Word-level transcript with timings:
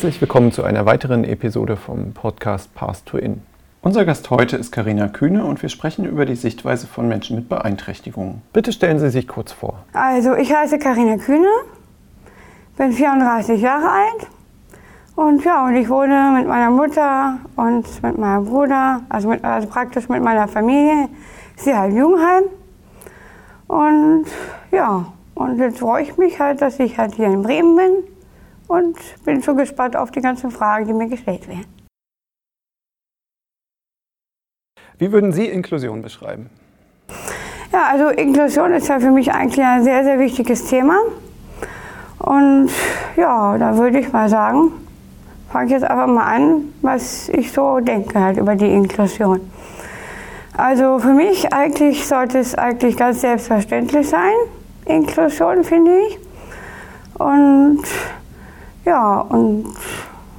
Herzlich 0.00 0.22
willkommen 0.22 0.50
zu 0.50 0.64
einer 0.64 0.86
weiteren 0.86 1.24
Episode 1.24 1.76
vom 1.76 2.14
Podcast 2.14 2.74
Path 2.74 3.04
to 3.04 3.18
In. 3.18 3.42
Unser 3.82 4.06
Gast 4.06 4.30
heute 4.30 4.56
ist 4.56 4.72
Karina 4.72 5.08
Kühne 5.08 5.44
und 5.44 5.60
wir 5.60 5.68
sprechen 5.68 6.06
über 6.06 6.24
die 6.24 6.36
Sichtweise 6.36 6.86
von 6.86 7.06
Menschen 7.06 7.36
mit 7.36 7.50
Beeinträchtigungen. 7.50 8.40
Bitte 8.54 8.72
stellen 8.72 8.98
Sie 8.98 9.10
sich 9.10 9.28
kurz 9.28 9.52
vor. 9.52 9.84
Also, 9.92 10.34
ich 10.36 10.54
heiße 10.54 10.78
Karina 10.78 11.18
Kühne, 11.18 11.50
bin 12.78 12.92
34 12.92 13.60
Jahre 13.60 13.90
alt 13.90 14.26
und 15.16 15.44
ja, 15.44 15.66
und 15.66 15.76
ich 15.76 15.90
wohne 15.90 16.32
mit 16.34 16.48
meiner 16.48 16.70
Mutter 16.70 17.36
und 17.56 18.02
mit 18.02 18.16
meinem 18.16 18.46
Bruder, 18.46 19.02
also, 19.10 19.28
mit, 19.28 19.44
also 19.44 19.68
praktisch 19.68 20.08
mit 20.08 20.22
meiner 20.22 20.48
Familie, 20.48 21.10
sie 21.56 21.74
halt 21.74 21.92
Jugendheim. 21.92 22.44
Und 23.68 24.24
ja, 24.72 25.12
und 25.34 25.58
jetzt 25.58 25.80
freue 25.80 26.04
ich 26.04 26.16
mich 26.16 26.40
halt, 26.40 26.62
dass 26.62 26.80
ich 26.80 26.96
halt 26.96 27.16
hier 27.16 27.26
in 27.26 27.42
Bremen 27.42 27.76
bin 27.76 27.92
und 28.70 28.96
bin 29.24 29.42
schon 29.42 29.56
gespannt 29.56 29.96
auf 29.96 30.12
die 30.12 30.20
ganzen 30.20 30.52
Fragen, 30.52 30.86
die 30.86 30.92
mir 30.92 31.08
gestellt 31.08 31.48
werden. 31.48 31.66
Wie 34.96 35.10
würden 35.10 35.32
Sie 35.32 35.46
Inklusion 35.46 36.02
beschreiben? 36.02 36.50
Ja, 37.72 37.86
also 37.90 38.10
Inklusion 38.10 38.72
ist 38.72 38.86
ja 38.86 39.00
für 39.00 39.10
mich 39.10 39.32
eigentlich 39.32 39.64
ein 39.64 39.82
sehr, 39.82 40.04
sehr 40.04 40.20
wichtiges 40.20 40.66
Thema. 40.66 40.98
Und 42.18 42.70
ja, 43.16 43.58
da 43.58 43.76
würde 43.76 43.98
ich 43.98 44.12
mal 44.12 44.28
sagen, 44.28 44.70
fange 45.50 45.66
ich 45.66 45.72
jetzt 45.72 45.84
einfach 45.84 46.06
mal 46.06 46.26
an, 46.26 46.72
was 46.80 47.28
ich 47.30 47.50
so 47.50 47.80
denke 47.80 48.20
halt 48.20 48.36
über 48.36 48.54
die 48.54 48.72
Inklusion. 48.72 49.40
Also 50.56 51.00
für 51.00 51.14
mich 51.14 51.52
eigentlich 51.52 52.06
sollte 52.06 52.38
es 52.38 52.54
eigentlich 52.54 52.96
ganz 52.96 53.22
selbstverständlich 53.22 54.08
sein, 54.08 54.34
Inklusion 54.84 55.64
finde 55.64 55.98
ich. 56.06 56.18
Und 57.18 57.82
ja, 58.90 59.20
und 59.20 59.66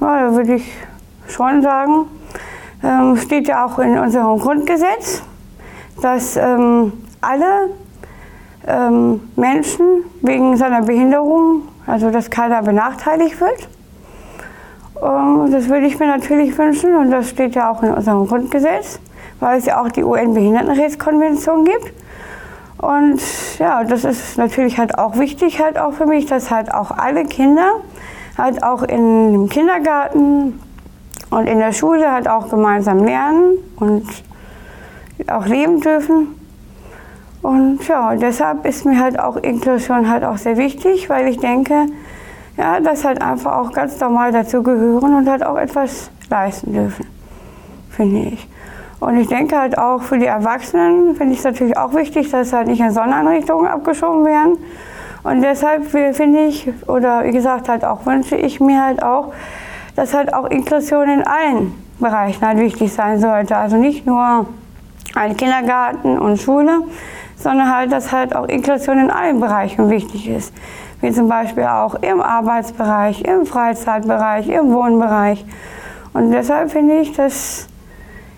ja, 0.00 0.28
da 0.28 0.34
würde 0.34 0.56
ich 0.56 0.70
schon 1.26 1.62
sagen, 1.62 2.06
ähm, 2.84 3.16
steht 3.16 3.48
ja 3.48 3.64
auch 3.64 3.78
in 3.78 3.98
unserem 3.98 4.38
Grundgesetz, 4.38 5.22
dass 6.02 6.36
ähm, 6.36 6.92
alle 7.22 7.70
ähm, 8.66 9.20
Menschen 9.36 10.04
wegen 10.20 10.56
seiner 10.58 10.82
Behinderung, 10.82 11.62
also 11.86 12.10
dass 12.10 12.28
keiner 12.28 12.60
benachteiligt 12.62 13.40
wird. 13.40 13.68
Ähm, 15.02 15.50
das 15.50 15.70
würde 15.70 15.86
ich 15.86 15.98
mir 15.98 16.08
natürlich 16.08 16.56
wünschen 16.58 16.94
und 16.94 17.10
das 17.10 17.30
steht 17.30 17.54
ja 17.54 17.70
auch 17.70 17.82
in 17.82 17.94
unserem 17.94 18.26
Grundgesetz, 18.26 19.00
weil 19.40 19.60
es 19.60 19.64
ja 19.64 19.80
auch 19.80 19.88
die 19.88 20.04
UN-Behindertenrechtskonvention 20.04 21.64
gibt. 21.64 21.94
Und 22.76 23.22
ja, 23.58 23.82
das 23.84 24.04
ist 24.04 24.36
natürlich 24.36 24.76
halt 24.76 24.98
auch 24.98 25.16
wichtig 25.16 25.58
halt 25.58 25.78
auch 25.78 25.94
für 25.94 26.04
mich, 26.04 26.26
dass 26.26 26.50
halt 26.50 26.74
auch 26.74 26.90
alle 26.90 27.24
Kinder 27.24 27.80
halt 28.36 28.62
auch 28.62 28.82
in 28.82 29.32
dem 29.32 29.48
Kindergarten 29.48 30.58
und 31.30 31.46
in 31.46 31.58
der 31.58 31.72
Schule 31.72 32.10
halt 32.10 32.28
auch 32.28 32.48
gemeinsam 32.48 33.04
lernen 33.04 33.58
und 33.76 34.06
auch 35.28 35.46
leben 35.46 35.80
dürfen. 35.80 36.28
Und 37.42 37.86
ja, 37.88 38.14
deshalb 38.14 38.64
ist 38.66 38.84
mir 38.84 39.00
halt 39.00 39.18
auch 39.18 39.36
Inklusion 39.36 40.08
halt 40.08 40.24
auch 40.24 40.36
sehr 40.36 40.56
wichtig, 40.56 41.10
weil 41.10 41.26
ich 41.28 41.38
denke, 41.38 41.86
ja, 42.56 42.80
dass 42.80 43.04
halt 43.04 43.20
einfach 43.20 43.56
auch 43.58 43.72
ganz 43.72 43.98
normal 43.98 44.30
dazu 44.30 44.62
gehören 44.62 45.14
und 45.14 45.28
halt 45.28 45.44
auch 45.44 45.56
etwas 45.56 46.10
leisten 46.30 46.72
dürfen, 46.72 47.06
finde 47.90 48.20
ich. 48.20 48.48
Und 49.00 49.16
ich 49.16 49.26
denke 49.26 49.58
halt 49.58 49.76
auch 49.76 50.02
für 50.02 50.18
die 50.18 50.26
Erwachsenen 50.26 51.16
finde 51.16 51.32
ich 51.32 51.38
es 51.38 51.44
natürlich 51.44 51.76
auch 51.76 51.94
wichtig, 51.94 52.30
dass 52.30 52.52
halt 52.52 52.68
nicht 52.68 52.80
in 52.80 52.92
Sondereinrichtungen 52.92 53.66
abgeschoben 53.66 54.24
werden. 54.24 54.58
Und 55.22 55.42
deshalb 55.42 55.86
finde 55.86 56.46
ich, 56.46 56.68
oder 56.88 57.24
wie 57.24 57.30
gesagt, 57.30 57.68
halt 57.68 57.84
auch 57.84 58.06
wünsche 58.06 58.36
ich 58.36 58.60
mir 58.60 58.84
halt 58.84 59.02
auch, 59.02 59.32
dass 59.94 60.14
halt 60.14 60.34
auch 60.34 60.46
Inklusion 60.46 61.08
in 61.08 61.22
allen 61.22 61.74
Bereichen 62.00 62.44
halt 62.44 62.58
wichtig 62.58 62.92
sein 62.92 63.20
sollte. 63.20 63.56
Also 63.56 63.76
nicht 63.76 64.06
nur 64.06 64.46
ein 65.14 65.36
Kindergarten 65.36 66.18
und 66.18 66.40
Schule, 66.40 66.80
sondern 67.36 67.74
halt, 67.74 67.92
dass 67.92 68.12
halt 68.12 68.34
auch 68.34 68.48
Inklusion 68.48 68.98
in 68.98 69.10
allen 69.10 69.40
Bereichen 69.40 69.90
wichtig 69.90 70.28
ist. 70.28 70.52
Wie 71.00 71.12
zum 71.12 71.28
Beispiel 71.28 71.64
auch 71.64 71.96
im 71.96 72.20
Arbeitsbereich, 72.20 73.22
im 73.22 73.46
Freizeitbereich, 73.46 74.48
im 74.48 74.72
Wohnbereich. 74.72 75.44
Und 76.12 76.30
deshalb 76.30 76.70
finde 76.70 77.00
ich, 77.00 77.12
dass 77.12 77.66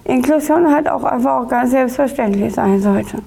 Inklusion 0.04 0.72
halt 0.72 0.88
auch 0.88 1.04
einfach 1.04 1.42
auch 1.42 1.48
ganz 1.48 1.70
selbstverständlich 1.70 2.54
sein 2.54 2.80
sollte. 2.80 3.18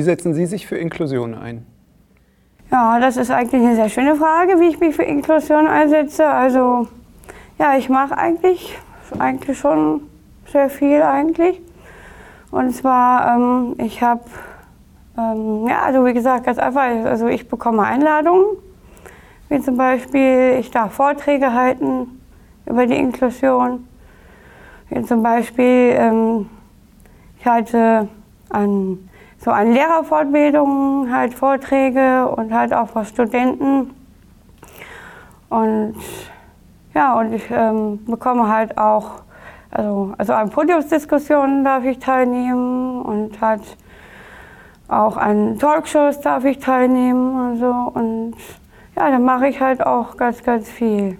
Wie 0.00 0.04
setzen 0.04 0.32
Sie 0.32 0.46
sich 0.46 0.66
für 0.66 0.78
Inklusion 0.78 1.34
ein? 1.34 1.66
Ja, 2.70 2.98
das 2.98 3.18
ist 3.18 3.30
eigentlich 3.30 3.60
eine 3.60 3.74
sehr 3.74 3.90
schöne 3.90 4.16
Frage, 4.16 4.58
wie 4.58 4.68
ich 4.68 4.80
mich 4.80 4.96
für 4.96 5.02
Inklusion 5.02 5.66
einsetze. 5.66 6.26
Also, 6.26 6.88
ja, 7.58 7.76
ich 7.76 7.90
mache 7.90 8.16
eigentlich, 8.16 8.78
eigentlich 9.18 9.58
schon 9.58 10.00
sehr 10.50 10.70
viel 10.70 11.02
eigentlich. 11.02 11.60
Und 12.50 12.74
zwar, 12.74 13.36
ähm, 13.36 13.74
ich 13.76 14.02
habe, 14.02 14.22
ähm, 15.18 15.66
ja, 15.68 15.82
also 15.82 16.06
wie 16.06 16.14
gesagt, 16.14 16.46
ganz 16.46 16.56
einfach, 16.56 17.04
also 17.04 17.26
ich 17.26 17.46
bekomme 17.46 17.82
Einladungen, 17.82 18.56
wie 19.50 19.60
zum 19.60 19.76
Beispiel, 19.76 20.56
ich 20.60 20.70
darf 20.70 20.94
Vorträge 20.94 21.52
halten 21.52 22.22
über 22.64 22.86
die 22.86 22.96
Inklusion. 22.96 23.86
Wie 24.88 25.02
zum 25.02 25.22
Beispiel, 25.22 25.92
ähm, 25.94 26.48
ich 27.38 27.46
halte 27.46 28.08
an 28.48 29.09
so 29.42 29.50
an 29.50 29.72
Lehrerfortbildungen 29.72 31.12
halt 31.12 31.34
Vorträge 31.34 32.28
und 32.28 32.52
halt 32.52 32.74
auch 32.74 32.88
vor 32.88 33.04
Studenten. 33.06 33.90
Und 35.48 35.96
ja, 36.94 37.18
und 37.18 37.32
ich 37.32 37.50
ähm, 37.50 38.04
bekomme 38.04 38.48
halt 38.48 38.76
auch, 38.76 39.22
also, 39.70 40.12
also 40.18 40.34
an 40.34 40.50
Podiumsdiskussionen 40.50 41.64
darf 41.64 41.84
ich 41.84 41.98
teilnehmen 41.98 43.02
und 43.02 43.40
halt 43.40 43.62
auch 44.88 45.16
an 45.16 45.58
Talkshows 45.58 46.20
darf 46.20 46.44
ich 46.44 46.58
teilnehmen 46.58 47.52
und 47.52 47.58
so. 47.58 47.70
Und 47.70 48.34
ja, 48.96 49.10
da 49.10 49.18
mache 49.18 49.48
ich 49.48 49.60
halt 49.60 49.84
auch 49.84 50.16
ganz, 50.16 50.42
ganz 50.42 50.68
viel. 50.68 51.18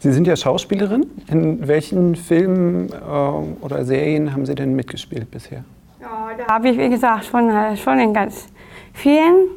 Sie 0.00 0.12
sind 0.12 0.26
ja 0.28 0.36
Schauspielerin. 0.36 1.06
In 1.28 1.66
welchen 1.66 2.14
Filmen 2.14 2.88
äh, 2.88 3.64
oder 3.64 3.84
Serien 3.84 4.32
haben 4.32 4.46
Sie 4.46 4.54
denn 4.54 4.74
mitgespielt 4.76 5.28
bisher? 5.30 5.64
Ja, 6.00 6.28
da 6.36 6.54
habe 6.54 6.68
ich, 6.68 6.78
wie 6.78 6.88
gesagt, 6.88 7.24
schon, 7.24 7.50
äh, 7.50 7.76
schon 7.76 7.98
in 7.98 8.14
ganz 8.14 8.46
vielen 8.92 9.48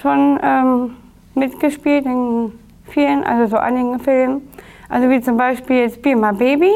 schon 0.00 0.38
ähm, 0.42 0.94
mitgespielt, 1.34 2.06
in 2.06 2.52
vielen, 2.84 3.24
also 3.24 3.46
so 3.48 3.56
einigen 3.56 3.98
Filmen. 3.98 4.48
Also 4.88 5.10
wie 5.10 5.20
zum 5.20 5.36
Beispiel 5.36 5.80
jetzt 5.80 6.00
Be 6.00 6.16
My 6.16 6.32
Baby. 6.32 6.70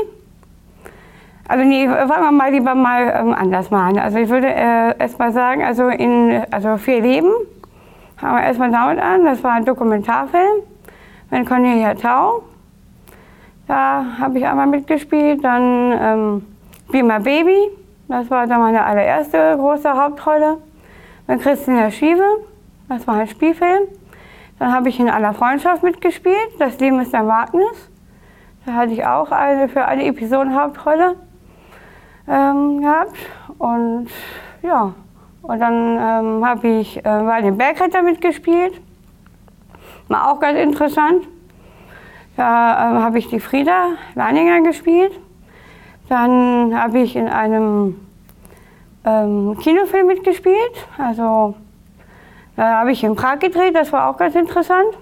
Also 1.49 1.65
nee, 1.65 1.89
wollen 1.89 2.09
wir 2.09 2.33
mal 2.33 2.51
lieber 2.51 2.75
mal 2.75 3.15
ähm, 3.17 3.33
anders 3.33 3.71
machen. 3.71 3.99
Also 3.99 4.19
ich 4.19 4.29
würde 4.29 4.49
äh, 4.49 4.99
erst 4.99 5.19
mal 5.19 5.33
sagen, 5.33 5.63
also 5.63 5.89
in 5.89 6.43
also 6.51 6.77
Vier 6.77 7.01
Leben 7.01 7.31
haben 8.19 8.37
wir 8.37 8.43
erstmal 8.45 8.71
damit 8.71 9.03
an, 9.03 9.25
das 9.25 9.43
war 9.43 9.53
ein 9.53 9.65
Dokumentarfilm 9.65 10.63
mit 11.33 11.47
Cornelia 11.47 11.95
Tau. 11.95 12.43
Da 13.67 14.05
habe 14.21 14.39
ich 14.39 14.47
einmal 14.47 14.67
mitgespielt. 14.67 15.43
Dann 15.43 15.93
ähm, 15.99 16.47
Be 16.91 17.03
My 17.03 17.19
Baby, 17.19 17.71
das 18.07 18.31
war 18.31 18.47
dann 18.47 18.61
meine 18.61 18.85
allererste 18.85 19.57
große 19.57 19.91
Hauptrolle. 19.91 20.59
Mit 21.27 21.41
Christina 21.41 21.91
Schiewe, 21.91 22.45
das 22.89 23.07
war 23.07 23.15
ein 23.15 23.29
Spielfilm. 23.29 23.85
Dann 24.59 24.75
habe 24.75 24.91
ich 24.91 25.01
in 25.01 25.09
aller 25.09 25.33
Freundschaft 25.33 25.83
mitgespielt, 25.83 26.51
Das 26.59 26.79
Leben 26.79 27.01
ist 27.01 27.15
ein 27.15 27.27
Wagnis. 27.27 27.89
Da 28.67 28.75
hatte 28.75 28.93
ich 28.93 29.05
auch 29.05 29.31
eine 29.33 29.69
für 29.69 29.87
alle 29.87 30.05
Episoden 30.05 30.55
Hauptrolle 30.55 31.17
ähm, 32.29 32.83
gehabt. 32.83 33.17
Und 33.59 34.09
ja, 34.63 34.93
und 35.41 35.59
dann 35.59 35.99
ähm, 35.99 36.47
habe 36.47 36.69
ich 36.69 36.99
äh, 36.99 37.03
bei 37.03 37.41
den 37.41 37.57
Bergretter 37.57 38.03
mitgespielt. 38.03 38.81
War 40.13 40.31
auch 40.31 40.41
ganz 40.41 40.59
interessant. 40.59 41.27
Da 42.37 42.43
äh, 42.99 43.03
habe 43.03 43.19
ich 43.19 43.29
die 43.29 43.41
Frieda 43.41 43.93
Leininger 44.15 44.61
gespielt. 44.61 45.19
Dann 46.11 46.79
habe 46.79 46.99
ich 46.99 47.17
in 47.17 47.29
einem 47.29 47.99
ähm, 49.07 49.57
Kinofilm 49.59 50.07
mitgespielt. 50.09 50.87
Also 50.99 51.55
da 52.57 52.81
habe 52.81 52.93
ich 52.93 53.03
in 53.03 53.15
Prag 53.15 53.39
gedreht, 53.39 53.75
das 53.75 53.91
war 53.91 54.11
auch 54.11 54.19
ganz 54.19 54.35
interessant. 54.35 54.99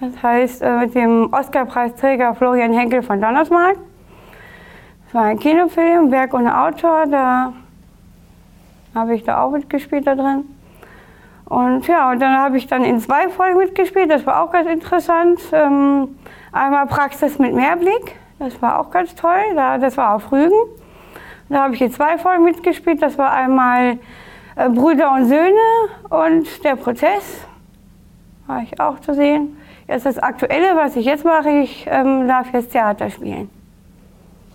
Das 0.00 0.22
heißt 0.22 0.62
äh, 0.62 0.78
mit 0.78 0.94
dem 0.94 1.30
Oscarpreisträger 1.34 2.34
Florian 2.34 2.72
Henkel 2.72 3.02
von 3.02 3.20
Donnersmarck. 3.20 3.76
Das 5.04 5.14
war 5.14 5.24
ein 5.24 5.38
Kinofilm, 5.38 6.10
Werk 6.10 6.32
ohne 6.32 6.58
Autor, 6.58 7.04
da 7.10 7.52
habe 8.94 9.14
ich 9.14 9.22
da 9.22 9.42
auch 9.42 9.50
mitgespielt 9.50 10.06
da 10.06 10.14
drin. 10.14 10.55
Und 11.46 11.86
ja, 11.86 12.10
und 12.10 12.20
dann 12.20 12.36
habe 12.36 12.56
ich 12.56 12.66
dann 12.66 12.84
in 12.84 12.98
zwei 12.98 13.28
Folgen 13.28 13.58
mitgespielt, 13.58 14.10
das 14.10 14.26
war 14.26 14.42
auch 14.42 14.50
ganz 14.50 14.68
interessant. 14.68 15.40
Ähm, 15.52 16.18
einmal 16.52 16.86
Praxis 16.86 17.38
mit 17.38 17.54
Mehrblick, 17.54 18.16
das 18.38 18.60
war 18.60 18.80
auch 18.80 18.90
ganz 18.90 19.14
toll, 19.14 19.54
da, 19.54 19.78
das 19.78 19.96
war 19.96 20.14
auf 20.14 20.32
Rügen. 20.32 20.58
Da 21.48 21.62
habe 21.62 21.74
ich 21.74 21.82
in 21.82 21.92
zwei 21.92 22.18
Folgen 22.18 22.42
mitgespielt, 22.42 23.00
das 23.00 23.16
war 23.16 23.32
einmal 23.32 23.98
äh, 24.56 24.68
Brüder 24.68 25.12
und 25.12 25.26
Söhne 25.26 25.60
und 26.10 26.64
der 26.64 26.74
Prozess. 26.74 27.46
war 28.48 28.62
ich 28.62 28.80
auch 28.80 28.98
zu 28.98 29.14
sehen. 29.14 29.56
Jetzt 29.86 30.04
das 30.04 30.18
Aktuelle, 30.18 30.74
was 30.74 30.96
ich 30.96 31.06
jetzt 31.06 31.24
mache, 31.24 31.48
ich 31.50 31.86
ähm, 31.88 32.26
darf 32.26 32.52
jetzt 32.52 32.72
Theater 32.72 33.08
spielen. 33.08 33.48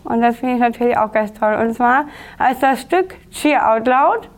Und 0.04 0.22
das 0.22 0.36
finde 0.36 0.56
ich 0.56 0.60
natürlich 0.60 0.98
auch 0.98 1.14
ganz 1.14 1.32
toll. 1.32 1.54
Und 1.54 1.74
zwar 1.74 2.06
heißt 2.38 2.62
das 2.62 2.82
Stück 2.82 3.16
Cheer 3.32 3.72
Out 3.72 3.88
Loud. 3.88 4.30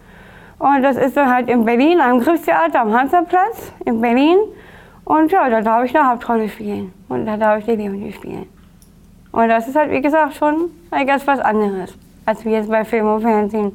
Und 0.60 0.82
das 0.82 0.98
ist 0.98 1.18
dann 1.18 1.30
halt 1.30 1.50
in 1.50 1.66
Berlin 1.66 2.00
am 2.00 2.20
Griffstheater 2.20 2.82
am 2.82 2.94
Hansaplatz 2.94 3.72
in 3.86 4.00
Berlin. 4.00 4.38
Und 5.06 5.32
ja, 5.32 5.50
da 5.50 5.62
darf 5.62 5.84
ich 5.84 5.96
eine 5.96 6.10
Hauptrolle 6.10 6.48
spielen. 6.48 6.94
Und 7.10 7.26
da 7.26 7.38
darf 7.38 7.60
ich 7.60 7.66
die 7.66 7.76
Leonie 7.76 8.12
spielen. 8.12 8.46
Und 9.32 9.50
das 9.50 9.68
ist 9.68 9.76
halt, 9.76 9.92
wie 9.92 10.02
gesagt, 10.02 10.36
schon 10.36 10.70
ganz 10.92 11.26
was 11.26 11.40
anderes, 11.40 11.98
als 12.26 12.46
wir 12.46 12.52
jetzt 12.54 12.70
bei 12.70 12.86
Film 12.86 13.08
und 13.08 13.22
Fernsehen. 13.22 13.72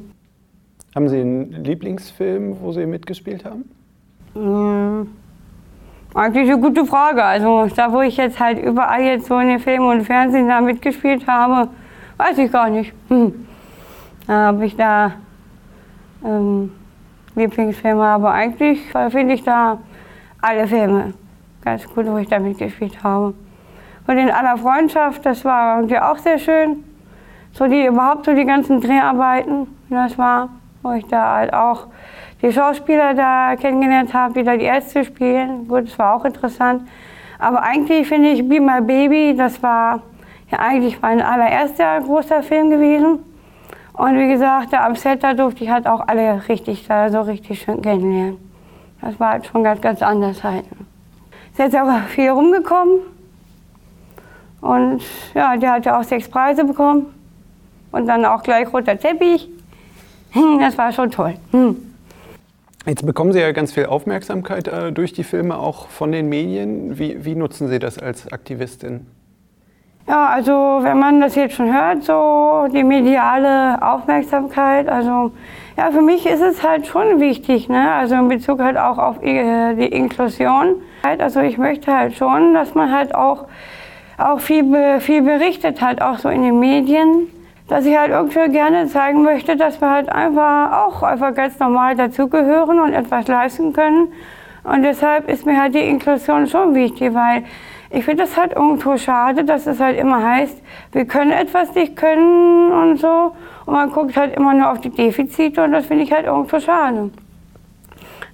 Haben 0.95 1.09
Sie 1.09 1.19
einen 1.19 1.51
Lieblingsfilm, 1.63 2.57
wo 2.61 2.71
Sie 2.71 2.85
mitgespielt 2.85 3.45
haben? 3.45 3.69
Hm, 4.33 5.07
eigentlich 6.15 6.49
eine 6.49 6.59
gute 6.59 6.85
Frage. 6.85 7.23
Also 7.23 7.67
da, 7.75 7.91
wo 7.91 8.01
ich 8.01 8.17
jetzt 8.17 8.39
halt 8.39 8.57
überall 8.57 9.03
jetzt 9.03 9.27
so 9.27 9.37
in 9.37 9.49
den 9.49 9.59
Film 9.59 9.85
und 9.85 10.03
Fernsehen 10.03 10.47
da 10.47 10.61
mitgespielt 10.61 11.27
habe, 11.27 11.69
weiß 12.17 12.37
ich 12.39 12.51
gar 12.51 12.69
nicht. 12.69 12.93
Hm. 13.09 13.47
Da 14.25 14.47
habe 14.47 14.65
ich 14.65 14.75
da 14.75 15.13
ähm, 16.23 16.71
Lieblingsfilme, 17.35 18.03
aber 18.03 18.31
eigentlich 18.31 18.81
finde 19.09 19.33
ich 19.33 19.43
da 19.43 19.77
alle 20.41 20.67
Filme 20.67 21.13
ganz 21.63 21.87
gut, 21.87 22.05
wo 22.07 22.17
ich 22.17 22.27
da 22.27 22.39
mitgespielt 22.39 23.03
habe. 23.03 23.33
Und 24.07 24.17
in 24.17 24.31
aller 24.31 24.57
Freundschaft, 24.57 25.25
das 25.25 25.45
war 25.45 25.77
irgendwie 25.77 25.99
auch 25.99 26.17
sehr 26.17 26.39
schön. 26.39 26.83
So 27.51 27.67
die 27.67 27.85
überhaupt 27.85 28.25
so 28.25 28.33
die 28.33 28.45
ganzen 28.45 28.81
Dreharbeiten, 28.81 29.67
das 29.89 30.17
war, 30.17 30.49
wo 30.81 30.91
ich 30.93 31.05
da 31.07 31.35
halt 31.35 31.53
auch 31.53 31.87
die 32.41 32.51
Schauspieler 32.51 33.13
da 33.13 33.55
kennengelernt 33.55 34.13
habe, 34.13 34.33
die 34.33 34.43
da 34.43 34.55
die 34.55 34.65
Ärzte 34.65 35.03
spielen. 35.03 35.67
Gut, 35.67 35.85
das 35.87 35.99
war 35.99 36.15
auch 36.15 36.25
interessant. 36.25 36.87
Aber 37.37 37.61
eigentlich 37.63 38.07
finde 38.07 38.29
ich 38.29 38.47
Be 38.47 38.59
My 38.59 38.81
Baby, 38.81 39.35
das 39.37 39.61
war 39.61 40.01
ja 40.51 40.59
eigentlich 40.59 41.01
mein 41.01 41.21
allererster 41.21 42.01
großer 42.01 42.43
Film 42.43 42.69
gewesen. 42.69 43.19
Und 43.99 44.17
wie 44.17 44.29
gesagt, 44.29 44.73
am 44.73 44.95
Set, 44.95 45.23
da 45.23 45.33
durfte 45.33 45.65
ich 45.65 45.69
halt 45.69 45.85
auch 45.85 46.07
alle 46.07 46.41
richtig, 46.47 46.87
da 46.87 47.09
so 47.09 47.19
richtig 47.19 47.59
schön 47.59 47.81
kennenlernen. 47.81 48.37
Das 49.01 49.19
war 49.19 49.31
halt 49.31 49.45
schon 49.45 49.61
ganz, 49.61 49.81
ganz 49.81 50.01
anders 50.01 50.41
halt. 50.41 50.63
Ist 51.51 51.59
jetzt 51.59 51.75
auch 51.75 51.99
viel 52.07 52.29
rumgekommen. 52.29 53.01
Und 54.61 55.01
ja, 55.33 55.57
der 55.57 55.73
hat 55.73 55.85
ja 55.85 55.99
auch 55.99 56.03
sechs 56.03 56.29
Preise 56.29 56.63
bekommen. 56.63 57.07
Und 57.91 58.07
dann 58.07 58.23
auch 58.23 58.41
gleich 58.41 58.71
roter 58.71 58.97
Teppich. 58.97 59.49
Das 60.61 60.77
war 60.77 60.93
schon 60.93 61.11
toll. 61.11 61.33
Hm. 61.51 61.75
Jetzt 62.85 63.05
bekommen 63.05 63.33
Sie 63.33 63.41
ja 63.41 63.51
ganz 63.51 63.73
viel 63.73 63.87
Aufmerksamkeit 63.87 64.69
äh, 64.69 64.93
durch 64.93 65.11
die 65.11 65.25
Filme, 65.25 65.57
auch 65.57 65.89
von 65.89 66.13
den 66.13 66.29
Medien. 66.29 66.97
Wie, 66.97 67.25
wie 67.25 67.35
nutzen 67.35 67.67
Sie 67.67 67.79
das 67.79 67.99
als 67.99 68.31
Aktivistin? 68.31 69.07
Ja, 70.09 70.25
also 70.25 70.79
wenn 70.81 70.97
man 70.97 71.21
das 71.21 71.35
jetzt 71.35 71.53
schon 71.53 71.71
hört, 71.71 72.03
so 72.03 72.65
die 72.73 72.83
mediale 72.83 73.79
Aufmerksamkeit, 73.79 74.89
also 74.89 75.31
ja, 75.77 75.91
für 75.91 76.01
mich 76.01 76.25
ist 76.25 76.41
es 76.41 76.67
halt 76.67 76.87
schon 76.87 77.19
wichtig, 77.19 77.69
ne? 77.69 77.91
also 77.91 78.15
in 78.15 78.27
Bezug 78.27 78.59
halt 78.59 78.75
auch 78.75 78.97
auf 78.97 79.21
äh, 79.21 79.75
die 79.75 79.85
Inklusion. 79.85 80.77
Also 81.03 81.41
ich 81.41 81.59
möchte 81.59 81.95
halt 81.95 82.17
schon, 82.17 82.55
dass 82.55 82.73
man 82.73 82.91
halt 82.91 83.13
auch, 83.13 83.45
auch 84.17 84.39
viel, 84.39 84.99
viel 84.99 85.21
berichtet, 85.21 85.79
halt 85.79 86.01
auch 86.01 86.17
so 86.17 86.29
in 86.29 86.41
den 86.41 86.59
Medien, 86.59 87.27
dass 87.67 87.85
ich 87.85 87.95
halt 87.95 88.09
irgendwie 88.09 88.51
gerne 88.51 88.87
zeigen 88.87 89.21
möchte, 89.21 89.57
dass 89.57 89.79
wir 89.79 89.91
halt 89.91 90.09
einfach 90.09 90.87
auch 90.87 91.03
einfach 91.03 91.35
ganz 91.35 91.59
normal 91.59 91.95
dazugehören 91.95 92.79
und 92.79 92.93
etwas 92.93 93.27
leisten 93.27 93.73
können. 93.73 94.07
Und 94.63 94.81
deshalb 94.81 95.29
ist 95.29 95.45
mir 95.45 95.61
halt 95.61 95.75
die 95.75 95.87
Inklusion 95.87 96.47
schon 96.47 96.73
wichtig, 96.73 97.13
weil 97.13 97.43
ich 97.91 98.05
finde 98.05 98.23
es 98.23 98.37
halt 98.37 98.53
irgendwo 98.53 98.97
schade, 98.97 99.43
dass 99.43 99.65
es 99.65 99.79
halt 99.79 99.97
immer 99.97 100.23
heißt, 100.23 100.61
wir 100.91 101.05
können 101.05 101.31
etwas 101.31 101.73
nicht 101.73 101.95
können 101.95 102.71
und 102.71 102.97
so. 102.97 103.35
Und 103.65 103.73
man 103.73 103.91
guckt 103.91 104.15
halt 104.15 104.35
immer 104.35 104.53
nur 104.53 104.71
auf 104.71 104.79
die 104.79 104.91
Defizite 104.91 105.63
und 105.63 105.71
das 105.71 105.87
finde 105.87 106.03
ich 106.03 106.11
halt 106.11 106.25
irgendwo 106.25 106.59
schade. 106.59 107.09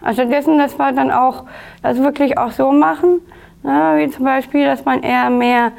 Also 0.02 0.26
dessen, 0.26 0.58
dass 0.58 0.78
wir 0.78 0.92
dann 0.92 1.10
auch 1.10 1.46
das 1.82 2.00
wirklich 2.00 2.38
auch 2.38 2.52
so 2.52 2.72
machen, 2.72 3.22
ne, 3.64 3.96
wie 3.98 4.10
zum 4.10 4.26
Beispiel, 4.26 4.66
dass 4.66 4.84
man 4.84 5.02
eher 5.04 5.30
mehr 5.30 5.72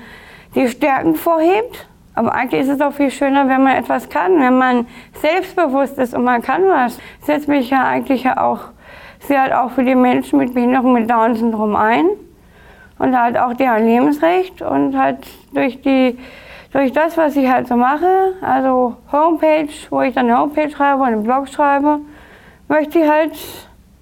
die 0.54 0.68
Stärken 0.68 1.14
vorhebt. 1.14 1.86
Aber 2.14 2.34
eigentlich 2.34 2.62
ist 2.62 2.70
es 2.70 2.80
auch 2.80 2.94
viel 2.94 3.10
schöner, 3.10 3.46
wenn 3.46 3.62
man 3.62 3.76
etwas 3.76 4.08
kann, 4.08 4.40
wenn 4.40 4.56
man 4.56 4.86
selbstbewusst 5.20 5.98
ist 5.98 6.14
und 6.14 6.24
man 6.24 6.40
kann 6.40 6.62
was. 6.66 6.98
Ich 7.20 7.26
setze 7.26 7.50
mich 7.50 7.68
ja 7.68 7.84
eigentlich 7.84 8.24
ja 8.24 8.42
auch 8.42 8.60
sehr 9.20 9.42
halt 9.42 9.52
auch 9.52 9.72
für 9.72 9.84
die 9.84 9.94
Menschen 9.94 10.38
mit 10.38 10.54
Behinderung 10.54 10.94
mit 10.94 11.10
Down-Syndrom 11.10 11.76
ein 11.76 12.06
und 12.98 13.18
halt 13.18 13.36
auch 13.36 13.54
deren 13.54 13.86
Lebensrecht 13.86 14.62
und 14.62 14.96
halt 14.96 15.18
durch 15.52 15.80
die 15.82 16.18
durch 16.72 16.92
das, 16.92 17.16
was 17.16 17.34
ich 17.36 17.48
halt 17.48 17.68
so 17.68 17.76
mache, 17.76 18.34
also 18.42 18.96
Homepage, 19.10 19.72
wo 19.88 20.02
ich 20.02 20.14
dann 20.14 20.26
eine 20.26 20.38
Homepage 20.38 20.68
schreibe 20.68 21.00
und 21.02 21.08
einen 21.08 21.22
Blog 21.22 21.48
schreibe, 21.48 22.00
möchte 22.68 22.98
ich 22.98 23.08
halt 23.08 23.32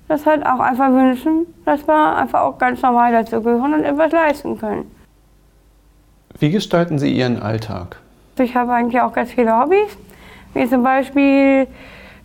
das 0.09 0.27
halt 0.27 0.45
auch 0.45 0.61
einfach 0.61 0.91
wünschen, 0.91 1.47
dass 1.65 1.87
wir 1.87 2.17
einfach 2.17 2.43
auch 2.43 2.59
ganz 2.59 2.83
normal 2.83 3.13
dazugehören 3.13 3.75
und 3.75 3.85
etwas 3.85 4.13
leisten 4.13 4.59
können. 4.59 4.91
Wie 6.39 6.51
gestalten 6.51 6.99
Sie 6.99 7.13
Ihren 7.13 7.41
Alltag? 7.41 7.97
Ich 8.39 8.57
habe 8.57 8.73
eigentlich 8.73 9.01
auch 9.01 9.13
ganz 9.13 9.31
viele 9.31 9.57
Hobbys, 9.57 9.97
wie 10.53 10.69
zum 10.69 10.83
Beispiel, 10.83 11.69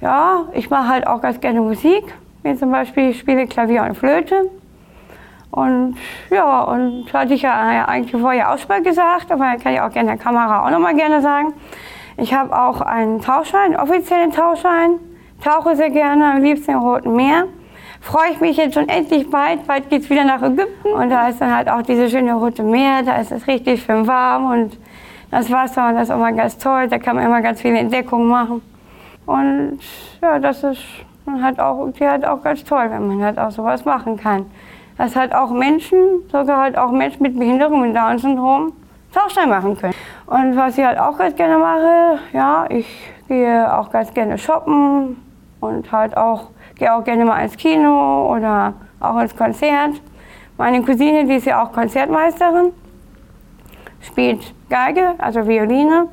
ja, 0.01 0.45
ich 0.53 0.69
mache 0.69 0.87
halt 0.87 1.07
auch 1.07 1.21
ganz 1.21 1.39
gerne 1.39 1.61
Musik, 1.61 2.03
wie 2.41 2.55
zum 2.55 2.71
Beispiel 2.71 3.11
ich 3.11 3.19
spiele 3.19 3.45
Klavier 3.45 3.83
und 3.83 3.95
Flöte. 3.95 4.49
Und 5.51 5.95
ja, 6.29 6.61
und 6.61 7.11
hatte 7.11 7.33
ich 7.33 7.41
ja 7.41 7.85
eigentlich 7.87 8.21
vorher 8.21 8.51
auch 8.51 8.57
schon 8.57 8.67
mal 8.67 8.83
gesagt, 8.83 9.31
aber 9.31 9.55
kann 9.57 9.73
ich 9.73 9.81
auch 9.81 9.91
gerne 9.91 10.09
der 10.09 10.17
Kamera 10.17 10.65
auch 10.65 10.71
nochmal 10.71 10.95
gerne 10.95 11.21
sagen. 11.21 11.53
Ich 12.17 12.33
habe 12.33 12.55
auch 12.55 12.81
einen 12.81 13.21
Tauchschein, 13.21 13.73
einen 13.73 13.77
offiziellen 13.77 14.31
Tauchschein, 14.31 14.99
tauche 15.43 15.75
sehr 15.75 15.89
gerne, 15.89 16.33
am 16.33 16.43
liebsten 16.43 16.71
im 16.71 16.79
Roten 16.79 17.15
Meer. 17.15 17.45
Freue 18.01 18.31
ich 18.31 18.39
mich 18.39 18.57
jetzt 18.57 18.75
schon 18.75 18.87
endlich 18.87 19.29
bald, 19.29 19.65
bald 19.67 19.89
geht 19.89 20.03
es 20.03 20.09
wieder 20.09 20.23
nach 20.23 20.41
Ägypten 20.41 20.89
und 20.89 21.09
da 21.09 21.27
ist 21.29 21.41
dann 21.41 21.53
halt 21.53 21.69
auch 21.69 21.81
dieses 21.81 22.11
schöne 22.11 22.33
Rote 22.33 22.63
Meer, 22.63 23.03
da 23.03 23.17
ist 23.17 23.31
es 23.31 23.45
richtig 23.47 23.83
schön 23.83 24.07
warm 24.07 24.51
und 24.51 24.77
das 25.31 25.51
Wasser 25.51 25.89
und 25.89 25.95
das 25.95 26.09
ist 26.09 26.15
immer 26.15 26.31
ganz 26.31 26.57
toll, 26.57 26.87
da 26.87 26.97
kann 26.97 27.17
man 27.17 27.25
immer 27.25 27.41
ganz 27.41 27.61
viele 27.61 27.77
Entdeckungen 27.77 28.27
machen. 28.27 28.61
Und 29.25 29.79
ja, 30.21 30.39
das 30.39 30.63
ist 30.63 30.81
halt 31.41 31.59
auch, 31.59 31.89
halt 31.99 32.25
auch 32.25 32.41
ganz 32.41 32.63
toll, 32.63 32.87
wenn 32.89 33.07
man 33.07 33.21
halt 33.21 33.37
auch 33.37 33.51
sowas 33.51 33.83
machen 33.83 34.17
kann 34.17 34.45
dass 34.99 35.15
halt 35.15 35.33
auch 35.33 35.49
Menschen, 35.51 35.97
sogar 36.29 36.61
halt 36.61 36.77
auch 36.77 36.91
Menschen 36.91 37.23
mit 37.23 37.39
Behinderung, 37.39 37.81
mit 37.81 37.95
Down-Syndrom, 37.95 38.73
Tauchschein 39.13 39.47
machen 39.47 39.77
können. 39.77 39.93
Und 40.25 40.57
was 40.57 40.77
ich 40.77 40.83
halt 40.83 40.99
auch 40.99 41.17
ganz 41.17 41.37
gerne 41.37 41.57
mache, 41.57 42.19
ja, 42.33 42.65
ich 42.67 42.85
gehe 43.29 43.73
auch 43.73 43.89
ganz 43.91 44.13
gerne 44.13 44.37
shoppen 44.37 45.15
und 45.61 45.89
halt 45.89 46.17
auch, 46.17 46.49
gehe 46.75 46.93
auch 46.93 47.01
gerne 47.05 47.23
mal 47.23 47.41
ins 47.41 47.55
Kino 47.55 48.29
oder 48.29 48.73
auch 48.99 49.17
ins 49.21 49.33
Konzert. 49.33 50.01
Meine 50.57 50.81
Cousine, 50.81 51.25
die 51.25 51.35
ist 51.35 51.45
ja 51.45 51.63
auch 51.63 51.71
Konzertmeisterin, 51.71 52.73
spielt 54.01 54.53
Geige, 54.69 55.13
also 55.17 55.47
Violine. 55.47 56.09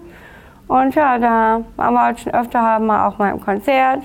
Und 0.69 0.95
ja, 0.95 1.19
da 1.19 1.61
waren 1.75 1.95
wir 1.95 2.02
halt 2.02 2.21
schon 2.21 2.33
öfter 2.33 2.62
haben 2.62 2.87
wir 2.87 3.05
auch 3.05 3.19
mal 3.19 3.31
im 3.31 3.40
Konzert. 3.40 4.02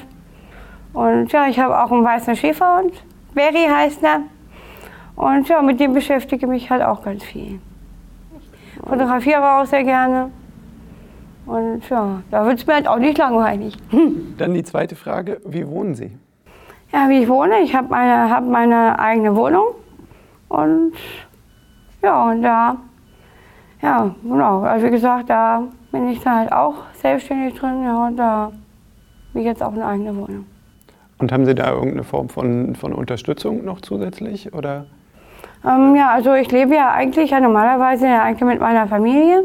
Und 0.94 1.32
ja, 1.32 1.46
ich 1.46 1.60
habe 1.60 1.80
auch 1.80 1.92
einen 1.92 2.04
weißen 2.04 2.36
Schäferhund. 2.36 2.94
Berry 3.36 3.68
heißt 3.72 4.02
er. 4.02 4.22
Und 5.15 5.48
ja, 5.48 5.62
mit 5.62 5.80
dem 5.80 5.94
beschäftige 5.94 6.46
ich 6.46 6.50
mich 6.50 6.70
halt 6.70 6.82
auch 6.82 7.03
ganz 7.03 7.24
viel. 7.24 7.60
Fotografiere 8.88 9.60
auch 9.60 9.65
sehr 9.65 9.84
gerne. 9.84 10.32
Und 11.46 11.88
ja, 11.89 12.22
da 12.30 12.46
wird 12.46 12.60
es 12.60 12.68
mir 12.68 12.75
halt 12.75 12.88
auch 12.88 12.98
nicht 12.98 13.18
langweilig. 13.18 13.77
Dann 14.38 14.53
die 14.53 14.63
zweite 14.63 14.96
Frage, 14.96 15.41
wie 15.46 15.68
wohnen 15.68 15.96
Sie? 15.96 16.12
Ja, 16.91 17.08
wie 17.10 17.24
ich 17.24 17.30
wohne, 17.30 17.62
ich 17.62 17.75
habe 17.75 17.88
meine, 17.89 18.30
hab 18.30 18.46
meine 18.46 19.00
eigene 19.00 19.36
Wohnung. 19.36 19.68
Und 20.50 20.94
ja, 22.03 22.30
und 22.30 22.41
da, 22.41 22.77
ja, 23.82 24.13
genau, 24.24 24.62
also 24.62 24.86
wie 24.86 24.91
gesagt, 24.91 25.30
da 25.30 25.63
bin 25.91 26.10
ich 26.10 26.20
da 26.22 26.38
halt 26.38 26.51
auch 26.51 26.75
selbstständig 26.94 27.56
drin. 27.56 27.84
Ja, 27.84 28.08
und 28.08 28.18
da 28.18 28.51
habe 29.30 29.39
ich 29.39 29.46
jetzt 29.46 29.63
auch 29.63 29.74
eine 29.74 29.86
eigene 29.86 30.15
Wohnung. 30.15 30.46
Und 31.18 31.32
haben 31.32 31.46
Sie 31.46 31.56
da 31.56 31.72
irgendeine 31.72 32.03
Form 32.03 32.30
von, 32.30 32.75
von 32.75 32.94
Unterstützung 32.94 33.63
noch 33.63 33.82
zusätzlich? 33.82 34.53
Oder? 34.53 34.86
Ähm, 35.65 35.96
ja, 35.96 36.10
also 36.12 36.34
ich 36.34 36.51
lebe 36.51 36.75
ja 36.75 36.91
eigentlich 36.91 37.32
ja 37.32 37.39
normalerweise 37.39 38.08
ja 38.08 38.24
eigentlich 38.24 38.48
mit 38.48 38.60
meiner 38.60 38.88
Familie. 38.88 39.44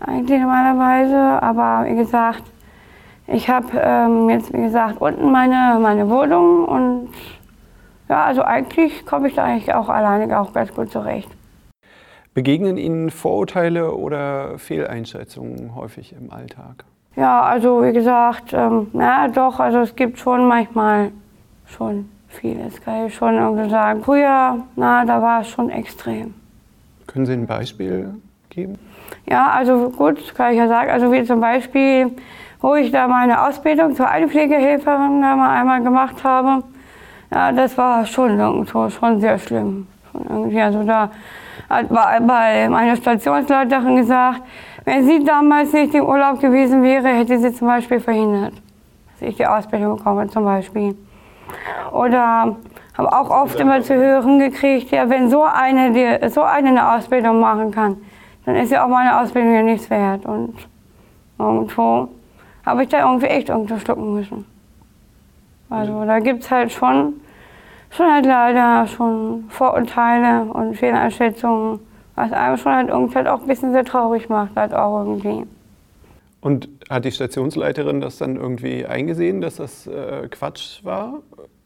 Eigentlich 0.00 0.40
normalerweise, 0.40 1.42
aber 1.42 1.88
wie 1.88 1.96
gesagt, 1.96 2.42
ich 3.26 3.48
habe 3.48 3.68
ähm, 3.74 4.28
jetzt 4.30 4.52
wie 4.52 4.62
gesagt 4.62 5.00
unten 5.00 5.30
meine, 5.30 5.78
meine 5.80 6.08
Wohnung 6.08 6.64
und 6.64 7.08
ja, 8.08 8.24
also 8.24 8.42
eigentlich 8.42 9.06
komme 9.06 9.28
ich 9.28 9.34
da 9.34 9.44
eigentlich 9.44 9.72
auch 9.72 9.88
alleine 9.88 10.40
auch 10.40 10.52
ganz 10.52 10.74
gut 10.74 10.90
zurecht. 10.90 11.30
Begegnen 12.34 12.76
Ihnen 12.76 13.10
Vorurteile 13.10 13.92
oder 13.92 14.58
Fehleinschätzungen 14.58 15.74
häufig 15.76 16.14
im 16.18 16.32
Alltag? 16.32 16.84
Ja, 17.14 17.42
also 17.42 17.84
wie 17.84 17.92
gesagt, 17.92 18.52
ähm, 18.52 18.88
ja 18.94 19.28
doch, 19.28 19.60
also 19.60 19.78
es 19.78 19.94
gibt 19.94 20.18
schon 20.18 20.48
manchmal 20.48 21.12
schon 21.66 22.08
vieles 22.30 22.80
kann 22.80 23.06
ich 23.06 23.14
schon 23.14 23.34
irgendwie 23.34 23.68
sagen. 23.68 24.02
Früher, 24.02 24.58
na, 24.76 25.04
da 25.04 25.20
war 25.20 25.42
es 25.42 25.48
schon 25.48 25.68
extrem. 25.70 26.34
Können 27.06 27.26
Sie 27.26 27.32
ein 27.32 27.46
Beispiel 27.46 28.14
geben? 28.48 28.78
Ja, 29.26 29.50
also 29.50 29.90
gut, 29.90 30.34
kann 30.34 30.52
ich 30.52 30.58
ja 30.58 30.68
sagen. 30.68 30.90
Also 30.90 31.12
wie 31.12 31.24
zum 31.24 31.40
Beispiel, 31.40 32.12
wo 32.60 32.74
ich 32.74 32.90
da 32.90 33.08
meine 33.08 33.46
Ausbildung 33.46 33.94
zur 33.94 34.08
Einpflegehelferin 34.08 35.20
da 35.20 35.36
mal 35.36 35.58
einmal 35.58 35.82
gemacht 35.82 36.22
habe. 36.24 36.64
Ja, 37.32 37.52
das 37.52 37.76
war 37.76 38.06
schon 38.06 38.38
irgendwo 38.38 38.88
schon 38.90 39.20
sehr 39.20 39.38
schlimm. 39.38 39.86
Schon 40.10 40.24
irgendwie, 40.28 40.60
also 40.60 40.82
da 40.82 41.10
hat 41.68 41.88
bei 41.88 42.68
meiner 42.68 42.96
Stationsleiterin 42.96 43.96
gesagt, 43.96 44.42
wenn 44.84 45.06
sie 45.06 45.22
damals 45.24 45.72
nicht 45.72 45.94
im 45.94 46.04
Urlaub 46.04 46.40
gewesen 46.40 46.82
wäre, 46.82 47.08
hätte 47.08 47.38
sie 47.38 47.52
zum 47.52 47.68
Beispiel 47.68 48.00
verhindert, 48.00 48.54
dass 49.12 49.28
ich 49.28 49.36
die 49.36 49.46
Ausbildung 49.46 49.96
bekomme 49.96 50.28
zum 50.28 50.44
Beispiel. 50.44 50.96
Oder 51.92 52.56
habe 52.96 53.12
auch 53.12 53.30
oft 53.30 53.58
immer 53.58 53.82
zu 53.82 53.94
hören 53.94 54.38
gekriegt, 54.38 54.90
ja, 54.90 55.08
wenn 55.08 55.30
so 55.30 55.44
eine, 55.44 55.92
die, 55.92 56.28
so 56.28 56.42
eine 56.42 56.68
eine 56.68 56.92
Ausbildung 56.92 57.40
machen 57.40 57.70
kann, 57.70 57.96
dann 58.44 58.56
ist 58.56 58.70
ja 58.70 58.84
auch 58.84 58.88
meine 58.88 59.18
Ausbildung 59.18 59.54
ja 59.54 59.62
nichts 59.62 59.88
wert. 59.90 60.26
Und 60.26 60.54
irgendwo 61.38 62.08
habe 62.64 62.82
ich 62.82 62.88
da 62.88 63.00
irgendwie 63.00 63.26
echt 63.26 63.48
irgendwo 63.48 63.78
schlucken 63.78 64.14
müssen. 64.14 64.44
Also 65.70 66.04
da 66.04 66.18
gibt 66.18 66.42
es 66.42 66.50
halt 66.50 66.72
schon, 66.72 67.14
schon 67.90 68.12
halt 68.12 68.26
leider 68.26 68.86
schon 68.86 69.44
Vorurteile 69.48 70.42
und 70.52 70.74
Fehleinschätzungen, 70.74 71.78
was 72.16 72.32
einem 72.32 72.56
schon 72.56 72.72
halt 72.72 72.88
irgendwie 72.88 73.14
halt 73.14 73.28
auch 73.28 73.40
ein 73.40 73.46
bisschen 73.46 73.72
sehr 73.72 73.84
traurig 73.84 74.28
macht, 74.28 74.56
halt 74.56 74.74
auch 74.74 75.04
irgendwie. 75.04 75.46
Und 76.40 76.68
hat 76.88 77.04
die 77.04 77.12
Stationsleiterin 77.12 78.00
das 78.00 78.16
dann 78.18 78.36
irgendwie 78.36 78.86
eingesehen, 78.86 79.40
dass 79.40 79.56
das 79.56 79.86
äh, 79.86 80.26
Quatsch 80.30 80.82
war? 80.84 81.20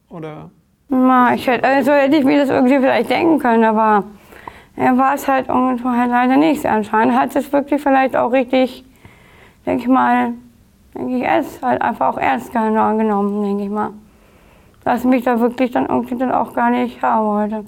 Oder? 0.09 0.51
Na, 0.89 1.35
ich 1.35 1.47
hätte, 1.47 1.65
also 1.65 1.93
hätte 1.93 2.17
ich 2.17 2.25
mir 2.25 2.39
das 2.39 2.51
irgendwie 2.51 2.79
vielleicht 2.79 3.11
denken 3.11 3.39
können, 3.39 3.65
aber 3.65 4.05
er 4.77 4.99
war 4.99 5.15
es 5.15 5.29
halt 5.29 5.49
irgendwo 5.49 5.91
halt 5.91 6.11
leider 6.11 6.37
nicht. 6.37 6.67
Anscheinend 6.67 7.17
hat 7.17 7.35
es 7.37 7.53
wirklich 7.53 7.81
vielleicht 7.81 8.17
auch 8.17 8.33
richtig, 8.33 8.85
denke 9.65 9.83
ich 9.83 9.89
mal, 9.89 10.33
denke 10.95 11.19
ich, 11.19 11.25
es 11.25 11.63
halt 11.63 11.81
einfach 11.81 12.15
auch 12.15 12.19
ernst 12.19 12.53
genommen, 12.53 13.43
denke 13.43 13.65
ich 13.65 13.71
mal. 13.71 13.91
Dass 14.85 15.05
mich 15.05 15.25
da 15.25 15.39
wirklich 15.41 15.71
dann 15.71 15.87
irgendwie 15.87 16.17
dann 16.17 16.33
auch 16.33 16.53
gar 16.53 16.71
nicht 16.71 17.01
haben 17.01 17.27
wollte. 17.27 17.65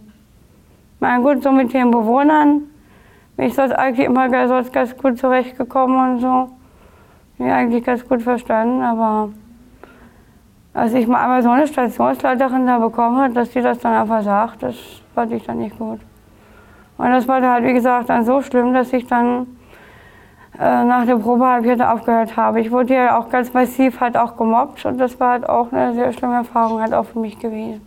Na 1.01 1.19
gut, 1.19 1.43
so 1.43 1.53
mit 1.53 1.73
den 1.73 1.91
Bewohnern 1.91 2.63
bin 3.37 3.47
ich 3.47 3.55
sonst 3.55 3.73
eigentlich 3.73 4.07
immer 4.07 4.49
sonst 4.49 4.73
ganz 4.73 4.97
gut 4.97 5.19
zurechtgekommen 5.19 6.15
und 6.15 6.21
so. 6.21 6.51
Bin 7.39 7.51
eigentlich 7.51 7.85
ganz 7.85 8.07
gut 8.09 8.23
verstanden, 8.23 8.83
aber 8.83 9.31
als 10.73 10.95
ich 10.95 11.07
mal 11.07 11.23
einmal 11.23 11.43
so 11.43 11.51
eine 11.51 11.67
Stationsleiterin 11.67 12.67
da 12.67 12.79
bekomme, 12.79 13.31
dass 13.31 13.51
die 13.51 13.63
das 13.63 13.79
dann 13.79 13.95
einfach 13.95 14.23
sagt, 14.23 14.63
das 14.63 14.77
fand 15.15 15.33
ich 15.33 15.45
dann 15.45 15.59
nicht 15.59 15.79
gut. 15.79 16.01
Und 16.99 17.11
das 17.11 17.29
war 17.29 17.43
halt, 17.43 17.65
wie 17.65 17.73
gesagt, 17.73 18.09
dann 18.09 18.25
so 18.25 18.41
schlimm, 18.41 18.73
dass 18.73 18.93
ich 18.93 19.07
dann 19.07 19.47
äh, 20.59 20.85
nach 20.85 21.05
der 21.05 21.17
Probe 21.17 21.47
halt 21.47 21.83
aufgehört 21.83 22.37
habe. 22.37 22.61
Ich 22.61 22.71
wurde 22.71 22.95
ja 22.95 23.19
auch 23.19 23.29
ganz 23.29 23.53
massiv 23.53 24.01
halt 24.01 24.17
auch 24.17 24.37
gemobbt 24.37 24.85
und 24.87 24.99
das 24.99 25.21
war 25.21 25.33
halt 25.33 25.49
auch 25.49 25.73
eine 25.73 25.95
sehr 25.95 26.13
schlimme 26.13 26.37
Erfahrung 26.37 26.81
halt 26.81 26.95
auch 26.95 27.05
für 27.05 27.19
mich 27.19 27.39
gewesen. 27.39 27.83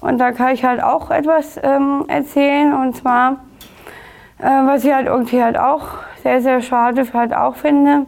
Und 0.00 0.18
da 0.18 0.32
kann 0.32 0.54
ich 0.54 0.64
halt 0.64 0.82
auch 0.82 1.10
etwas 1.10 1.58
ähm, 1.62 2.04
erzählen 2.08 2.72
und 2.72 2.96
zwar, 2.96 3.36
was 4.38 4.84
ich 4.84 4.92
halt 4.92 5.06
irgendwie 5.06 5.42
halt 5.42 5.58
auch 5.58 5.82
sehr, 6.22 6.40
sehr 6.40 6.60
schade 6.60 7.04
halt 7.12 7.34
auch 7.34 7.56
finde. 7.56 8.06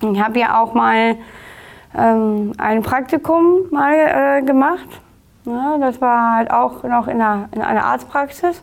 Ich 0.00 0.22
habe 0.22 0.38
ja 0.38 0.60
auch 0.60 0.74
mal 0.74 1.16
ähm, 1.96 2.52
ein 2.58 2.82
Praktikum 2.82 3.70
mal 3.70 3.94
äh, 3.94 4.42
gemacht. 4.42 4.88
Ja, 5.44 5.78
das 5.78 6.00
war 6.00 6.36
halt 6.36 6.50
auch 6.50 6.82
noch 6.84 7.08
in 7.08 7.20
einer, 7.20 7.48
in 7.52 7.62
einer 7.62 7.84
Arztpraxis. 7.84 8.62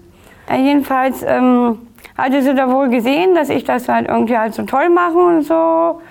Äh, 0.50 0.62
jedenfalls 0.62 1.24
ähm, 1.24 1.80
hatte 2.18 2.42
sie 2.42 2.56
da 2.56 2.72
wohl 2.72 2.90
gesehen, 2.90 3.36
dass 3.36 3.50
ich 3.50 3.64
das 3.64 3.90
halt 3.90 4.08
irgendwie 4.08 4.38
halt 4.38 4.54
so 4.54 4.64
toll 4.64 4.90
mache 4.90 5.18
und 5.18 5.42
so. 5.42 6.02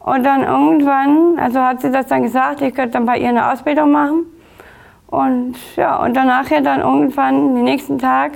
Und 0.00 0.24
dann 0.24 0.42
irgendwann, 0.42 1.38
also 1.38 1.60
hat 1.60 1.80
sie 1.80 1.90
das 1.90 2.06
dann 2.06 2.22
gesagt, 2.22 2.60
ich 2.60 2.74
könnte 2.74 2.92
dann 2.92 3.06
bei 3.06 3.18
ihr 3.18 3.30
eine 3.30 3.50
Ausbildung 3.50 3.90
machen. 3.90 4.26
Und 5.06 5.56
ja, 5.76 5.96
und 6.02 6.14
dann 6.14 6.26
nachher 6.26 6.60
dann 6.60 6.80
irgendwann, 6.80 7.54
den 7.54 7.64
nächsten 7.64 7.98
Tag, 7.98 8.32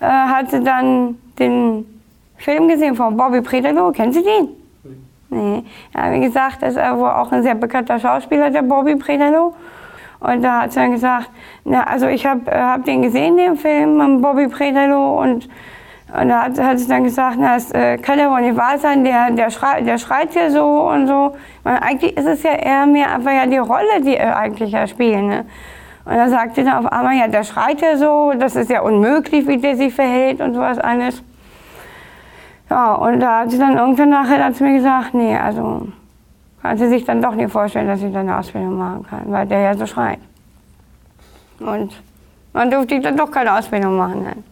äh, 0.00 0.06
hat 0.06 0.50
sie 0.50 0.62
dann 0.62 1.16
den 1.38 1.84
Film 2.36 2.68
gesehen 2.68 2.94
von 2.94 3.16
Bobby 3.16 3.40
Predelo. 3.40 3.92
Kennen 3.92 4.12
Sie 4.12 4.22
den? 4.22 4.48
Nee. 5.30 5.64
Ja, 5.94 6.12
wie 6.12 6.20
gesagt, 6.20 6.62
das 6.62 6.74
ist 6.74 6.82
wohl 6.96 7.10
auch 7.10 7.30
ein 7.30 7.42
sehr 7.42 7.54
bekannter 7.54 7.98
Schauspieler, 7.98 8.50
der 8.50 8.62
Bobby 8.62 8.96
Predelo. 8.96 9.54
Und 10.18 10.42
da 10.42 10.62
hat 10.62 10.72
sie 10.72 10.80
dann 10.80 10.92
gesagt, 10.92 11.30
na, 11.64 11.84
also 11.84 12.06
ich 12.06 12.26
habe 12.26 12.50
äh, 12.50 12.60
hab 12.60 12.84
den 12.84 13.02
gesehen, 13.02 13.36
den 13.36 13.56
Film, 13.56 14.20
Bobby 14.20 14.48
Predelo, 14.48 15.20
und 15.20 15.48
und 16.12 16.28
da 16.28 16.42
hat, 16.42 16.58
hat 16.58 16.78
sie 16.78 16.88
dann 16.88 17.04
gesagt, 17.04 17.36
na, 17.38 17.54
das 17.54 17.70
äh, 17.70 17.96
kann 17.98 18.18
ja 18.18 18.30
wohl 18.30 18.40
nicht 18.40 18.56
wahr 18.56 18.78
sein, 18.78 19.04
der, 19.04 19.30
der, 19.30 19.50
schreit, 19.50 19.86
der 19.86 19.98
schreit 19.98 20.32
hier 20.32 20.50
so 20.50 20.90
und 20.90 21.06
so. 21.06 21.36
Und 21.62 21.72
eigentlich 21.72 22.16
ist 22.16 22.26
es 22.26 22.42
ja 22.42 22.52
eher 22.52 22.86
mehr 22.86 23.14
einfach 23.14 23.32
ja 23.32 23.46
die 23.46 23.58
Rolle, 23.58 24.00
die 24.00 24.16
er 24.16 24.36
eigentlich 24.36 24.72
ja 24.72 24.86
spielt. 24.86 25.22
Ne? 25.22 25.44
Und 26.04 26.14
dann 26.14 26.30
sagt 26.30 26.54
sie 26.54 26.64
dann 26.64 26.84
auf 26.84 26.92
einmal, 26.92 27.16
ja, 27.16 27.28
der 27.28 27.44
schreit 27.44 27.80
ja 27.80 27.96
so, 27.96 28.32
das 28.38 28.56
ist 28.56 28.70
ja 28.70 28.80
unmöglich, 28.80 29.46
wie 29.46 29.58
der 29.58 29.76
sich 29.76 29.94
verhält 29.94 30.40
und 30.40 30.54
sowas 30.54 30.78
alles. 30.78 31.22
Ja, 32.68 32.94
und 32.94 33.20
da 33.20 33.40
hat 33.40 33.50
sie 33.50 33.58
dann 33.58 33.76
irgendwann 33.76 34.10
nachher 34.10 34.38
dann 34.38 34.54
zu 34.54 34.64
mir 34.64 34.74
gesagt, 34.74 35.12
nee, 35.14 35.36
also 35.36 35.88
kann 36.62 36.78
sie 36.78 36.88
sich 36.88 37.04
dann 37.04 37.20
doch 37.20 37.34
nicht 37.34 37.50
vorstellen, 37.50 37.86
dass 37.86 38.02
ich 38.02 38.12
dann 38.12 38.28
eine 38.28 38.38
Ausbildung 38.38 38.76
machen 38.76 39.06
kann, 39.08 39.22
weil 39.26 39.46
der 39.46 39.60
ja 39.60 39.74
so 39.74 39.86
schreit. 39.86 40.20
Und 41.58 41.92
dann 42.52 42.70
durfte 42.70 42.94
ich 42.94 43.02
dann 43.02 43.16
doch 43.16 43.30
keine 43.30 43.56
Ausbildung 43.56 43.96
machen. 43.96 44.24
Dann 44.24 44.44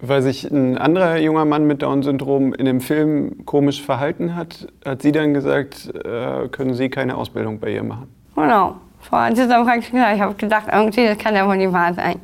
weil 0.00 0.22
sich 0.22 0.50
ein 0.50 0.76
anderer 0.76 1.18
junger 1.18 1.44
Mann 1.44 1.66
mit 1.66 1.82
Down-Syndrom 1.82 2.52
in 2.52 2.66
dem 2.66 2.80
Film 2.80 3.44
komisch 3.44 3.82
verhalten 3.82 4.34
hat, 4.34 4.68
hat 4.84 5.02
sie 5.02 5.12
dann 5.12 5.34
gesagt, 5.34 5.92
äh, 6.04 6.48
können 6.48 6.74
Sie 6.74 6.88
keine 6.88 7.16
Ausbildung 7.16 7.60
bei 7.60 7.72
ihr 7.72 7.84
machen? 7.84 8.08
Genau. 8.34 8.76
Dann 9.10 9.64
praktisch 9.64 9.90
gesagt. 9.90 10.14
Ich 10.14 10.20
habe 10.20 10.34
gedacht, 10.34 10.64
irgendwie, 10.72 11.06
das 11.06 11.18
kann 11.18 11.34
ja 11.34 11.46
wohl 11.46 11.56
nicht 11.56 11.72
wahr 11.72 11.94
sein. 11.94 12.16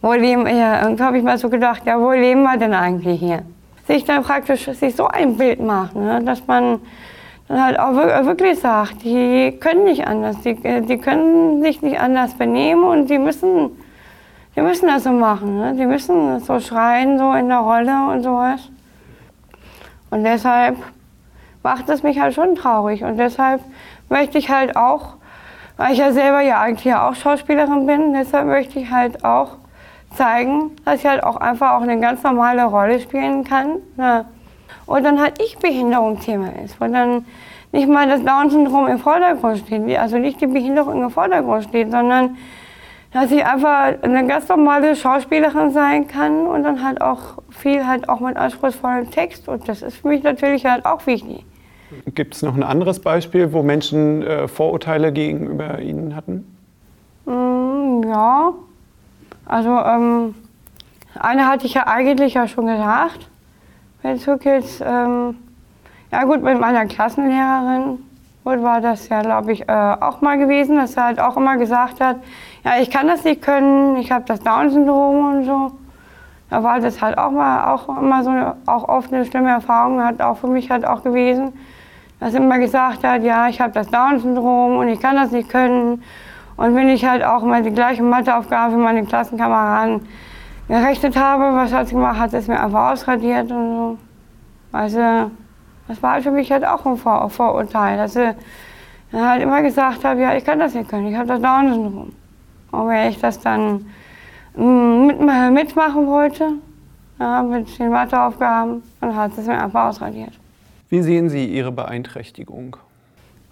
Wo 0.00 0.12
leben 0.12 0.44
wir? 0.44 0.80
Irgendwie 0.82 1.02
habe 1.02 1.18
ich 1.18 1.24
mal 1.24 1.38
so 1.38 1.48
gedacht, 1.48 1.82
ja, 1.86 1.98
wo 1.98 2.12
leben 2.12 2.42
wir 2.42 2.56
denn 2.56 2.74
eigentlich 2.74 3.20
hier? 3.20 3.42
Sich 3.86 4.04
dann 4.04 4.22
praktisch 4.22 4.64
sich 4.64 4.94
so 4.94 5.06
ein 5.06 5.36
Bild 5.36 5.60
macht, 5.60 5.94
ne, 5.96 6.22
dass 6.24 6.46
man 6.46 6.80
dann 7.48 7.64
halt 7.64 7.78
auch 7.78 7.94
wirklich 7.94 8.58
sagt, 8.58 9.02
die 9.02 9.58
können 9.60 9.84
nicht 9.84 10.06
anders, 10.06 10.40
die, 10.40 10.54
die 10.54 10.98
können 10.98 11.62
sich 11.62 11.82
nicht 11.82 11.98
anders 11.98 12.34
benehmen 12.34 12.84
und 12.84 13.10
die 13.10 13.18
müssen 13.18 13.70
die 14.54 14.60
müssen 14.60 14.86
das 14.86 15.04
so 15.04 15.12
machen. 15.12 15.58
Ne? 15.58 15.74
Die 15.76 15.86
müssen 15.86 16.40
so 16.40 16.60
schreien, 16.60 17.18
so 17.18 17.32
in 17.32 17.48
der 17.48 17.58
Rolle 17.58 18.08
und 18.12 18.22
sowas. 18.22 18.68
Und 20.10 20.24
deshalb 20.24 20.76
macht 21.62 21.88
es 21.88 22.02
mich 22.02 22.20
halt 22.20 22.34
schon 22.34 22.54
traurig. 22.54 23.02
Und 23.02 23.16
deshalb 23.16 23.62
möchte 24.10 24.36
ich 24.36 24.50
halt 24.50 24.76
auch, 24.76 25.14
weil 25.76 25.92
ich 25.92 25.98
ja 25.98 26.12
selber 26.12 26.40
ja 26.40 26.60
eigentlich 26.60 26.94
auch 26.94 27.14
Schauspielerin 27.14 27.86
bin, 27.86 28.12
deshalb 28.12 28.46
möchte 28.46 28.78
ich 28.78 28.90
halt 28.90 29.24
auch 29.24 29.56
zeigen, 30.14 30.72
dass 30.84 31.00
ich 31.00 31.06
halt 31.06 31.22
auch 31.24 31.36
einfach 31.36 31.72
auch 31.72 31.82
eine 31.82 31.98
ganz 31.98 32.22
normale 32.22 32.64
Rolle 32.64 33.00
spielen 33.00 33.44
kann. 33.44 33.78
Ne? 33.96 34.24
Und 34.86 35.04
dann 35.04 35.20
halt 35.20 35.40
ich 35.42 35.58
Behinderung 35.58 36.20
Thema 36.20 36.48
ist. 36.64 36.80
Wo 36.80 36.86
dann 36.86 37.24
nicht 37.72 37.88
mal 37.88 38.08
das 38.08 38.22
Down-Syndrom 38.22 38.88
im 38.88 38.98
Vordergrund 38.98 39.58
steht, 39.58 39.98
also 39.98 40.18
nicht 40.18 40.40
die 40.40 40.46
Behinderung 40.46 41.02
im 41.02 41.10
Vordergrund 41.10 41.64
steht, 41.64 41.90
sondern 41.90 42.36
dass 43.12 43.30
ich 43.30 43.44
einfach 43.44 43.94
eine 44.02 44.26
ganz 44.26 44.48
normale 44.48 44.96
Schauspielerin 44.96 45.70
sein 45.70 46.08
kann 46.08 46.46
und 46.46 46.62
dann 46.62 46.82
halt 46.82 47.00
auch 47.00 47.38
viel 47.50 47.86
halt 47.86 48.08
auch 48.08 48.20
mit 48.20 48.36
anspruchsvollem 48.36 49.10
Text 49.10 49.48
und 49.48 49.68
das 49.68 49.82
ist 49.82 49.98
für 49.98 50.08
mich 50.08 50.22
natürlich 50.22 50.64
halt 50.64 50.86
auch 50.86 51.06
wichtig. 51.06 51.44
Gibt 52.14 52.34
es 52.34 52.42
noch 52.42 52.54
ein 52.54 52.62
anderes 52.62 53.00
Beispiel, 53.00 53.52
wo 53.52 53.62
Menschen 53.62 54.22
äh, 54.22 54.48
Vorurteile 54.48 55.12
gegenüber 55.12 55.80
Ihnen 55.80 56.16
hatten? 56.16 56.56
Mm, 57.26 58.02
ja, 58.08 58.52
also 59.46 59.70
ähm, 59.70 60.34
eine 61.18 61.46
hatte 61.46 61.66
ich 61.66 61.74
ja 61.74 61.86
eigentlich 61.86 62.34
ja 62.34 62.48
schon 62.48 62.66
gesagt. 62.66 63.28
Bezug 64.02 64.44
jetzt, 64.44 64.82
ähm, 64.84 65.36
ja 66.10 66.24
gut, 66.24 66.42
mit 66.42 66.58
meiner 66.60 66.86
Klassenlehrerin 66.86 67.98
war 68.44 68.80
das 68.80 69.08
ja, 69.08 69.22
glaube 69.22 69.52
ich, 69.52 69.68
äh, 69.68 69.96
auch 70.00 70.20
mal 70.20 70.36
gewesen, 70.36 70.76
dass 70.76 70.96
er 70.96 71.04
halt 71.04 71.20
auch 71.20 71.36
immer 71.36 71.56
gesagt 71.56 72.00
hat, 72.00 72.16
ja, 72.64 72.72
ich 72.80 72.90
kann 72.90 73.06
das 73.06 73.24
nicht 73.24 73.42
können, 73.42 73.96
ich 73.96 74.10
habe 74.10 74.24
das 74.26 74.40
Down-Syndrom 74.40 75.36
und 75.36 75.44
so. 75.44 75.72
Da 76.50 76.62
war 76.62 76.80
das 76.80 77.00
halt 77.00 77.16
auch 77.16 77.30
mal 77.30 77.72
auch 77.72 77.88
immer 77.88 78.24
so 78.24 78.30
eine, 78.30 78.56
auch 78.66 78.88
oft 78.88 79.12
eine 79.12 79.24
schlimme 79.24 79.50
Erfahrung, 79.50 80.02
hat 80.02 80.20
auch 80.20 80.38
für 80.38 80.48
mich 80.48 80.70
halt 80.70 80.84
auch 80.84 81.02
gewesen, 81.02 81.52
dass 82.22 82.34
er 82.34 82.40
immer 82.40 82.60
gesagt 82.60 83.02
hat, 83.02 83.24
ja, 83.24 83.48
ich 83.48 83.60
habe 83.60 83.72
das 83.72 83.88
Down-Syndrom 83.88 84.76
und 84.76 84.86
ich 84.86 85.00
kann 85.00 85.16
das 85.16 85.32
nicht 85.32 85.48
können. 85.48 86.04
Und 86.56 86.76
wenn 86.76 86.88
ich 86.88 87.04
halt 87.04 87.24
auch 87.24 87.42
mal 87.42 87.64
die 87.64 87.72
gleiche 87.72 88.04
Matheaufgabe 88.04 88.74
für 88.74 88.78
meine 88.78 89.04
Klassenkameraden 89.04 90.06
gerechnet 90.68 91.16
habe, 91.16 91.52
was 91.56 91.72
hat 91.72 91.88
sie 91.88 91.96
gemacht, 91.96 92.20
hat 92.20 92.32
es 92.32 92.46
mir 92.46 92.60
einfach 92.60 92.92
ausradiert 92.92 93.50
und 93.50 93.76
so. 93.76 93.98
Also, 94.70 95.32
das 95.88 96.00
war 96.00 96.12
halt 96.12 96.22
für 96.22 96.30
mich 96.30 96.52
halt 96.52 96.64
auch 96.64 96.86
ein 96.86 96.96
Vor 96.96 97.28
Vorurteil, 97.28 97.96
dass 97.96 98.12
sie 98.12 98.36
halt 99.12 99.42
immer 99.42 99.60
gesagt 99.60 100.04
habe, 100.04 100.20
ja, 100.20 100.36
ich 100.36 100.44
kann 100.44 100.60
das 100.60 100.74
nicht 100.74 100.88
können, 100.88 101.08
ich 101.08 101.16
habe 101.16 101.26
das 101.26 101.42
Down-Syndrom. 101.42 102.12
Und 102.70 102.88
wenn 102.88 103.08
ich 103.08 103.18
das 103.18 103.40
dann 103.40 103.84
mm, 104.54 105.06
mit, 105.06 105.20
mitmachen 105.50 106.06
wollte, 106.06 106.52
ja, 107.18 107.42
mit 107.42 107.76
den 107.80 107.90
Matheaufgaben, 107.90 108.84
dann 109.00 109.16
hat 109.16 109.36
es 109.36 109.44
mir 109.44 109.60
einfach 109.60 109.88
ausradiert. 109.88 110.38
Wie 110.92 111.00
sehen 111.00 111.30
Sie 111.30 111.46
Ihre 111.46 111.72
Beeinträchtigung? 111.72 112.76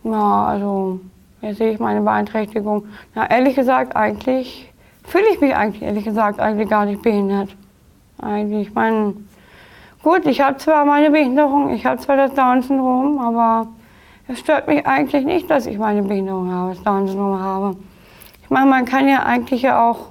Ja, 0.04 0.44
also, 0.44 1.00
wie 1.40 1.54
sehe 1.54 1.72
ich 1.72 1.78
meine 1.78 2.02
Beeinträchtigung? 2.02 2.84
Na, 3.14 3.30
ehrlich 3.30 3.56
gesagt, 3.56 3.96
eigentlich 3.96 4.70
fühle 5.04 5.24
ich 5.32 5.40
mich 5.40 5.56
eigentlich, 5.56 5.80
ehrlich 5.80 6.04
gesagt, 6.04 6.38
eigentlich 6.38 6.68
gar 6.68 6.84
nicht 6.84 7.00
behindert. 7.00 7.56
Eigentlich, 8.20 8.68
ich 8.68 8.74
meine, 8.74 9.14
gut, 10.02 10.26
ich 10.26 10.42
habe 10.42 10.58
zwar 10.58 10.84
meine 10.84 11.10
Behinderung, 11.10 11.70
ich 11.70 11.86
habe 11.86 11.98
zwar 11.98 12.18
das 12.18 12.34
Down-Syndrom, 12.34 13.18
aber 13.18 13.68
es 14.28 14.38
stört 14.38 14.68
mich 14.68 14.86
eigentlich 14.86 15.24
nicht, 15.24 15.48
dass 15.48 15.64
ich 15.64 15.78
meine 15.78 16.02
Behinderung 16.02 16.52
habe, 16.52 16.74
das 16.74 16.82
Down-Syndrom 16.82 17.40
habe. 17.40 17.74
Ich 18.42 18.50
meine, 18.50 18.68
man 18.68 18.84
kann 18.84 19.08
ja 19.08 19.22
eigentlich 19.22 19.62
ja 19.62 19.88
auch 19.88 20.10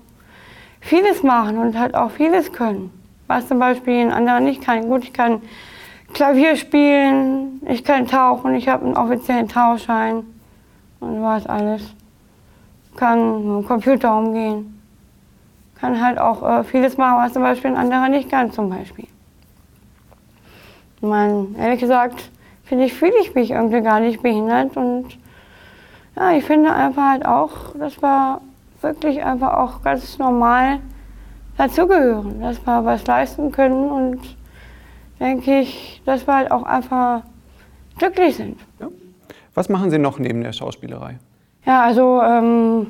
vieles 0.79 1.21
machen 1.21 1.59
und 1.59 1.77
halt 1.77 1.93
auch 1.93 2.09
vieles 2.09 2.51
können. 2.51 2.89
Was 3.27 3.47
zum 3.47 3.59
Beispiel 3.59 4.01
ein 4.01 4.11
anderer 4.11 4.39
nicht 4.39 4.63
kann. 4.63 4.89
Gut, 4.89 5.03
ich 5.03 5.13
kann 5.13 5.43
Klavier 6.13 6.55
spielen, 6.55 7.61
ich 7.67 7.83
kann 7.83 8.07
tauchen, 8.07 8.55
ich 8.55 8.67
habe 8.67 8.85
einen 8.85 8.97
offiziellen 8.97 9.47
Tauchschein 9.47 10.23
und 10.99 11.21
was 11.21 11.45
alles. 11.45 11.81
Kann 12.95 13.37
mit 13.37 13.63
dem 13.63 13.67
Computer 13.67 14.17
umgehen. 14.17 14.81
Kann 15.79 16.03
halt 16.03 16.19
auch 16.19 16.43
äh, 16.43 16.63
vieles 16.63 16.97
machen, 16.97 17.23
was 17.23 17.33
zum 17.33 17.43
Beispiel 17.43 17.71
ein 17.71 17.77
anderer 17.77 18.09
nicht 18.09 18.29
kann, 18.29 18.51
zum 18.51 18.69
Beispiel. 18.69 19.07
Meine, 20.99 21.47
ehrlich 21.57 21.79
gesagt, 21.79 22.29
finde 22.63 22.85
ich, 22.85 22.93
fühle 22.93 23.13
ich 23.21 23.33
mich 23.33 23.51
irgendwie 23.51 23.81
gar 23.81 24.01
nicht 24.01 24.21
behindert. 24.21 24.75
Und 24.75 25.17
ja, 26.17 26.31
ich 26.31 26.43
finde 26.43 26.73
einfach 26.73 27.03
halt 27.03 27.25
auch, 27.25 27.51
dass 27.77 28.01
wir 28.01 28.41
wirklich 28.81 29.23
einfach 29.23 29.53
auch 29.53 29.81
ganz 29.81 30.17
normal 30.17 30.79
dazugehören, 31.57 32.41
dass 32.41 32.65
wir 32.65 32.83
was 32.83 33.05
leisten 33.07 33.51
können 33.51 33.89
und 33.89 34.38
denke 35.19 35.59
ich, 35.59 36.01
dass 36.05 36.27
wir 36.27 36.35
halt 36.35 36.51
auch 36.51 36.63
einfach 36.63 37.21
glücklich 37.97 38.35
sind. 38.35 38.59
Ja. 38.79 38.87
Was 39.53 39.69
machen 39.69 39.89
Sie 39.91 39.97
noch 39.97 40.19
neben 40.19 40.41
der 40.41 40.53
Schauspielerei? 40.53 41.17
Ja, 41.65 41.81
also 41.83 42.21
ähm, 42.21 42.87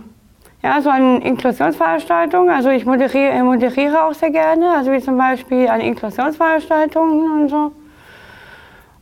ja, 0.61 0.81
so 0.81 0.89
an 0.89 1.21
Inklusionsveranstaltungen. 1.21 2.49
Also 2.49 2.69
ich 2.69 2.85
moderiere, 2.85 3.43
moderiere 3.43 4.03
auch 4.03 4.13
sehr 4.13 4.31
gerne, 4.31 4.71
also 4.71 4.91
wie 4.91 4.99
zum 4.99 5.17
Beispiel 5.17 5.67
an 5.67 5.79
Inklusionsveranstaltungen 5.81 7.41
und 7.41 7.49
so. 7.49 7.71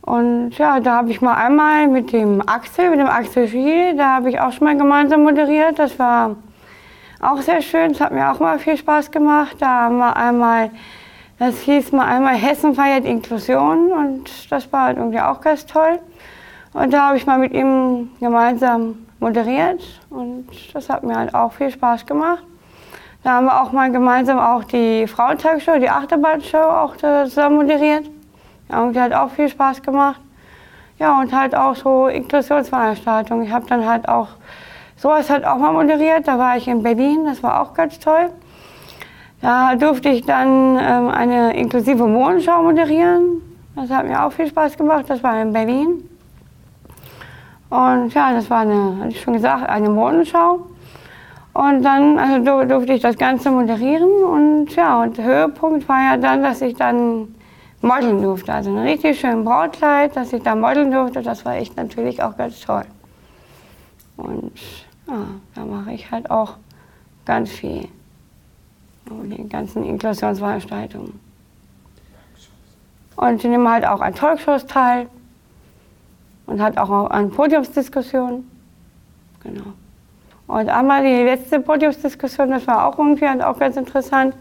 Und 0.02 0.56
ja, 0.56 0.80
da 0.80 0.96
habe 0.96 1.10
ich 1.10 1.20
mal 1.20 1.34
einmal 1.34 1.86
mit 1.86 2.12
dem 2.12 2.40
Axel, 2.48 2.88
mit 2.90 2.98
dem 2.98 3.08
Axel 3.08 3.46
Schiel, 3.46 3.94
da 3.96 4.16
habe 4.16 4.30
ich 4.30 4.40
auch 4.40 4.52
schon 4.52 4.66
mal 4.66 4.76
gemeinsam 4.76 5.22
moderiert. 5.22 5.78
Das 5.78 5.98
war 5.98 6.36
auch 7.20 7.42
sehr 7.42 7.60
schön, 7.60 7.92
das 7.92 8.00
hat 8.00 8.12
mir 8.12 8.30
auch 8.30 8.40
mal 8.40 8.58
viel 8.58 8.76
Spaß 8.76 9.10
gemacht. 9.10 9.56
Da 9.58 9.66
haben 9.66 9.98
wir 9.98 10.16
einmal, 10.16 10.70
das 11.38 11.58
hieß 11.60 11.92
mal 11.92 12.06
einmal 12.06 12.34
Hessen 12.34 12.74
feiert 12.74 13.04
Inklusion 13.04 13.92
und 13.92 14.50
das 14.50 14.72
war 14.72 14.86
halt 14.86 14.98
irgendwie 14.98 15.20
auch 15.20 15.40
ganz 15.40 15.66
toll. 15.66 16.00
Und 16.72 16.92
da 16.92 17.08
habe 17.08 17.16
ich 17.16 17.26
mal 17.26 17.38
mit 17.38 17.52
ihm 17.52 18.10
gemeinsam 18.20 19.06
moderiert 19.20 19.82
und 20.10 20.48
das 20.74 20.88
hat 20.88 21.02
mir 21.02 21.16
halt 21.16 21.34
auch 21.34 21.52
viel 21.52 21.70
Spaß 21.70 22.06
gemacht. 22.06 22.42
Da 23.24 23.32
haben 23.32 23.46
wir 23.46 23.62
auch 23.62 23.72
mal 23.72 23.90
gemeinsam 23.90 24.38
auch 24.38 24.64
die 24.64 25.06
Frauentagshow, 25.06 25.78
die 25.78 25.90
Achterbahnshow 25.90 26.58
auch 26.58 26.96
zusammen 26.96 27.56
moderiert. 27.56 28.08
Ja, 28.70 28.82
und 28.82 28.94
die 28.94 29.00
hat 29.00 29.12
auch 29.12 29.30
viel 29.30 29.48
Spaß 29.48 29.82
gemacht. 29.82 30.20
Ja, 30.98 31.20
und 31.20 31.32
halt 31.32 31.54
auch 31.54 31.74
so 31.76 32.06
Inklusionsveranstaltungen. 32.08 33.44
Ich 33.44 33.52
habe 33.52 33.66
dann 33.66 33.86
halt 33.86 34.08
auch 34.08 34.28
sowas 34.96 35.30
halt 35.30 35.44
auch 35.44 35.56
mal 35.56 35.72
moderiert. 35.72 36.26
Da 36.26 36.38
war 36.38 36.56
ich 36.56 36.68
in 36.68 36.82
Berlin, 36.82 37.24
das 37.24 37.42
war 37.42 37.60
auch 37.62 37.74
ganz 37.74 37.98
toll. 37.98 38.30
Da 39.40 39.76
durfte 39.76 40.08
ich 40.08 40.24
dann 40.24 40.78
ähm, 40.80 41.08
eine 41.08 41.56
inklusive 41.56 42.06
Modenschau 42.06 42.62
moderieren. 42.62 43.42
Das 43.76 43.90
hat 43.90 44.06
mir 44.06 44.24
auch 44.24 44.32
viel 44.32 44.48
Spaß 44.48 44.76
gemacht. 44.76 45.04
Das 45.08 45.22
war 45.22 45.40
in 45.40 45.52
Berlin. 45.52 46.08
Und 47.70 48.14
ja, 48.14 48.32
das 48.32 48.50
war 48.50 48.60
eine, 48.60 48.98
hatte 49.00 49.10
ich 49.10 49.20
schon 49.20 49.34
gesagt, 49.34 49.68
eine 49.68 49.90
Modenschau. 49.90 50.66
Und 51.52 51.82
dann 51.82 52.18
also 52.18 52.64
durfte 52.64 52.92
ich 52.92 53.02
das 53.02 53.16
Ganze 53.16 53.50
moderieren. 53.50 54.24
Und 54.24 54.74
ja, 54.74 55.02
und 55.02 55.18
Höhepunkt 55.18 55.88
war 55.88 56.02
ja 56.02 56.16
dann, 56.16 56.42
dass 56.42 56.60
ich 56.60 56.74
dann 56.74 57.34
modeln 57.80 58.22
durfte. 58.22 58.52
Also 58.52 58.70
ein 58.70 58.78
richtig 58.78 59.20
schönes 59.20 59.44
Brautkleid, 59.44 60.16
dass 60.16 60.32
ich 60.32 60.42
da 60.42 60.54
modeln 60.54 60.90
durfte, 60.90 61.22
das 61.22 61.44
war 61.44 61.56
echt 61.56 61.76
natürlich 61.76 62.22
auch 62.22 62.36
ganz 62.36 62.60
toll. 62.60 62.84
Und 64.16 64.52
ja, 65.06 65.26
da 65.54 65.64
mache 65.64 65.92
ich 65.92 66.10
halt 66.10 66.30
auch 66.30 66.54
ganz 67.24 67.50
viel. 67.50 67.88
Und 69.10 69.30
die 69.30 69.48
ganzen 69.48 69.84
Inklusionsveranstaltungen. 69.84 71.18
Und 73.16 73.44
ich 73.44 73.50
nehme 73.50 73.70
halt 73.70 73.86
auch 73.86 74.00
an 74.00 74.14
Talkshows 74.14 74.66
teil 74.66 75.08
und 76.46 76.62
halt 76.62 76.78
auch 76.78 77.10
an 77.10 77.30
Podiumsdiskussionen. 77.30 78.48
Genau. 79.42 79.72
Und 80.46 80.68
einmal 80.68 81.02
die 81.02 81.24
letzte 81.24 81.60
Podiumsdiskussion, 81.60 82.50
das 82.50 82.66
war 82.66 82.86
auch 82.86 82.98
irgendwie 82.98 83.26
auch 83.42 83.58
ganz 83.58 83.76
interessant. 83.76 84.34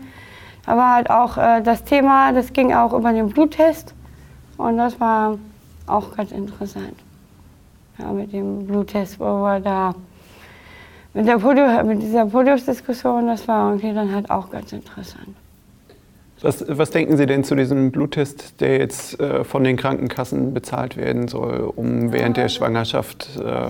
Da 0.65 0.77
war 0.77 0.95
halt 0.95 1.10
auch 1.10 1.38
äh, 1.38 1.62
das 1.62 1.84
Thema, 1.84 2.32
das 2.34 2.53
ging 2.53 2.73
auch 2.73 2.93
über 2.93 3.12
den 3.13 3.30
Bluttest 3.30 3.93
und 4.58 4.77
das 4.77 4.99
war 4.99 5.38
auch 5.86 6.15
ganz 6.15 6.32
interessant. 6.32 6.95
Ja, 7.97 8.12
mit 8.12 8.32
dem 8.32 8.67
Bluttest, 8.67 9.19
wo 9.19 9.43
wir 9.43 9.60
da 9.60 9.95
mit, 11.17 11.27
der 11.27 11.39
Podium, 11.39 11.88
mit 11.88 12.01
dieser 12.01 12.27
Podiumsdiskussion, 12.27 13.25
das 13.27 13.47
war 13.47 13.71
irgendwie 13.71 13.93
dann 13.93 14.13
halt 14.13 14.30
auch 14.30 14.51
ganz 14.51 14.71
interessant. 14.71 15.36
Was, 16.41 16.63
was, 16.67 16.91
denken 16.91 17.17
Sie 17.17 17.25
denn 17.25 17.43
zu 17.43 17.56
diesem 17.56 17.91
Bluttest, 17.91 18.62
der 18.62 18.77
jetzt 18.77 19.19
äh, 19.19 19.43
von 19.43 19.63
den 19.63 19.75
Krankenkassen 19.75 20.53
bezahlt 20.53 20.95
werden 20.95 21.27
soll, 21.27 21.73
um 21.75 22.12
während 22.12 22.38
der 22.38 22.47
Schwangerschaft 22.47 23.30
äh, 23.38 23.67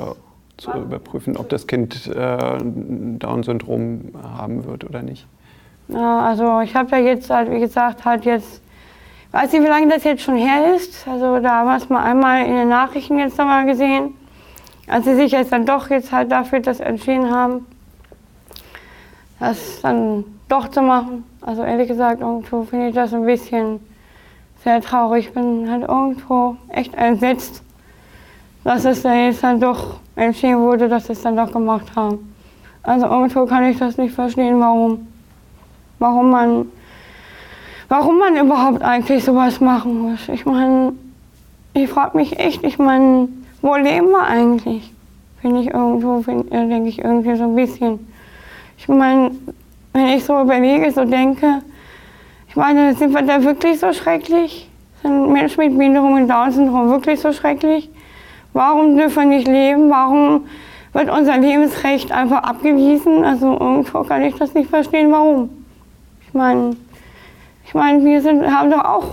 zu 0.58 0.72
überprüfen, 0.74 1.38
ob 1.38 1.48
das 1.48 1.68
Kind 1.68 2.08
äh, 2.08 2.58
Down-Syndrom 2.60 4.12
haben 4.22 4.66
wird 4.66 4.84
oder 4.84 5.02
nicht? 5.02 5.26
Ja, 5.88 6.28
also 6.28 6.60
ich 6.60 6.76
habe 6.76 6.92
ja 6.92 6.98
jetzt 6.98 7.30
halt, 7.30 7.50
wie 7.50 7.62
gesagt, 7.62 8.04
halt 8.04 8.26
jetzt, 8.26 8.62
weiß 9.32 9.54
nicht, 9.54 9.64
wie 9.64 9.70
lange 9.70 9.88
das 9.88 10.04
jetzt 10.04 10.24
schon 10.24 10.36
her 10.36 10.76
ist. 10.76 11.08
Also 11.08 11.40
da 11.40 11.60
haben 11.60 11.68
wir 11.68 11.78
es 11.78 11.88
mal 11.88 12.04
einmal 12.04 12.46
in 12.46 12.54
den 12.54 12.68
Nachrichten 12.68 13.18
jetzt 13.18 13.38
nochmal 13.38 13.66
gesehen, 13.66 14.14
als 14.88 15.06
sie 15.06 15.16
sich 15.16 15.32
jetzt 15.32 15.52
dann 15.52 15.66
doch 15.66 15.90
jetzt 15.90 16.12
halt 16.12 16.32
dafür 16.32 16.60
das 16.60 16.80
entschieden 16.80 17.30
haben, 17.30 17.66
das 19.40 19.82
dann 19.82 20.24
doch 20.50 20.70
zu 20.70 20.82
machen. 20.82 21.24
Also 21.42 21.64
ehrlich 21.64 21.88
gesagt, 21.88 22.22
irgendwo 22.22 22.64
finde 22.64 22.90
ich 22.90 22.96
das 22.96 23.14
ein 23.14 23.26
bisschen 23.26 23.80
sehr 24.64 24.82
traurig. 24.82 25.28
Ich 25.28 25.34
bin 25.34 25.70
halt 25.70 25.88
irgendwo 25.88 26.58
echt 26.70 26.94
entsetzt, 26.96 27.62
dass 28.64 28.86
es 28.86 29.04
da 29.04 29.14
jetzt 29.14 29.44
dann 29.44 29.60
doch 29.60 30.00
entschieden 30.16 30.60
wurde, 30.60 30.90
dass 30.90 31.08
sie 31.08 31.14
es 31.14 31.22
dann 31.22 31.38
doch 31.38 31.52
gemacht 31.52 31.96
haben. 31.96 32.34
Also 32.84 33.06
irgendwo 33.06 33.46
kann 33.46 33.66
ich 33.66 33.78
das 33.78 33.98
nicht 33.98 34.16
verstehen, 34.16 34.60
warum 34.60 35.08
warum 36.00 36.30
man, 36.30 36.66
warum 37.90 38.20
man 38.20 38.38
überhaupt 38.38 38.82
eigentlich 38.82 39.24
sowas 39.24 39.60
machen 39.60 40.12
muss. 40.12 40.28
Ich 40.30 40.46
meine, 40.46 40.94
ich 41.74 41.90
frage 41.90 42.18
mich 42.18 42.40
echt, 42.40 42.64
ich 42.64 42.78
meine, 42.80 43.30
wo 43.68 43.76
leben 43.76 44.12
wir 44.12 44.24
eigentlich? 44.24 44.94
Finde 45.42 45.62
ich 45.62 45.68
irgendwo, 45.68 46.22
denke 46.22 46.88
ich 46.88 47.00
irgendwie 47.00 47.36
so 47.36 47.44
ein 47.44 47.56
bisschen. 47.56 48.08
Ich 48.78 48.88
meine, 48.88 49.32
wenn 49.92 50.08
ich 50.08 50.24
so 50.24 50.40
überlege, 50.42 50.90
so 50.92 51.04
denke, 51.04 51.62
ich 52.48 52.56
meine, 52.56 52.96
sind 52.96 53.14
wir 53.14 53.24
da 53.24 53.44
wirklich 53.44 53.80
so 53.80 53.92
schrecklich? 53.92 54.70
Sind 55.02 55.34
Menschen 55.34 55.66
mit 55.66 55.78
Behinderung 55.78 56.14
und 56.14 56.30
Down-Syndrom 56.30 56.90
wirklich 56.90 57.20
so 57.20 57.34
schrecklich? 57.34 57.90
Warum 58.54 58.96
dürfen 58.96 59.30
wir 59.30 59.38
nicht 59.38 59.48
leben? 59.48 59.90
Warum 59.90 60.46
wird 60.94 61.10
unser 61.10 61.38
Lebensrecht 61.38 62.12
einfach 62.12 62.44
abgewiesen? 62.44 63.26
Also 63.26 63.52
irgendwo 63.52 64.04
kann 64.04 64.22
ich 64.24 64.36
das 64.36 64.54
nicht 64.54 64.70
verstehen, 64.70 65.12
warum. 65.12 65.50
Ich 66.26 66.34
meine, 66.34 66.78
ich 67.66 67.74
mein, 67.74 68.04
wir 68.06 68.22
sind, 68.22 68.46
haben 68.48 68.72
doch 68.72 68.86
auch 68.86 69.06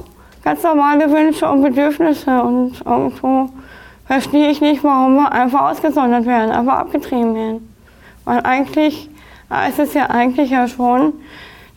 ganz 0.45 0.62
normale 0.62 1.11
Wünsche 1.11 1.51
und 1.51 1.62
Bedürfnisse 1.62 2.40
und 2.40 2.81
irgendwo 2.87 3.51
verstehe 4.07 4.51
ich 4.51 4.61
nicht, 4.61 4.85
warum 4.85 5.17
wir 5.17 5.33
einfach 5.33 5.71
ausgesondert 5.71 6.27
werden, 6.27 6.51
einfach 6.51 6.79
abgetrieben 6.79 7.35
werden. 7.35 7.75
Weil 8.25 8.40
eigentlich 8.40 9.11
ist 9.69 9.79
es 9.79 9.95
ja 9.95 10.07
eigentlich 10.07 10.51
ja 10.51 10.67
schon, 10.69 11.14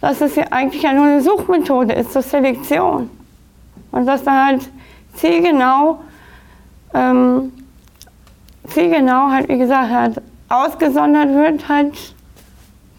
dass 0.02 0.22
es 0.22 0.36
ja 0.36 0.46
eigentlich 0.52 0.84
ja 0.84 0.94
nur 0.94 1.06
eine 1.06 1.22
Suchmethode 1.22 1.94
ist 1.94 2.14
zur 2.14 2.22
Selektion. 2.22 3.10
Und 3.92 4.06
dass 4.06 4.24
da 4.24 4.48
halt 4.48 4.70
zielgenau, 5.14 6.00
ähm, 6.94 7.52
zielgenau 8.68 9.30
halt, 9.30 9.50
wie 9.50 9.58
gesagt, 9.58 9.92
halt 9.92 10.22
ausgesondert 10.50 11.30
wird, 11.30 11.68
halt 11.68 12.16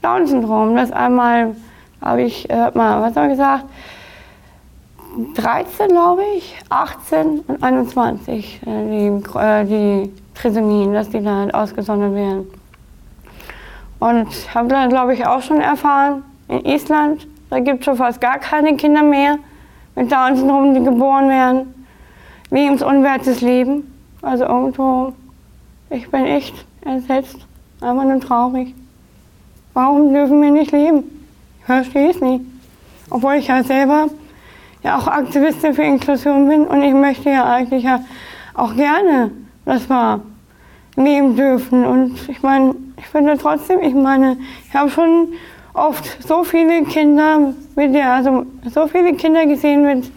Down-Syndrom. 0.03 0.77
Das 0.77 0.91
einmal 0.93 1.55
habe 2.01 2.23
ich, 2.23 2.49
äh, 2.51 2.71
mal, 2.75 3.03
was 3.03 3.17
habe 3.17 3.27
ich 3.27 3.33
gesagt? 3.33 3.65
13, 5.35 5.89
glaube 5.89 6.23
ich, 6.37 6.57
18 6.69 7.41
und 7.41 7.63
21, 7.63 8.61
äh, 8.63 8.67
die, 8.67 9.39
äh, 9.39 9.65
die 9.65 10.13
Trisomien, 10.35 10.93
dass 10.93 11.11
die 11.11 11.23
da 11.23 11.37
halt 11.37 11.55
ausgesondert 11.55 12.15
werden. 12.15 12.47
Und 13.99 14.55
habe 14.55 14.69
dann, 14.69 14.89
glaube 14.89 15.15
ich, 15.15 15.27
auch 15.27 15.43
schon 15.43 15.61
erfahren, 15.61 16.23
in 16.47 16.65
Island, 16.65 17.27
da 17.51 17.59
gibt 17.59 17.81
es 17.81 17.85
schon 17.87 17.97
fast 17.97 18.21
gar 18.21 18.39
keine 18.39 18.77
Kinder 18.77 19.03
mehr 19.03 19.39
mit 19.97 20.13
Down-Syndrom, 20.13 20.75
die 20.75 20.85
geboren 20.85 21.29
werden. 21.29 21.75
Lebensunwertes 22.51 23.41
Leben. 23.41 23.93
Also 24.23 24.45
irgendwo, 24.45 25.13
ich 25.91 26.09
bin 26.11 26.25
echt 26.25 26.55
entsetzt, 26.85 27.39
einfach 27.81 28.05
nur 28.05 28.21
traurig. 28.21 28.75
Warum 29.75 30.13
dürfen 30.13 30.41
wir 30.41 30.51
nicht 30.51 30.73
leben? 30.73 31.05
Ich 31.59 31.67
verstehe 31.67 32.11
es 32.11 32.21
nicht. 32.21 32.45
Obwohl 33.11 33.35
ich 33.35 33.49
ja 33.49 33.63
selber 33.63 34.09
ja 34.89 34.97
auch 34.97 35.07
Aktivistin 35.07 35.75
für 35.75 35.83
Inklusion 35.83 36.49
bin 36.49 36.67
und 36.67 36.83
ich 36.83 36.95
möchte 36.95 37.29
ja 37.31 37.45
eigentlich 37.45 37.85
ja 37.85 38.01
auch 38.55 38.75
gerne, 38.75 39.31
dass 39.67 39.89
wir 39.89 40.23
leben 40.97 41.37
dürfen. 41.37 41.85
Und 41.85 42.29
ich 42.29 42.43
meine, 42.43 42.75
ich 42.97 43.07
finde 43.07 43.37
trotzdem, 43.37 43.81
ich 43.81 43.95
meine, 43.95 44.39
ich 44.67 44.75
habe 44.75 44.91
schon 44.91 45.29
oft 45.75 46.27
so 46.27 46.43
viele 46.43 46.85
Kinder 46.85 47.53
mit 47.77 47.95
der, 47.95 48.15
also 48.15 48.47
so 48.65 48.87
viele 48.89 49.13
Kinder 49.13 49.45
gesehen 49.45 49.83
mit 49.83 50.11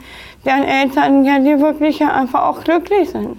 deren 0.46 0.64
Eltern, 0.64 1.26
ja, 1.26 1.38
die 1.38 1.60
wirklich 1.60 2.00
ja 2.00 2.14
einfach 2.14 2.44
auch 2.44 2.64
glücklich 2.64 3.10
sind, 3.10 3.38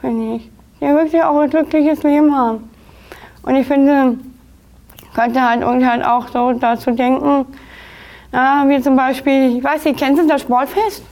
finde 0.00 0.36
ich. 0.36 0.50
Die 0.80 0.86
wirklich 0.86 1.22
auch 1.22 1.40
ein 1.40 1.50
glückliches 1.50 2.04
Leben 2.04 2.36
haben. 2.36 2.70
Und 3.42 3.56
ich 3.56 3.66
finde, 3.66 4.18
könnte 5.14 5.42
halt 5.42 5.62
irgendwie 5.62 5.86
halt 5.86 6.04
auch 6.04 6.28
so 6.28 6.52
dazu 6.52 6.92
denken, 6.92 7.46
ja, 8.36 8.64
wie 8.66 8.82
zum 8.82 8.96
Beispiel, 8.96 9.56
ich 9.56 9.64
weiß 9.64 9.86
nicht, 9.86 9.98
kennen 9.98 10.14
Sie 10.14 10.26
das 10.26 10.42
Sportfest? 10.42 11.02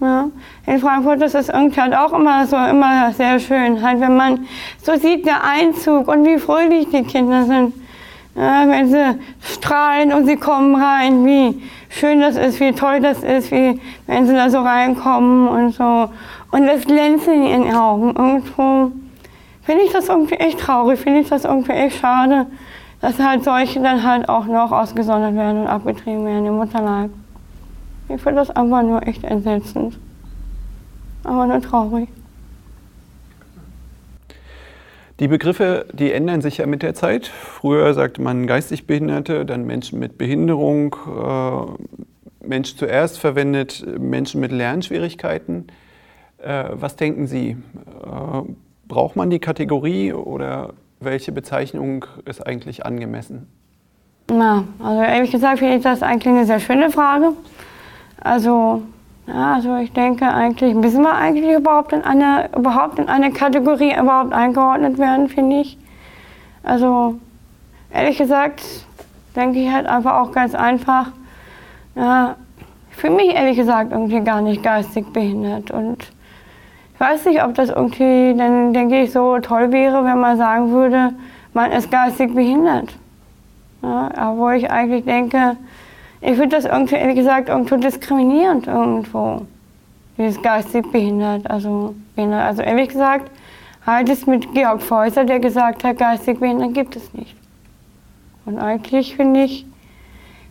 Ja, 0.00 0.26
in 0.66 0.78
Frankfurt 0.78 1.22
ist 1.22 1.34
es 1.34 1.48
irgendwie 1.48 1.80
halt 1.80 1.96
auch 1.96 2.12
immer 2.12 2.46
so, 2.46 2.56
immer 2.56 3.10
sehr 3.14 3.40
schön, 3.40 3.82
halt, 3.82 4.00
wenn 4.00 4.14
man 4.14 4.46
so 4.82 4.94
sieht, 4.96 5.24
der 5.24 5.42
Einzug 5.42 6.08
und 6.08 6.26
wie 6.26 6.36
fröhlich 6.36 6.88
die 6.90 7.04
Kinder 7.04 7.44
sind. 7.44 7.72
Ja, 8.34 8.68
wenn 8.68 8.90
sie 8.90 9.18
strahlen 9.40 10.12
und 10.12 10.26
sie 10.26 10.36
kommen 10.36 10.74
rein, 10.74 11.24
wie 11.24 11.62
schön 11.88 12.20
das 12.20 12.36
ist, 12.36 12.60
wie 12.60 12.72
toll 12.72 13.00
das 13.00 13.22
ist, 13.22 13.50
wie 13.50 13.80
wenn 14.06 14.26
sie 14.26 14.34
da 14.34 14.50
so 14.50 14.60
reinkommen 14.60 15.48
und 15.48 15.72
so. 15.72 16.10
Und 16.50 16.66
das 16.66 16.84
Glänzen 16.84 17.32
in 17.32 17.64
ihren 17.64 17.74
Augen. 17.74 18.14
Irgendwo 18.14 18.92
finde 19.62 19.84
ich 19.84 19.92
das 19.92 20.10
irgendwie 20.10 20.34
echt 20.34 20.60
traurig, 20.60 21.00
finde 21.00 21.20
ich 21.20 21.30
das 21.30 21.46
irgendwie 21.46 21.72
echt 21.72 21.98
schade, 21.98 22.46
dass 23.00 23.18
halt 23.18 23.44
solche 23.44 23.80
dann 23.82 24.02
halt 24.02 24.28
auch 24.28 24.46
noch 24.46 24.72
ausgesondert 24.72 25.34
werden 25.34 25.62
und 25.62 25.66
abgetrieben 25.66 26.24
werden 26.24 26.46
im 26.46 26.56
Mutterleib. 26.56 27.10
Ich 28.08 28.20
finde 28.22 28.36
das 28.36 28.50
einfach 28.50 28.82
nur 28.82 29.06
echt 29.06 29.24
entsetzend. 29.24 29.98
Aber 31.24 31.46
nur 31.46 31.60
traurig. 31.60 32.08
Die 35.18 35.28
Begriffe, 35.28 35.86
die 35.92 36.12
ändern 36.12 36.42
sich 36.42 36.58
ja 36.58 36.66
mit 36.66 36.82
der 36.82 36.94
Zeit. 36.94 37.26
Früher 37.26 37.94
sagte 37.94 38.20
man 38.20 38.46
geistig 38.46 38.86
Behinderte, 38.86 39.46
dann 39.46 39.64
Menschen 39.64 39.98
mit 39.98 40.18
Behinderung, 40.18 40.94
äh, 41.06 42.46
Mensch 42.46 42.76
zuerst 42.76 43.18
verwendet, 43.18 43.84
Menschen 43.98 44.40
mit 44.40 44.52
Lernschwierigkeiten. 44.52 45.68
Äh, 46.38 46.64
was 46.72 46.96
denken 46.96 47.26
Sie? 47.26 47.50
Äh, 47.50 48.42
braucht 48.86 49.16
man 49.16 49.30
die 49.30 49.38
Kategorie 49.38 50.12
oder 50.12 50.74
welche 51.00 51.32
Bezeichnung 51.32 52.04
ist 52.24 52.46
eigentlich 52.46 52.86
angemessen? 52.86 53.48
Na, 54.28 54.64
also 54.82 55.02
ehrlich 55.02 55.30
gesagt 55.30 55.60
finde 55.60 55.76
ich 55.76 55.82
das 55.82 56.02
eigentlich 56.02 56.34
eine 56.34 56.46
sehr 56.46 56.60
schöne 56.60 56.90
Frage. 56.90 57.32
Also 58.20 58.82
ja, 59.26 59.54
also 59.54 59.76
ich 59.76 59.92
denke 59.92 60.26
eigentlich, 60.26 60.74
müssen 60.74 61.02
wir 61.02 61.14
eigentlich 61.14 61.56
überhaupt 61.56 61.92
in 61.92 62.02
eine, 62.02 62.48
überhaupt 62.56 62.98
in 62.98 63.08
eine 63.08 63.32
Kategorie 63.32 63.94
überhaupt 63.96 64.32
eingeordnet 64.32 64.98
werden, 64.98 65.28
finde 65.28 65.60
ich. 65.60 65.78
Also 66.62 67.18
ehrlich 67.92 68.18
gesagt 68.18 68.62
denke 69.34 69.60
ich 69.60 69.70
halt 69.70 69.86
einfach 69.86 70.20
auch 70.20 70.32
ganz 70.32 70.54
einfach, 70.54 71.12
ja, 71.94 72.36
ich 72.90 72.96
fühle 72.96 73.16
mich 73.16 73.34
ehrlich 73.34 73.56
gesagt 73.56 73.92
irgendwie 73.92 74.20
gar 74.20 74.40
nicht 74.40 74.62
geistig 74.62 75.12
behindert 75.12 75.70
und 75.70 76.10
ich 76.96 77.00
weiß 77.00 77.26
nicht, 77.26 77.44
ob 77.44 77.54
das 77.54 77.68
irgendwie, 77.68 78.34
dann 78.38 78.72
denke 78.72 79.02
ich, 79.02 79.12
so 79.12 79.38
toll 79.38 79.70
wäre, 79.70 80.02
wenn 80.02 80.18
man 80.18 80.38
sagen 80.38 80.70
würde, 80.70 81.12
man 81.52 81.70
ist 81.70 81.90
geistig 81.90 82.34
behindert. 82.34 82.88
Ja, 83.82 84.32
wo 84.34 84.48
ich 84.48 84.70
eigentlich 84.70 85.04
denke, 85.04 85.58
ich 86.22 86.38
finde 86.38 86.56
das 86.56 86.64
irgendwie, 86.64 86.94
ehrlich 86.94 87.16
gesagt, 87.16 87.50
irgendwo 87.50 87.76
diskriminierend 87.76 88.66
irgendwo. 88.66 89.42
Dieses 90.16 90.40
geistig 90.40 90.90
behindert. 90.90 91.50
Also, 91.50 91.94
behindert. 92.14 92.42
also 92.42 92.62
ehrlich 92.62 92.88
gesagt, 92.88 93.30
halt 93.84 94.08
es 94.08 94.26
mit 94.26 94.54
Georg 94.54 94.80
Feuser, 94.80 95.26
der 95.26 95.38
gesagt 95.38 95.84
hat, 95.84 95.98
geistig 95.98 96.40
behindert 96.40 96.72
gibt 96.72 96.96
es 96.96 97.12
nicht. 97.12 97.36
Und 98.46 98.58
eigentlich 98.58 99.16
finde 99.16 99.44
ich, 99.44 99.66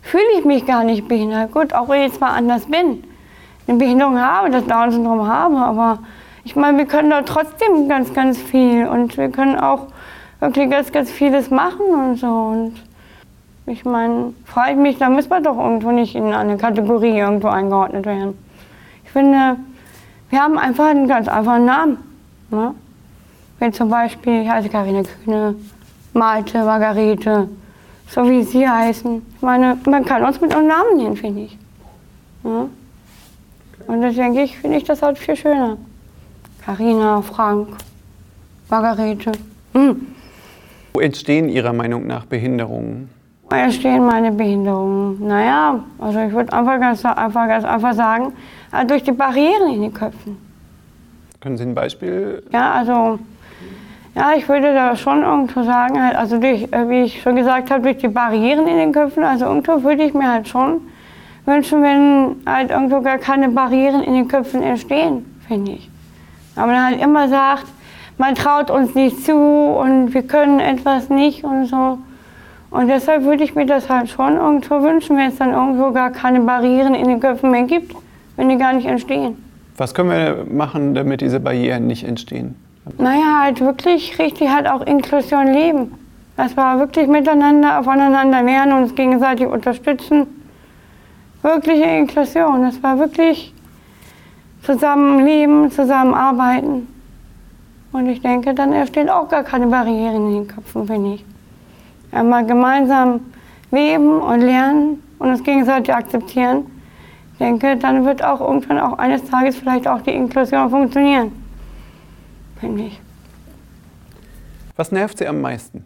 fühle 0.00 0.22
ich 0.38 0.44
mich 0.44 0.64
gar 0.64 0.84
nicht 0.84 1.08
behindert. 1.08 1.50
Gut, 1.50 1.74
auch 1.74 1.88
wenn 1.88 2.02
ich 2.02 2.12
zwar 2.12 2.34
anders 2.34 2.66
bin, 2.66 3.02
eine 3.66 3.78
Behinderung 3.78 4.20
habe, 4.20 4.50
das 4.50 4.64
Down-Syndrom 4.64 5.26
habe, 5.26 5.56
aber 5.56 5.98
ich 6.46 6.54
meine, 6.54 6.78
wir 6.78 6.86
können 6.86 7.10
da 7.10 7.22
trotzdem 7.22 7.88
ganz, 7.88 8.14
ganz 8.14 8.38
viel 8.38 8.86
und 8.86 9.16
wir 9.16 9.30
können 9.30 9.58
auch 9.58 9.88
wirklich 10.38 10.70
ganz, 10.70 10.92
ganz 10.92 11.10
vieles 11.10 11.50
machen 11.50 11.86
und 11.86 12.20
so. 12.20 12.28
Und 12.28 12.74
ich 13.66 13.84
meine, 13.84 14.32
frage 14.44 14.70
ich 14.70 14.76
mich, 14.76 14.96
da 14.96 15.10
muss 15.10 15.28
man 15.28 15.42
doch 15.42 15.58
irgendwo 15.58 15.90
nicht 15.90 16.14
in 16.14 16.32
eine 16.32 16.56
Kategorie 16.56 17.18
irgendwo 17.18 17.48
eingeordnet 17.48 18.06
werden. 18.06 18.38
Ich 19.04 19.10
finde, 19.10 19.56
wir 20.30 20.40
haben 20.40 20.56
einfach 20.56 20.86
einen 20.86 21.08
ganz 21.08 21.26
einfachen 21.26 21.64
Namen. 21.64 21.98
Ne? 22.50 22.76
Wenn 23.58 23.72
zum 23.72 23.90
Beispiel, 23.90 24.42
ich 24.42 24.48
heiße 24.48 24.68
Karina 24.68 25.02
Kühne, 25.02 25.56
Malte, 26.12 26.62
Margarete, 26.62 27.48
so 28.08 28.30
wie 28.30 28.44
sie 28.44 28.68
heißen. 28.68 29.20
Ich 29.34 29.42
meine, 29.42 29.78
man 29.84 30.04
kann 30.04 30.24
uns 30.24 30.40
mit 30.40 30.54
einem 30.54 30.68
Namen 30.68 30.96
nennen, 30.96 31.16
finde 31.16 31.40
ich. 31.40 31.58
Ja? 32.44 32.68
Und 33.88 34.00
das 34.00 34.14
denke 34.14 34.42
ich, 34.42 34.56
finde 34.56 34.76
ich 34.76 34.84
das 34.84 35.02
halt 35.02 35.18
viel 35.18 35.34
schöner. 35.34 35.76
Karina, 36.66 37.22
Frank, 37.22 37.68
Margarete. 38.68 39.30
Hm. 39.72 40.04
Wo 40.94 40.98
entstehen 40.98 41.48
Ihrer 41.48 41.72
Meinung 41.72 42.08
nach 42.08 42.24
Behinderungen? 42.26 43.08
Woher 43.48 43.70
stehen 43.70 44.04
meine 44.04 44.32
Behinderungen? 44.32 45.24
Naja, 45.24 45.78
also 46.00 46.18
ich 46.18 46.32
würde 46.32 46.52
einfach 46.52 46.80
ganz, 46.80 47.04
einfach 47.04 47.46
ganz 47.46 47.64
einfach 47.64 47.94
sagen, 47.94 48.32
äh, 48.72 48.84
durch 48.84 49.04
die 49.04 49.12
Barrieren 49.12 49.74
in 49.74 49.82
den 49.82 49.94
Köpfen. 49.94 50.38
Können 51.40 51.56
Sie 51.56 51.62
ein 51.62 51.74
Beispiel? 51.76 52.42
Ja, 52.52 52.72
also 52.72 53.20
ja, 54.16 54.32
ich 54.36 54.48
würde 54.48 54.74
da 54.74 54.96
schon 54.96 55.22
irgendwo 55.22 55.62
sagen, 55.62 56.02
halt, 56.02 56.16
also 56.16 56.40
durch, 56.40 56.64
äh, 56.72 56.88
wie 56.88 57.02
ich 57.02 57.22
schon 57.22 57.36
gesagt 57.36 57.70
habe, 57.70 57.82
durch 57.82 57.98
die 57.98 58.08
Barrieren 58.08 58.66
in 58.66 58.76
den 58.76 58.90
Köpfen, 58.90 59.22
also 59.22 59.44
irgendwo 59.44 59.84
würde 59.84 60.02
ich 60.02 60.14
mir 60.14 60.32
halt 60.32 60.48
schon 60.48 60.80
wünschen, 61.44 61.80
wenn 61.80 62.42
halt 62.44 62.72
irgendwo 62.72 63.02
gar 63.02 63.18
keine 63.18 63.50
Barrieren 63.50 64.02
in 64.02 64.14
den 64.14 64.26
Köpfen 64.26 64.64
entstehen, 64.64 65.24
finde 65.46 65.70
ich. 65.70 65.90
Aber 66.56 66.68
man 66.68 66.84
halt 66.84 67.00
immer 67.00 67.28
sagt, 67.28 67.66
man 68.18 68.34
traut 68.34 68.70
uns 68.70 68.94
nicht 68.94 69.24
zu 69.24 69.34
und 69.34 70.14
wir 70.14 70.22
können 70.22 70.58
etwas 70.58 71.10
nicht 71.10 71.44
und 71.44 71.66
so. 71.66 71.98
Und 72.70 72.88
deshalb 72.88 73.24
würde 73.24 73.44
ich 73.44 73.54
mir 73.54 73.66
das 73.66 73.88
halt 73.88 74.08
schon 74.08 74.36
irgendwo 74.36 74.82
wünschen, 74.82 75.16
wenn 75.16 75.28
es 75.28 75.36
dann 75.36 75.52
irgendwo 75.52 75.92
gar 75.92 76.10
keine 76.10 76.40
Barrieren 76.40 76.94
in 76.94 77.08
den 77.08 77.20
Köpfen 77.20 77.50
mehr 77.50 77.62
gibt, 77.62 77.94
wenn 78.36 78.48
die 78.48 78.56
gar 78.56 78.72
nicht 78.72 78.86
entstehen. 78.86 79.36
Was 79.76 79.94
können 79.94 80.10
wir 80.10 80.46
machen, 80.50 80.94
damit 80.94 81.20
diese 81.20 81.38
Barrieren 81.38 81.86
nicht 81.86 82.04
entstehen? 82.04 82.56
Naja, 82.98 83.40
halt 83.42 83.60
wirklich 83.60 84.18
richtig 84.18 84.48
halt 84.50 84.68
auch 84.68 84.80
Inklusion 84.82 85.52
leben. 85.52 85.92
Das 86.36 86.56
war 86.56 86.78
wirklich 86.78 87.08
miteinander, 87.08 87.82
voneinander 87.82 88.42
lernen 88.42 88.72
uns 88.72 88.94
gegenseitig 88.94 89.46
unterstützen. 89.46 90.26
Wirkliche 91.42 91.84
Inklusion. 91.84 92.62
Das 92.62 92.82
war 92.82 92.98
wirklich 92.98 93.54
zusammenleben, 94.66 95.70
zusammenarbeiten. 95.70 96.88
Und 97.92 98.08
ich 98.08 98.20
denke, 98.20 98.52
dann 98.52 98.72
entstehen 98.74 99.08
auch 99.08 99.28
gar 99.28 99.42
keine 99.42 99.68
Barrieren 99.68 100.28
in 100.28 100.34
den 100.34 100.48
Köpfen, 100.48 100.86
finde 100.86 101.14
ich 101.14 101.24
einmal 102.16 102.44
gemeinsam 102.46 103.20
leben 103.70 104.20
und 104.20 104.40
lernen 104.40 105.02
und 105.18 105.30
uns 105.30 105.42
gegenseitig 105.42 105.94
akzeptieren, 105.94 106.66
ich 107.32 107.38
denke, 107.38 107.76
dann 107.76 108.06
wird 108.06 108.24
auch 108.24 108.40
irgendwann 108.40 108.78
auch 108.78 108.96
eines 108.98 109.28
Tages 109.28 109.56
vielleicht 109.56 109.86
auch 109.86 110.00
die 110.00 110.12
Inklusion 110.12 110.70
funktionieren. 110.70 111.32
Finde 112.58 112.84
ich. 112.84 113.00
Was 114.76 114.90
nervt 114.90 115.18
Sie 115.18 115.28
am 115.28 115.42
meisten? 115.42 115.84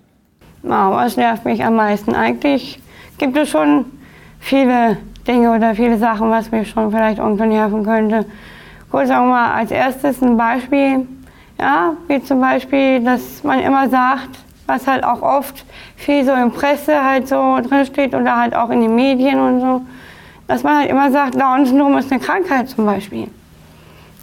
Oh, 0.63 0.69
was 0.69 1.17
nervt 1.17 1.45
mich 1.45 1.65
am 1.65 1.75
meisten? 1.75 2.15
Eigentlich 2.15 2.81
gibt 3.19 3.37
es 3.37 3.49
schon 3.49 3.87
viele 4.39 4.99
Dinge 5.27 5.51
oder 5.51 5.75
viele 5.75 5.99
Sachen, 5.99 6.31
was 6.31 6.53
mich 6.53 6.71
schon 6.71 6.93
vielleicht 6.93 7.19
irgendwo 7.19 7.45
nerven 7.45 7.85
könnte. 7.85 8.27
Gut, 8.91 9.07
sagen 9.07 9.27
wir 9.27 9.35
mal 9.35 9.53
als 9.53 9.71
erstes 9.71 10.21
ein 10.21 10.37
Beispiel. 10.37 11.07
Ja, 11.61 11.95
wie 12.09 12.21
zum 12.25 12.41
Beispiel, 12.41 12.99
dass 13.05 13.45
man 13.45 13.61
immer 13.61 13.89
sagt, 13.89 14.31
was 14.67 14.85
halt 14.89 15.05
auch 15.05 15.23
oft 15.23 15.65
viel 15.95 16.25
so 16.25 16.33
in 16.33 16.51
Presse 16.51 17.05
halt 17.05 17.29
so 17.29 17.59
drin 17.61 17.87
oder 18.09 18.37
halt 18.37 18.57
auch 18.57 18.71
in 18.71 18.81
den 18.81 18.97
Medien 18.97 19.39
und 19.39 19.61
so, 19.61 19.83
dass 20.49 20.65
man 20.65 20.79
halt 20.79 20.91
immer 20.91 21.09
sagt, 21.13 21.37
Down-Syndrom 21.41 21.99
ist 21.99 22.11
eine 22.11 22.21
Krankheit 22.21 22.69
zum 22.69 22.85
Beispiel. 22.85 23.29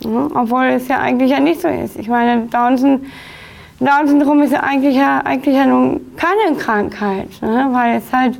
Mhm, 0.03 0.31
obwohl 0.35 0.65
es 0.65 0.89
ja 0.89 0.99
eigentlich 0.99 1.31
ja 1.31 1.39
nicht 1.39 1.61
so 1.61 1.69
ist. 1.69 1.95
Ich 1.95 2.09
meine, 2.09 2.47
Down-Syndrom 2.47 4.41
ist 4.41 4.51
ja 4.51 4.63
eigentlich 4.63 4.97
ja, 4.97 5.21
eigentlich 5.23 5.55
ja 5.55 5.65
nun 5.65 6.01
keine 6.17 6.57
Krankheit, 6.57 7.29
ne? 7.41 7.69
weil 7.71 7.97
es 7.97 8.11
halt 8.11 8.37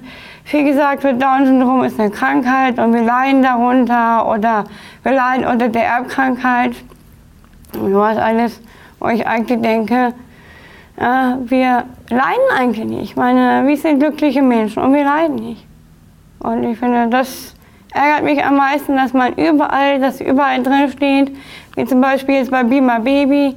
viel 0.47 0.63
gesagt 0.63 1.03
wird, 1.03 1.21
Down-Syndrom 1.21 1.83
ist 1.83 1.99
eine 1.99 2.09
Krankheit 2.09 2.79
und 2.79 2.93
wir 2.93 3.01
leiden 3.01 3.43
darunter 3.43 4.29
oder 4.29 4.63
wir 5.03 5.11
leiden 5.11 5.45
unter 5.45 5.67
der 5.67 5.85
Erbkrankheit 5.85 6.73
und 7.77 7.91
sowas 7.91 8.17
alles, 8.17 8.61
wo 8.99 9.09
ich 9.09 9.27
eigentlich 9.27 9.61
denke, 9.61 10.13
äh, 10.95 11.03
wir 11.03 11.83
leiden 12.09 12.47
eigentlich 12.57 12.85
nicht. 12.85 13.03
Ich 13.03 13.15
meine, 13.17 13.67
wir 13.67 13.75
sind 13.75 13.99
glückliche 13.99 14.41
Menschen 14.41 14.81
und 14.83 14.93
wir 14.93 15.03
leiden 15.03 15.35
nicht. 15.35 15.65
Und 16.39 16.63
ich 16.63 16.79
finde, 16.79 17.09
das 17.09 17.53
ärgert 17.91 18.23
mich 18.23 18.41
am 18.41 18.55
meisten, 18.55 18.95
dass 18.95 19.11
man 19.11 19.33
überall, 19.33 19.99
dass 19.99 20.21
überall 20.21 20.63
drin 20.63 20.89
steht, 20.89 21.35
wie 21.75 21.83
zum 21.83 21.99
Beispiel 21.99 22.35
jetzt 22.35 22.51
bei 22.51 22.63
Bima 22.63 22.99
Baby, 22.99 23.53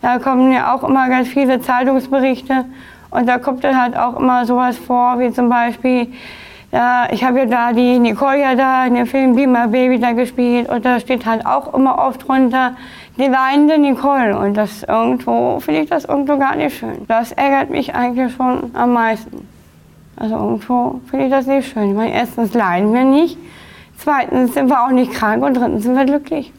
da 0.00 0.18
kommen 0.18 0.50
ja 0.50 0.74
auch 0.74 0.82
immer 0.82 1.08
ganz 1.08 1.28
viele 1.28 1.60
Zeitungsberichte 1.60 2.64
und 3.12 3.28
da 3.28 3.38
kommt 3.38 3.62
dann 3.62 3.80
halt 3.80 3.96
auch 3.96 4.18
immer 4.18 4.44
sowas 4.46 4.76
vor, 4.78 5.18
wie 5.18 5.30
zum 5.30 5.48
Beispiel, 5.48 6.08
ja, 6.72 7.06
ich 7.10 7.22
habe 7.22 7.40
ja 7.40 7.46
da 7.46 7.72
die 7.72 7.98
Nicole 7.98 8.40
ja 8.40 8.54
da 8.54 8.86
in 8.86 8.94
dem 8.94 9.06
Film 9.06 9.36
Bima 9.36 9.66
Baby 9.66 10.00
da 10.00 10.12
gespielt 10.12 10.68
und 10.68 10.84
da 10.84 10.98
steht 10.98 11.26
halt 11.26 11.44
auch 11.44 11.74
immer 11.74 11.98
oft 11.98 12.26
drunter, 12.26 12.74
die 13.18 13.26
leidende 13.26 13.78
Nicole 13.78 14.36
und 14.38 14.56
das 14.56 14.82
irgendwo, 14.82 15.60
finde 15.60 15.82
ich 15.82 15.90
das 15.90 16.06
irgendwo 16.06 16.38
gar 16.38 16.56
nicht 16.56 16.78
schön. 16.78 17.04
Das 17.06 17.32
ärgert 17.32 17.68
mich 17.68 17.94
eigentlich 17.94 18.34
schon 18.34 18.70
am 18.74 18.94
meisten. 18.94 19.46
Also 20.16 20.34
irgendwo 20.34 21.00
finde 21.10 21.26
ich 21.26 21.30
das 21.30 21.46
nicht 21.46 21.68
schön. 21.68 21.90
Ich 21.90 21.96
meine, 21.96 22.14
erstens 22.14 22.54
leiden 22.54 22.94
wir 22.94 23.04
nicht, 23.04 23.36
zweitens 23.98 24.54
sind 24.54 24.68
wir 24.68 24.82
auch 24.84 24.90
nicht 24.90 25.12
krank 25.12 25.44
und 25.44 25.54
drittens 25.54 25.82
sind 25.82 25.96
wir 25.96 26.06
glücklich. 26.06 26.52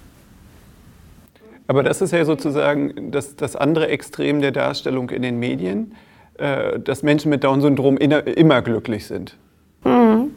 Aber 1.68 1.82
das 1.82 2.02
ist 2.02 2.12
ja 2.12 2.24
sozusagen 2.26 3.12
das, 3.12 3.36
das 3.36 3.56
andere 3.56 3.88
Extrem 3.88 4.42
der 4.42 4.52
Darstellung 4.52 5.10
in 5.10 5.24
den 5.24 5.40
Medien, 5.40 5.96
äh, 6.38 6.80
dass 6.80 7.04
Menschen 7.04 7.30
mit 7.30 7.44
Down-Syndrom 7.44 7.98
immer 7.98 8.62
glücklich 8.62 9.06
sind. 9.06 9.36
Mhm. 9.84 10.32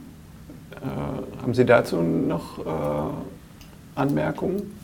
Äh, 0.73 1.43
haben 1.43 1.55
Sie 1.55 1.65
dazu 1.65 1.97
noch 1.97 2.59
äh, 2.59 2.63
Anmerkungen? 3.95 4.77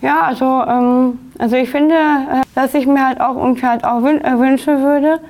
Ja, 0.00 0.22
also, 0.22 0.44
ähm, 0.44 1.18
also 1.38 1.56
ich 1.56 1.70
finde, 1.70 1.94
äh, 1.94 2.42
dass 2.54 2.74
ich 2.74 2.86
mir 2.86 3.06
halt 3.06 3.20
auch 3.20 3.36
irgendwie 3.36 3.66
halt 3.66 3.84
auch 3.84 4.04
äh, 4.04 4.38
wünschen 4.38 4.82
würde, 4.82 5.20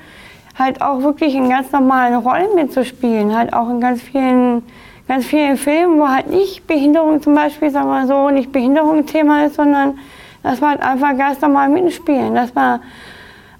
halt 0.59 0.83
auch 0.83 1.03
wirklich 1.03 1.35
in 1.35 1.49
ganz 1.49 1.73
normalen 1.73 2.17
Rollen 2.17 2.55
mitzuspielen, 2.55 3.37
halt 3.37 3.53
auch 3.53 3.71
in 3.71 3.81
ganz 3.81 4.03
vielen, 4.03 4.62
ganz 5.07 5.25
vielen 5.25 5.57
Filmen, 5.57 5.99
wo 5.99 6.09
halt 6.09 6.31
nicht 6.31 6.67
Behinderung 6.67 7.23
zum 7.23 7.35
Beispiel, 7.35 7.71
sagen 7.71 7.88
wir 7.88 8.07
so, 8.07 8.31
nicht 8.31 8.53
Behinderung 8.53 9.07
Thema 9.07 9.47
ist, 9.47 9.57
sondern 9.57 9.99
dass 10.43 10.61
wir 10.61 10.69
halt 10.69 10.83
einfach 10.83 11.17
ganz 11.17 11.41
normal 11.41 11.69
mitspielen, 11.69 12.35
dass 12.35 12.55
wir 12.55 12.81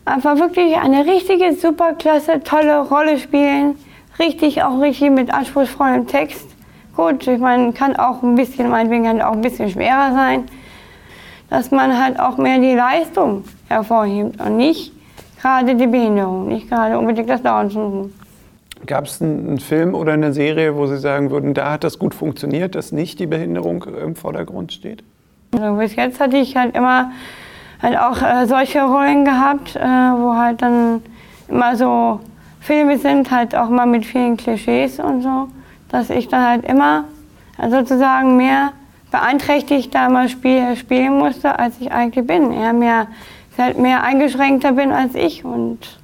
einfach 0.09 0.39
wirklich 0.39 0.77
eine 0.77 1.07
richtige, 1.07 1.55
superklasse, 1.55 2.41
tolle 2.43 2.81
Rolle 2.81 3.19
spielen, 3.19 3.77
richtig, 4.19 4.63
auch 4.63 4.81
richtig 4.81 5.11
mit 5.11 5.33
anspruchsvollem 5.33 6.07
Text. 6.07 6.47
Gut, 6.97 7.27
ich 7.27 7.39
meine, 7.39 7.73
kann 7.73 7.95
auch 7.97 8.23
ein 8.23 8.35
bisschen, 8.35 8.71
meinetwegen 8.71 9.05
kann 9.05 9.23
auch 9.23 9.33
ein 9.33 9.41
bisschen 9.41 9.71
schwerer 9.71 10.13
sein, 10.13 10.45
dass 11.51 11.71
man 11.71 12.03
halt 12.03 12.19
auch 12.19 12.39
mehr 12.39 12.59
die 12.59 12.75
Leistung 12.75 13.45
hervorhebt 13.69 14.41
und 14.41 14.57
nicht 14.57 14.93
gerade 15.41 15.77
die 15.77 15.87
Behinderung, 15.87 16.49
nicht 16.49 16.69
gerade 16.69 16.99
unbedingt 16.99 17.31
das 17.31 17.43
Down-Syndrom. 17.43 18.13
Gab 18.87 19.07
es 19.07 19.21
einen 19.21 19.59
Film 19.59 19.95
oder 19.95 20.13
eine 20.13 20.33
Serie, 20.33 20.77
wo 20.77 20.87
Sie 20.87 20.99
sagen 20.99 21.31
würden, 21.31 21.55
da 21.55 21.73
hat 21.73 21.85
das 21.85 21.99
gut 21.99 22.15
funktioniert, 22.15 22.75
dass 22.75 22.93
nicht 22.93 23.19
die 23.19 23.27
Behinderung 23.27 23.85
im 23.85 24.15
Vordergrund 24.15 24.73
steht? 24.73 25.03
Also 25.53 25.77
bis 25.77 25.97
jetzt 25.97 26.21
hatte 26.21 26.37
ich 26.37 26.57
halt 26.57 26.77
immer 26.77 27.11
halt 27.83 27.99
auch 27.99 28.23
äh, 28.23 28.47
solche 28.47 28.83
Rollen 28.83 29.25
gehabt, 29.25 29.77
äh, 29.77 29.81
wo 29.81 30.35
halt 30.35 30.63
dann 30.63 31.03
immer 31.49 31.77
so 31.77 32.21
Filme 32.61 32.99
sind, 32.99 33.31
halt 33.31 33.55
auch 33.55 33.69
mal 33.69 33.87
mit 33.87 34.05
vielen 34.05 34.37
Klischees 34.37 34.99
und 35.01 35.23
so, 35.23 35.49
dass 35.89 36.11
ich 36.11 36.29
dann 36.29 36.47
halt 36.47 36.65
immer 36.65 37.05
sozusagen 37.71 38.37
mehr 38.37 38.73
beeinträchtigt 39.11 39.95
da 39.95 40.09
mal 40.09 40.29
spiel, 40.29 40.77
spielen 40.77 41.19
musste, 41.19 41.59
als 41.59 41.81
ich 41.81 41.91
eigentlich 41.93 42.27
bin. 42.27 42.53
Er 42.53 42.73
mehr, 42.73 43.07
halt 43.57 43.79
mehr 43.79 44.03
eingeschränkter 44.03 44.73
bin 44.73 44.93
als 44.93 45.15
ich. 45.15 45.45
Und 45.45 45.99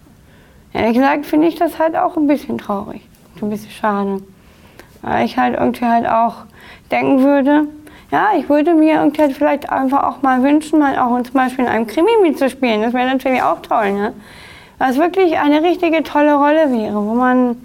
ehrlich 0.72 0.94
gesagt 0.94 1.26
finde 1.26 1.48
ich 1.48 1.56
das 1.56 1.78
halt 1.78 1.96
auch 1.96 2.16
ein 2.16 2.26
bisschen 2.26 2.58
traurig, 2.58 3.02
ein 3.40 3.50
bisschen 3.50 3.70
schade. 3.70 4.22
Weil 5.02 5.26
ich 5.26 5.36
halt 5.36 5.58
irgendwie 5.58 5.84
halt 5.84 6.08
auch 6.08 6.44
denken 6.90 7.22
würde, 7.22 7.68
ja, 8.14 8.28
ich 8.38 8.48
würde 8.48 8.74
mir 8.74 8.94
irgendwie 9.00 9.22
halt 9.22 9.32
vielleicht 9.32 9.68
einfach 9.70 10.04
auch 10.04 10.22
mal 10.22 10.40
wünschen, 10.44 10.78
mal 10.78 10.96
auch 11.00 11.20
zum 11.22 11.34
Beispiel 11.34 11.64
in 11.64 11.70
einem 11.70 11.88
Krimi 11.88 12.12
mitzuspielen. 12.22 12.82
Das 12.82 12.92
wäre 12.94 13.08
natürlich 13.08 13.42
auch 13.42 13.60
toll, 13.60 13.90
ne? 13.90 14.12
Was 14.78 14.98
wirklich 14.98 15.36
eine 15.36 15.62
richtige 15.62 16.04
tolle 16.04 16.36
Rolle 16.36 16.70
wäre, 16.70 16.94
wo 16.94 17.14
man 17.14 17.56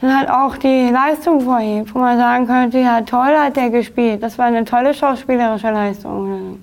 dann 0.00 0.18
halt 0.18 0.28
auch 0.28 0.56
die 0.56 0.90
Leistung 0.90 1.42
vorhebt, 1.42 1.94
wo 1.94 2.00
man 2.00 2.18
sagen 2.18 2.48
könnte, 2.48 2.78
ja 2.78 3.02
toll 3.02 3.36
hat 3.38 3.54
der 3.54 3.70
gespielt, 3.70 4.24
das 4.24 4.38
war 4.38 4.46
eine 4.46 4.64
tolle 4.64 4.92
schauspielerische 4.92 5.70
Leistung. 5.70 6.58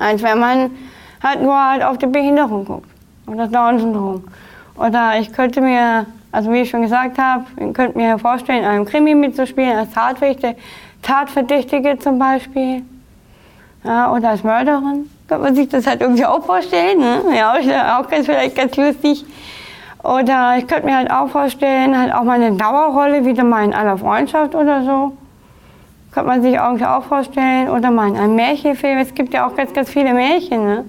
Als 0.00 0.24
wenn 0.24 0.40
man 0.40 0.70
halt 1.22 1.40
nur 1.40 1.56
halt 1.56 1.84
auf 1.84 1.98
die 1.98 2.06
Behinderung 2.06 2.64
guckt 2.64 2.88
und 3.26 3.38
das 3.38 3.50
Down-Syndrom. 3.50 4.24
Oder 4.76 5.20
ich 5.20 5.32
könnte 5.32 5.60
mir, 5.60 6.06
also 6.32 6.50
wie 6.50 6.62
ich 6.62 6.70
schon 6.70 6.82
gesagt 6.82 7.16
habe, 7.16 7.44
ich 7.56 7.72
könnte 7.74 7.96
mir 7.96 8.18
vorstellen, 8.18 8.64
in 8.64 8.64
einem 8.64 8.84
Krimi 8.86 9.14
mitzuspielen, 9.14 9.78
als 9.78 9.90
Tatverdächtige, 9.92 10.56
Tatverdächtige 11.06 11.98
zum 11.98 12.18
Beispiel, 12.18 12.82
ja, 13.84 14.12
oder 14.12 14.30
als 14.30 14.42
Mörderin. 14.42 15.08
Könnte 15.28 15.44
man 15.44 15.54
sich 15.54 15.68
das 15.68 15.86
halt 15.86 16.00
irgendwie 16.00 16.26
auch 16.26 16.44
vorstellen, 16.44 16.98
ne? 16.98 17.22
Ja, 17.36 18.00
auch 18.00 18.08
ganz, 18.08 18.26
vielleicht 18.26 18.56
ganz 18.56 18.76
lustig. 18.76 19.24
Oder 20.02 20.56
ich 20.58 20.66
könnte 20.66 20.86
mir 20.86 20.96
halt 20.96 21.10
auch 21.10 21.28
vorstellen, 21.28 21.96
halt 21.96 22.12
auch 22.12 22.24
mal 22.24 22.40
eine 22.40 22.56
Dauerrolle, 22.56 23.24
wieder 23.24 23.44
mal 23.44 23.64
in 23.64 23.72
aller 23.72 23.96
Freundschaft 23.98 24.54
oder 24.54 24.84
so. 24.84 25.16
Könnte 26.10 26.28
man 26.28 26.42
sich 26.42 26.54
irgendwie 26.54 26.84
auch 26.84 27.04
vorstellen. 27.04 27.68
Oder 27.68 27.90
mal 27.90 28.08
in 28.08 28.16
einem 28.16 28.34
Märchenfilm. 28.34 28.98
Es 28.98 29.14
gibt 29.14 29.32
ja 29.32 29.46
auch 29.46 29.54
ganz, 29.54 29.72
ganz 29.72 29.88
viele 29.90 30.12
Märchen, 30.12 30.64
ne? 30.64 30.84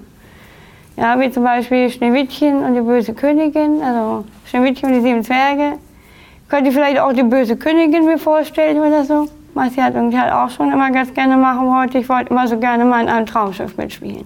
Ja, 0.96 1.18
wie 1.20 1.30
zum 1.30 1.44
Beispiel 1.44 1.90
Schneewittchen 1.90 2.64
und 2.64 2.74
die 2.74 2.80
böse 2.80 3.14
Königin, 3.14 3.82
also 3.84 4.24
Schneewittchen 4.46 4.88
und 4.88 4.94
die 4.96 5.00
sieben 5.00 5.22
Zwerge. 5.22 5.78
Könnte 6.48 6.70
ich 6.70 6.74
vielleicht 6.74 6.98
auch 6.98 7.12
die 7.12 7.22
böse 7.22 7.56
Königin 7.56 8.04
mir 8.04 8.18
vorstellen 8.18 8.80
oder 8.80 9.04
so. 9.04 9.28
Was 9.54 9.72
ich 9.72 9.82
halt 9.82 9.94
irgendwie 9.94 10.18
halt 10.18 10.32
auch 10.32 10.50
schon 10.50 10.70
immer 10.70 10.90
ganz 10.90 11.12
gerne 11.14 11.36
machen 11.36 11.66
wollte. 11.66 11.98
Ich 11.98 12.08
wollte 12.08 12.30
immer 12.30 12.46
so 12.46 12.58
gerne 12.58 12.84
mal 12.84 13.02
in 13.02 13.08
einem 13.08 13.26
Traumschiff 13.26 13.76
mitspielen. 13.76 14.24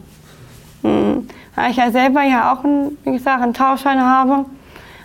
Hm. 0.82 1.28
Weil 1.54 1.70
ich 1.70 1.76
ja 1.76 1.90
selber 1.90 2.22
ja 2.22 2.52
auch, 2.52 2.64
ein, 2.64 2.96
wie 3.04 3.12
gesagt, 3.12 3.42
einen 3.42 3.54
Tauschschein 3.54 4.00
habe 4.00 4.44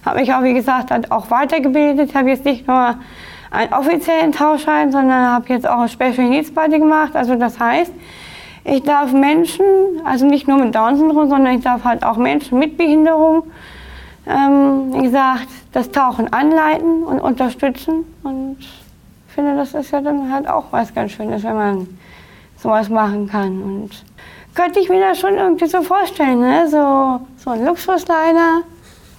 habe 0.08 0.20
mich 0.20 0.34
auch, 0.34 0.44
wie 0.44 0.54
gesagt, 0.54 1.12
auch 1.12 1.30
weitergebildet. 1.30 2.10
Ich 2.10 2.16
habe 2.16 2.30
jetzt 2.30 2.46
nicht 2.46 2.68
nur 2.68 2.96
einen 3.52 3.74
offiziellen 3.74 4.32
Tauschschein, 4.32 4.92
sondern 4.92 5.28
habe 5.28 5.50
jetzt 5.50 5.68
auch 5.68 5.80
eine 5.80 5.90
Special 5.90 6.30
Needs 6.30 6.54
Party 6.54 6.80
gemacht. 6.80 7.16
Also 7.16 7.36
das 7.36 7.60
heißt, 7.60 7.92
ich 8.64 8.84
darf 8.84 9.12
Menschen, 9.12 9.66
also 10.06 10.26
nicht 10.26 10.48
nur 10.48 10.58
mit 10.58 10.74
Down-Syndrom, 10.74 11.30
sondern 11.30 11.56
ich 11.56 11.64
darf 11.64 11.84
halt 11.84 12.04
auch 12.04 12.18
Menschen 12.18 12.60
mit 12.60 12.78
Behinderung, 12.78 13.44
ähm, 14.26 14.94
wie 14.94 15.04
gesagt, 15.04 15.48
das 15.72 15.92
Tauchen 15.92 16.32
anleiten 16.34 17.04
und 17.04 17.20
unterstützen. 17.20 18.06
Und 18.24 18.58
finde, 19.38 19.56
das 19.56 19.76
ist 19.76 19.92
ja 19.92 20.02
dann 20.02 20.34
halt 20.34 20.48
auch 20.48 20.66
was 20.72 20.92
ganz 20.96 21.12
Schönes, 21.12 21.44
wenn 21.44 21.56
man 21.56 22.00
sowas 22.58 22.90
machen 22.90 23.30
kann. 23.30 23.62
Und 23.62 24.04
könnte 24.56 24.80
ich 24.80 24.90
mir 24.90 25.00
das 25.00 25.20
schon 25.20 25.36
irgendwie 25.36 25.68
so 25.68 25.84
vorstellen, 25.84 26.40
ne? 26.40 26.68
so, 26.68 27.22
so 27.38 27.52
ein 27.52 27.64
Luxusliner 27.64 28.64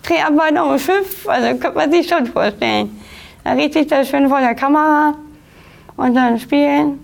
Dreharbeit 0.02 0.56
auf 0.56 0.68
dem 0.70 0.78
Schiff, 0.80 1.28
also 1.28 1.56
könnte 1.58 1.78
man 1.78 1.92
sich 1.92 2.08
schon 2.08 2.26
vorstellen. 2.26 3.00
Da 3.44 3.52
richtig 3.52 3.86
das 3.88 4.08
schön 4.08 4.28
vor 4.28 4.40
der 4.40 4.56
Kamera 4.56 5.14
und 5.96 6.14
dann 6.14 6.40
spielen. 6.40 6.98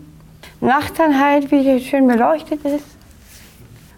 Nacht 0.60 0.98
dann 0.98 1.16
halt, 1.18 1.50
wie 1.52 1.68
es 1.68 1.84
schön 1.84 2.08
beleuchtet 2.08 2.64
ist. 2.64 2.96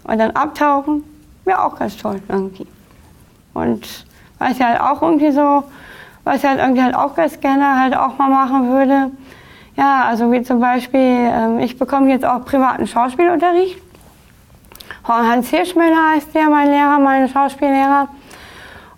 Und 0.05 0.19
dann 0.19 0.33
abtauchen, 0.33 1.03
wäre 1.47 1.65
auch 1.65 1.79
ganz 1.79 1.97
toll 1.97 2.21
irgendwie. 2.29 2.67
Und 3.55 4.05
was 4.39 4.53
ich 4.53 4.63
halt 4.63 4.79
auch 4.79 5.01
irgendwie 5.01 5.31
so, 5.31 5.65
was 6.27 6.39
ich 6.39 6.45
halt 6.45 6.59
irgendwie 6.59 6.83
halt 6.83 6.97
auch 6.97 7.15
ganz 7.15 7.39
gerne 7.39 7.79
halt 7.79 7.97
auch 7.97 8.19
mal 8.19 8.29
machen 8.29 8.69
würde, 8.69 9.13
ja, 9.77 10.07
also 10.07 10.33
wie 10.33 10.43
zum 10.43 10.59
Beispiel, 10.59 10.99
ähm, 10.99 11.61
ich 11.61 11.79
bekomme 11.79 12.11
jetzt 12.11 12.25
auch 12.25 12.45
privaten 12.45 12.87
Schauspielunterricht. 12.87 13.81
Hans 15.05 15.51
Hirschmüller 15.51 16.15
heißt 16.15 16.35
der, 16.35 16.51
mein 16.51 16.69
Lehrer, 16.69 16.99
mein 16.99 17.29
Schauspiellehrer. 17.29 18.09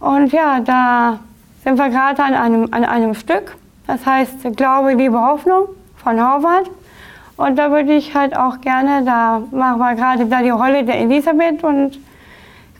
Und 0.01 0.33
ja, 0.33 0.61
da 0.61 1.19
sind 1.63 1.77
wir 1.77 1.91
gerade 1.91 2.23
an 2.23 2.33
einem, 2.33 2.69
an 2.71 2.85
einem 2.85 3.13
Stück, 3.13 3.57
das 3.87 4.07
heißt 4.07 4.57
Glaube, 4.57 4.95
Liebe, 4.95 5.21
Hoffnung 5.21 5.69
von 5.97 6.19
Horvath. 6.19 6.71
Und 7.37 7.59
da 7.59 7.71
würde 7.71 7.93
ich 7.93 8.15
halt 8.15 8.35
auch 8.35 8.59
gerne, 8.63 9.05
da 9.05 9.43
machen 9.51 9.81
wir 9.81 9.95
gerade 9.97 10.25
da 10.25 10.41
die 10.41 10.49
Rolle 10.49 10.83
der 10.83 10.99
Elisabeth 10.99 11.63
und 11.63 11.99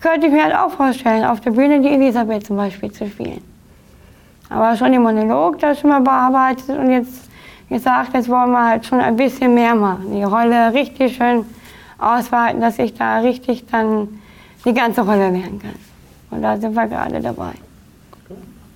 könnte 0.01 0.25
ich 0.25 0.33
mir 0.33 0.45
halt 0.45 0.55
auch 0.55 0.71
vorstellen, 0.71 1.23
auf 1.23 1.39
der 1.39 1.51
Bühne 1.51 1.81
die 1.81 1.89
Elisabeth 1.89 2.47
zum 2.47 2.57
Beispiel 2.57 2.91
zu 2.91 3.05
spielen. 3.07 3.48
Aber 4.49 4.75
schon 4.75 4.91
den 4.91 5.01
Monolog, 5.01 5.59
da 5.59 5.75
schon 5.75 5.91
mal 5.91 6.01
bearbeitet 6.01 6.69
und 6.69 6.89
jetzt 6.89 7.29
gesagt, 7.69 8.13
jetzt 8.13 8.29
wollen 8.29 8.51
wir 8.51 8.67
halt 8.67 8.85
schon 8.85 8.99
ein 8.99 9.15
bisschen 9.15 9.53
mehr 9.53 9.75
machen. 9.75 10.11
Die 10.11 10.23
Rolle 10.23 10.73
richtig 10.73 11.15
schön 11.15 11.45
ausweiten, 11.99 12.59
dass 12.59 12.79
ich 12.79 12.95
da 12.95 13.19
richtig 13.19 13.65
dann 13.67 14.07
die 14.65 14.73
ganze 14.73 15.01
Rolle 15.01 15.29
lernen 15.29 15.61
kann. 15.61 15.75
Und 16.31 16.41
da 16.41 16.57
sind 16.57 16.73
wir 16.73 16.87
gerade 16.87 17.19
dabei. 17.21 17.53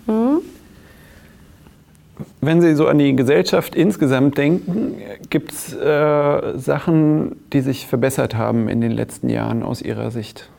Mhm. 0.08 0.42
Wenn 2.42 2.62
Sie 2.62 2.76
so 2.76 2.88
an 2.88 3.00
die 3.00 3.16
Gesellschaft 3.16 3.74
insgesamt 3.76 4.38
denken, 4.38 4.96
gibt 5.30 5.52
es 5.52 5.74
äh, 5.74 6.58
Sachen, 6.58 7.38
die 7.52 7.62
sich 7.62 7.88
verbessert 7.88 8.36
haben 8.36 8.70
in 8.70 8.82
den 8.82 8.92
letzten 8.92 9.30
Jahren 9.30 9.64
aus 9.64 9.82
Ihrer 9.82 10.12
Sicht? 10.12 10.50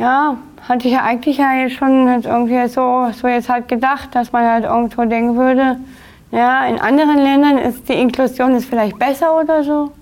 Ja, 0.00 0.38
hatte 0.66 0.88
ich 0.88 0.94
ja 0.94 1.02
eigentlich 1.02 1.36
ja 1.36 1.52
jetzt 1.52 1.74
schon 1.74 2.08
jetzt 2.08 2.24
irgendwie 2.24 2.66
so, 2.68 3.10
so 3.12 3.28
jetzt 3.28 3.50
halt 3.50 3.68
gedacht, 3.68 4.14
dass 4.14 4.32
man 4.32 4.46
halt 4.46 4.64
irgendwo 4.64 5.04
denken 5.04 5.36
würde, 5.36 5.76
ja, 6.32 6.64
in 6.64 6.80
anderen 6.80 7.18
Ländern 7.18 7.58
ist 7.58 7.86
die 7.86 7.92
Inklusion 7.92 8.54
ist 8.54 8.64
vielleicht 8.64 8.98
besser 8.98 9.38
oder 9.38 9.62
so. 9.62 9.92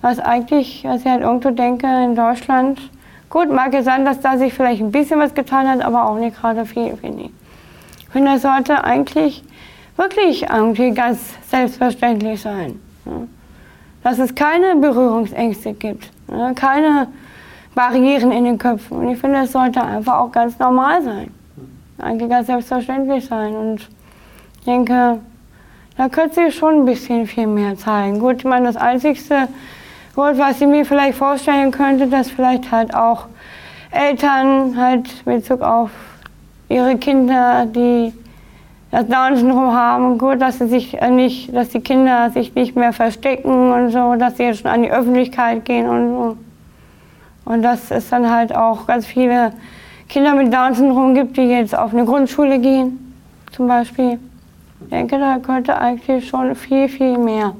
Was 0.00 0.18
eigentlich, 0.18 0.82
was 0.84 1.02
ich 1.02 1.06
halt 1.06 1.22
irgendwo 1.22 1.50
denke, 1.50 1.86
in 1.86 2.16
Deutschland, 2.16 2.80
gut, 3.30 3.48
mag 3.52 3.72
ja 3.72 3.84
sein, 3.84 4.04
dass 4.04 4.20
da 4.20 4.36
sich 4.36 4.52
vielleicht 4.52 4.82
ein 4.82 4.90
bisschen 4.90 5.20
was 5.20 5.32
getan 5.32 5.68
hat, 5.68 5.82
aber 5.82 6.08
auch 6.08 6.18
nicht 6.18 6.40
gerade 6.40 6.66
viel, 6.66 6.98
ich. 7.00 7.30
Ich 7.98 8.08
finde, 8.10 8.32
das 8.32 8.42
sollte 8.42 8.82
eigentlich 8.82 9.44
wirklich 9.96 10.50
irgendwie 10.50 10.90
ganz 10.90 11.20
selbstverständlich 11.48 12.40
sein. 12.40 12.80
Ja. 13.04 13.12
Dass 14.02 14.18
es 14.18 14.34
keine 14.34 14.74
Berührungsängste 14.74 15.74
gibt, 15.74 16.10
ja, 16.28 16.52
keine 16.54 17.06
Barrieren 17.74 18.32
in 18.32 18.44
den 18.44 18.58
Köpfen. 18.58 18.98
Und 18.98 19.08
ich 19.08 19.18
finde, 19.18 19.40
es 19.40 19.52
sollte 19.52 19.82
einfach 19.82 20.18
auch 20.18 20.32
ganz 20.32 20.58
normal 20.58 21.02
sein. 21.02 21.30
Eigentlich 21.98 22.28
ganz 22.28 22.46
selbstverständlich 22.46 23.26
sein. 23.26 23.54
Und 23.54 23.88
ich 24.58 24.64
denke, 24.64 25.18
da 25.96 26.08
könnte 26.08 26.34
sich 26.34 26.54
schon 26.54 26.80
ein 26.80 26.84
bisschen 26.84 27.26
viel 27.26 27.46
mehr 27.46 27.76
zeigen. 27.76 28.18
Gut, 28.18 28.36
ich 28.38 28.44
meine, 28.44 28.66
das 28.66 28.76
Einzigste, 28.76 29.48
gut, 30.14 30.38
was 30.38 30.60
ich 30.60 30.66
mir 30.66 30.84
vielleicht 30.84 31.16
vorstellen 31.16 31.70
könnte, 31.70 32.06
dass 32.06 32.30
vielleicht 32.30 32.70
halt 32.70 32.94
auch 32.94 33.26
Eltern 33.90 34.76
halt 34.76 35.08
in 35.26 35.34
Bezug 35.34 35.60
auf 35.62 35.90
ihre 36.68 36.96
Kinder, 36.96 37.66
die 37.66 38.12
das 38.90 39.06
Down-Syndrom 39.06 39.72
haben, 39.72 40.18
gut, 40.18 40.40
dass 40.40 40.58
sie 40.58 40.68
sich 40.68 40.98
nicht, 41.10 41.54
dass 41.54 41.70
die 41.70 41.80
Kinder 41.80 42.30
sich 42.30 42.54
nicht 42.54 42.76
mehr 42.76 42.92
verstecken 42.92 43.72
und 43.72 43.90
so, 43.90 44.14
dass 44.16 44.36
sie 44.36 44.44
jetzt 44.44 44.60
schon 44.60 44.70
an 44.70 44.82
die 44.82 44.90
Öffentlichkeit 44.90 45.64
gehen 45.64 45.88
und 45.88 46.08
so. 46.08 46.36
Und 47.44 47.62
dass 47.62 47.90
es 47.90 48.08
dann 48.08 48.30
halt 48.30 48.54
auch 48.54 48.86
ganz 48.86 49.06
viele 49.06 49.52
Kinder 50.08 50.34
mit 50.34 50.52
Down-Syndrom 50.52 51.14
gibt, 51.14 51.36
die 51.36 51.42
jetzt 51.42 51.76
auf 51.76 51.92
eine 51.92 52.04
Grundschule 52.04 52.58
gehen, 52.58 53.14
zum 53.50 53.66
Beispiel. 53.66 54.18
Ich 54.82 54.88
denke, 54.90 55.18
da 55.18 55.38
könnte 55.38 55.76
eigentlich 55.78 56.28
schon 56.28 56.54
viel, 56.54 56.88
viel 56.88 57.18
mehr 57.18 57.54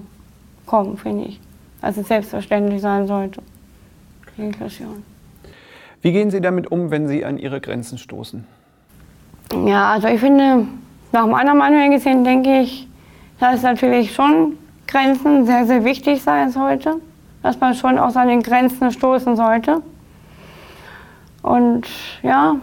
kommen, 0.66 0.96
finde 0.96 1.24
ich, 1.24 1.40
als 1.80 1.96
es 1.96 2.08
selbstverständlich 2.08 2.80
sein 2.80 3.06
sollte. 3.06 3.42
Inklusion. 4.36 5.02
Wie 6.00 6.12
gehen 6.12 6.30
Sie 6.30 6.40
damit 6.40 6.70
um, 6.70 6.90
wenn 6.90 7.06
Sie 7.06 7.24
an 7.24 7.38
Ihre 7.38 7.60
Grenzen 7.60 7.98
stoßen? 7.98 8.44
Ja, 9.66 9.92
also 9.92 10.08
ich 10.08 10.20
finde, 10.20 10.66
nach 11.12 11.26
meiner 11.26 11.54
Meinung 11.54 11.90
gesehen, 11.90 12.24
denke 12.24 12.60
ich, 12.60 12.88
dass 13.38 13.62
natürlich 13.62 14.14
schon 14.14 14.58
Grenzen 14.86 15.46
sehr, 15.46 15.66
sehr 15.66 15.84
wichtig 15.84 16.22
sein 16.22 16.50
sollte 16.50 16.96
dass 17.42 17.58
man 17.60 17.74
schon 17.74 17.98
auch 17.98 18.14
an 18.14 18.28
den 18.28 18.42
Grenzen 18.42 18.90
stoßen 18.90 19.36
sollte. 19.36 19.82
Und 21.42 21.88
ja, 22.22 22.56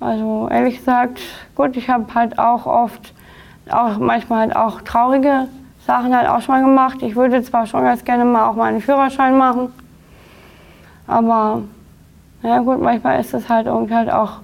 also 0.00 0.48
ehrlich 0.50 0.78
gesagt, 0.78 1.20
gut, 1.54 1.76
ich 1.76 1.88
habe 1.88 2.12
halt 2.14 2.38
auch 2.38 2.66
oft, 2.66 3.14
auch 3.70 3.98
manchmal 3.98 4.40
halt 4.40 4.56
auch 4.56 4.82
traurige 4.82 5.48
Sachen 5.86 6.14
halt 6.14 6.28
auch 6.28 6.42
schon 6.42 6.54
mal 6.54 6.60
gemacht. 6.62 7.02
Ich 7.02 7.16
würde 7.16 7.42
zwar 7.42 7.66
schon 7.66 7.82
ganz 7.82 8.04
gerne 8.04 8.24
mal 8.24 8.48
auch 8.48 8.54
mal 8.54 8.66
einen 8.66 8.82
Führerschein 8.82 9.36
machen, 9.38 9.72
aber 11.06 11.62
ja 12.42 12.58
gut, 12.60 12.80
manchmal 12.80 13.18
ist 13.20 13.34
es 13.34 13.48
halt 13.48 13.66
irgendwie 13.66 13.94
halt 13.94 14.10
auch 14.10 14.40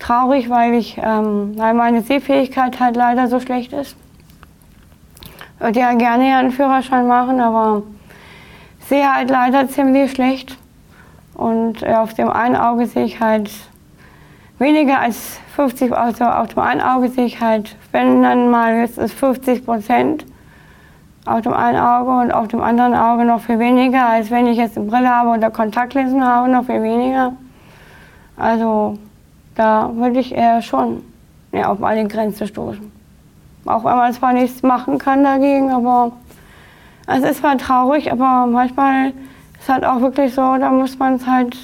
traurig, 0.00 0.48
weil 0.48 0.74
ich, 0.74 0.98
ähm, 0.98 1.52
weil 1.56 1.74
meine 1.74 2.00
Sehfähigkeit 2.00 2.80
halt 2.80 2.96
leider 2.96 3.28
so 3.28 3.38
schlecht 3.38 3.72
ist. 3.72 3.94
Ich 5.22 5.60
würde 5.60 5.80
ja 5.80 5.92
gerne 5.92 6.36
einen 6.36 6.50
Führerschein 6.50 7.06
machen, 7.06 7.40
aber 7.40 7.82
sehe 8.90 9.14
halt 9.14 9.30
leider 9.30 9.68
ziemlich 9.68 10.10
schlecht. 10.10 10.58
Und 11.34 11.82
äh, 11.82 11.94
auf 11.94 12.12
dem 12.12 12.28
einen 12.28 12.56
Auge 12.56 12.86
sehe 12.86 13.04
ich 13.04 13.20
halt 13.20 13.50
weniger 14.58 14.98
als 14.98 15.38
50, 15.56 15.92
also 15.96 16.24
auf 16.24 16.48
dem 16.48 16.58
einen 16.58 16.82
Auge 16.82 17.08
sehe 17.08 17.24
ich 17.24 17.40
halt, 17.40 17.76
wenn 17.92 18.22
dann 18.22 18.50
mal 18.50 18.82
höchstens 18.82 19.12
50 19.12 19.64
Prozent 19.64 20.26
auf 21.24 21.42
dem 21.42 21.54
einen 21.54 21.78
Auge 21.78 22.10
und 22.10 22.32
auf 22.32 22.48
dem 22.48 22.60
anderen 22.60 22.94
Auge 22.94 23.24
noch 23.24 23.40
viel 23.40 23.58
weniger, 23.58 24.06
als 24.06 24.30
wenn 24.30 24.46
ich 24.46 24.58
jetzt 24.58 24.76
eine 24.76 24.86
Brille 24.86 25.08
habe 25.08 25.30
oder 25.30 25.50
Kontaktlinsen 25.50 26.26
habe, 26.26 26.50
noch 26.50 26.64
viel 26.64 26.82
weniger. 26.82 27.32
Also 28.36 28.98
da 29.54 29.90
würde 29.94 30.18
ich 30.18 30.34
eher 30.34 30.60
schon 30.62 31.02
ja, 31.52 31.68
auf 31.68 31.82
eine 31.82 32.08
Grenze 32.08 32.46
stoßen. 32.46 32.90
Auch 33.66 33.84
wenn 33.84 33.96
man 33.96 34.12
zwar 34.12 34.32
nichts 34.32 34.62
machen 34.62 34.98
kann 34.98 35.22
dagegen, 35.22 35.70
aber 35.70 36.12
es 37.06 37.22
ist 37.22 37.38
zwar 37.38 37.58
traurig, 37.58 38.12
aber 38.12 38.46
manchmal 38.46 39.08
ist 39.08 39.62
es 39.62 39.68
halt 39.68 39.84
auch 39.84 40.00
wirklich 40.00 40.34
so, 40.34 40.56
da 40.58 40.70
muss 40.70 40.98
man 40.98 41.14
es 41.14 41.26
halt, 41.26 41.56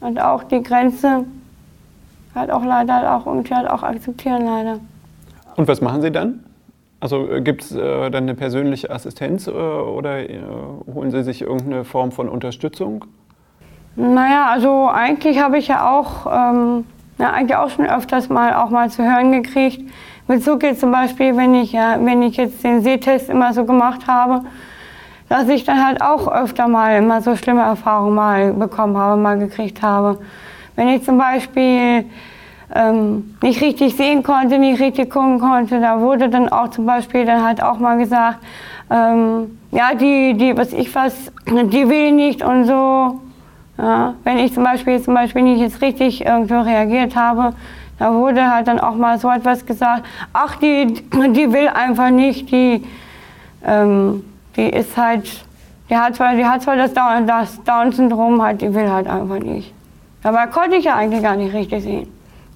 halt 0.00 0.20
auch 0.20 0.44
die 0.44 0.62
Grenze 0.62 1.24
halt 2.34 2.50
auch 2.50 2.64
leider 2.64 2.94
halt 2.94 3.06
auch 3.06 3.26
irgendwie 3.26 3.54
halt 3.54 3.68
auch 3.68 3.82
akzeptieren, 3.82 4.44
leider. 4.44 4.78
Und 5.56 5.68
was 5.68 5.80
machen 5.80 6.00
Sie 6.02 6.10
dann? 6.10 6.44
Also 7.00 7.30
äh, 7.30 7.40
gibt 7.40 7.62
es 7.62 7.72
äh, 7.72 8.10
dann 8.10 8.24
eine 8.24 8.34
persönliche 8.34 8.90
Assistenz 8.90 9.46
äh, 9.46 9.50
oder 9.50 10.28
äh, 10.28 10.40
holen 10.92 11.10
Sie 11.10 11.22
sich 11.22 11.42
irgendeine 11.42 11.84
Form 11.84 12.12
von 12.12 12.28
Unterstützung? 12.28 13.04
Naja, 13.96 14.46
also 14.50 14.88
eigentlich 14.88 15.42
habe 15.42 15.58
ich 15.58 15.68
ja 15.68 15.90
auch, 15.90 16.26
ähm, 16.26 16.84
ja, 17.18 17.32
eigentlich 17.32 17.56
auch 17.56 17.70
schon 17.70 17.86
öfters 17.86 18.28
mal 18.28 18.54
auch 18.54 18.70
mal 18.70 18.88
zu 18.90 19.02
hören 19.02 19.32
gekriegt. 19.32 19.90
Mit 20.28 20.44
geht 20.60 20.78
zum 20.78 20.92
Beispiel, 20.92 21.36
wenn 21.36 21.54
ich, 21.54 21.72
ja, 21.72 21.96
wenn 22.00 22.22
ich 22.22 22.36
jetzt 22.36 22.62
den 22.62 22.82
Sehtest 22.82 23.28
immer 23.30 23.52
so 23.52 23.64
gemacht 23.64 24.06
habe, 24.06 24.42
dass 25.28 25.48
ich 25.48 25.64
dann 25.64 25.84
halt 25.84 26.02
auch 26.02 26.28
öfter 26.28 26.68
mal 26.68 26.96
immer 26.96 27.20
so 27.20 27.36
schlimme 27.36 27.62
Erfahrungen 27.62 28.14
mal 28.14 28.52
bekommen 28.52 28.96
habe, 28.96 29.20
mal 29.20 29.38
gekriegt 29.38 29.82
habe. 29.82 30.18
Wenn 30.76 30.88
ich 30.88 31.04
zum 31.04 31.18
Beispiel 31.18 32.04
ähm, 32.74 33.36
nicht 33.42 33.60
richtig 33.60 33.96
sehen 33.96 34.22
konnte, 34.22 34.58
nicht 34.58 34.80
richtig 34.80 35.10
gucken 35.10 35.40
konnte, 35.40 35.80
da 35.80 36.00
wurde 36.00 36.28
dann 36.28 36.48
auch 36.48 36.68
zum 36.68 36.86
Beispiel 36.86 37.24
dann 37.24 37.44
halt 37.44 37.62
auch 37.62 37.78
mal 37.78 37.98
gesagt, 37.98 38.38
ähm, 38.90 39.58
ja, 39.70 39.94
die, 39.94 40.34
die, 40.34 40.56
was 40.56 40.72
ich 40.72 40.94
was, 40.94 41.32
die 41.46 41.88
will 41.88 42.12
nicht 42.12 42.42
und 42.42 42.64
so. 42.64 43.20
Ja, 43.78 44.14
wenn 44.24 44.38
ich 44.38 44.52
zum 44.52 44.64
Beispiel, 44.64 45.00
zum 45.00 45.14
Beispiel 45.14 45.42
nicht 45.42 45.60
jetzt 45.60 45.80
richtig 45.80 46.24
irgendwo 46.26 46.60
reagiert 46.60 47.16
habe, 47.16 47.54
da 48.00 48.14
wurde 48.14 48.50
halt 48.50 48.66
dann 48.66 48.80
auch 48.80 48.94
mal 48.94 49.18
so 49.18 49.30
etwas 49.30 49.66
gesagt, 49.66 50.04
ach, 50.32 50.56
die, 50.56 50.86
die 50.86 51.52
will 51.52 51.68
einfach 51.68 52.08
nicht, 52.08 52.50
die, 52.50 52.82
ähm, 53.62 54.24
die 54.56 54.70
ist 54.70 54.96
halt, 54.96 55.44
die 55.90 55.96
hat 55.96 56.16
zwar, 56.16 56.34
die 56.34 56.46
hat 56.46 56.62
zwar 56.62 56.76
das, 56.76 56.94
Down, 56.94 57.26
das 57.26 57.62
Down-Syndrom, 57.62 58.40
halt, 58.40 58.62
die 58.62 58.72
will 58.72 58.90
halt 58.90 59.06
einfach 59.06 59.38
nicht. 59.38 59.74
Dabei 60.22 60.46
konnte 60.46 60.76
ich 60.76 60.84
ja 60.84 60.94
eigentlich 60.96 61.22
gar 61.22 61.36
nicht 61.36 61.52
richtig 61.52 61.82
sehen. 61.82 62.08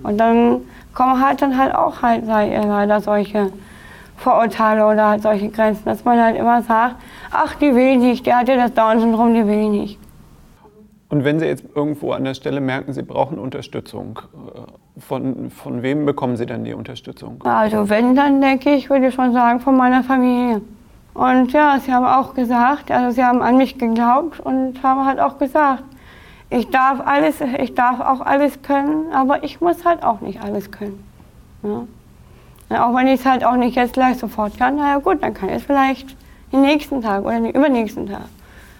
Und 0.02 0.16
dann 0.16 0.62
kommen 0.94 1.22
halt 1.22 1.42
dann 1.42 1.58
halt 1.58 1.74
auch 1.74 2.00
halt 2.00 2.24
leider 2.26 3.00
solche 3.02 3.52
Vorurteile 4.16 4.86
oder 4.86 5.08
halt 5.08 5.22
solche 5.22 5.50
Grenzen, 5.50 5.84
dass 5.84 6.06
man 6.06 6.18
halt 6.22 6.38
immer 6.38 6.62
sagt, 6.62 6.94
ach, 7.30 7.54
die 7.56 7.74
will 7.74 7.98
nicht, 7.98 8.24
die 8.24 8.32
hat 8.32 8.48
ja 8.48 8.56
das 8.56 8.72
Down-Syndrom, 8.72 9.34
die 9.34 9.46
will 9.46 9.68
nicht. 9.68 9.98
Und 11.14 11.22
wenn 11.22 11.38
Sie 11.38 11.46
jetzt 11.46 11.64
irgendwo 11.76 12.10
an 12.10 12.24
der 12.24 12.34
Stelle 12.34 12.60
merken, 12.60 12.92
Sie 12.92 13.02
brauchen 13.02 13.38
Unterstützung, 13.38 14.18
äh, 14.34 15.00
von, 15.00 15.48
von 15.48 15.80
wem 15.80 16.06
bekommen 16.06 16.36
Sie 16.36 16.44
dann 16.44 16.64
die 16.64 16.74
Unterstützung? 16.74 17.40
Also 17.44 17.88
wenn, 17.88 18.16
dann 18.16 18.40
denke 18.40 18.74
ich, 18.74 18.90
würde 18.90 19.06
ich 19.06 19.14
schon 19.14 19.32
sagen, 19.32 19.60
von 19.60 19.76
meiner 19.76 20.02
Familie. 20.02 20.60
Und 21.14 21.52
ja, 21.52 21.78
sie 21.78 21.92
haben 21.92 22.04
auch 22.04 22.34
gesagt, 22.34 22.90
also 22.90 23.14
sie 23.14 23.22
haben 23.22 23.42
an 23.42 23.56
mich 23.58 23.78
geglaubt 23.78 24.40
und 24.40 24.82
haben 24.82 25.06
halt 25.06 25.20
auch 25.20 25.38
gesagt, 25.38 25.84
ich 26.50 26.68
darf 26.70 27.00
alles, 27.06 27.40
ich 27.60 27.76
darf 27.76 28.00
auch 28.00 28.20
alles 28.20 28.60
können, 28.62 29.12
aber 29.12 29.44
ich 29.44 29.60
muss 29.60 29.84
halt 29.84 30.02
auch 30.02 30.20
nicht 30.20 30.42
alles 30.42 30.72
können. 30.72 30.98
Ja. 31.62 32.88
auch 32.88 32.96
wenn 32.96 33.06
ich 33.06 33.20
es 33.20 33.24
halt 33.24 33.44
auch 33.44 33.54
nicht 33.54 33.76
jetzt 33.76 33.92
gleich 33.92 34.18
sofort 34.18 34.58
kann, 34.58 34.74
naja 34.74 34.98
gut, 34.98 35.22
dann 35.22 35.32
kann 35.32 35.48
ich 35.50 35.54
es 35.54 35.62
vielleicht 35.62 36.16
den 36.50 36.62
nächsten 36.62 37.02
Tag 37.02 37.24
oder 37.24 37.38
den 37.38 37.50
übernächsten 37.50 38.08
Tag. 38.08 38.24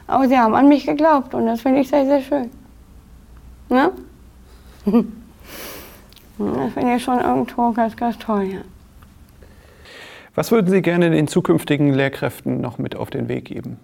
Aber 0.07 0.29
sie 0.29 0.39
haben 0.39 0.55
an 0.55 0.69
mich 0.69 0.87
geglaubt 0.87 1.35
und 1.35 1.47
das 1.47 1.63
finde 1.63 1.81
ich 1.81 1.89
sehr, 1.89 2.05
sehr 2.05 2.21
schön. 2.21 2.51
Ja? 3.71 3.91
das 6.37 6.73
finde 6.75 6.97
ich 6.97 7.03
schon 7.03 7.19
irgendwo 7.19 7.73
ganz, 7.73 7.97
ganz 7.97 8.19
toll, 8.19 8.45
ja. 8.45 8.61
Was 10.35 10.51
würden 10.51 10.69
Sie 10.69 10.83
gerne 10.83 11.11
den 11.11 11.29
zukünftigen 11.29 11.93
Lehrkräften 11.95 12.61
noch 12.61 12.77
mit 12.77 12.97
auf 12.97 13.09
den 13.09 13.29
Weg 13.29 13.47
geben? 13.47 13.79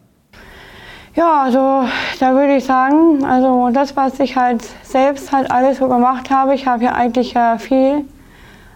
Ja, 1.14 1.42
also 1.42 1.84
da 2.18 2.34
würde 2.34 2.56
ich 2.56 2.64
sagen, 2.64 3.24
also 3.24 3.70
das, 3.72 3.96
was 3.96 4.20
ich 4.20 4.36
halt 4.36 4.62
selbst 4.82 5.32
halt 5.32 5.50
alles 5.50 5.78
so 5.78 5.88
gemacht 5.88 6.30
habe, 6.30 6.54
ich 6.54 6.66
habe 6.66 6.84
ja 6.84 6.92
eigentlich 6.92 7.32
ja 7.32 7.58
viel 7.58 8.04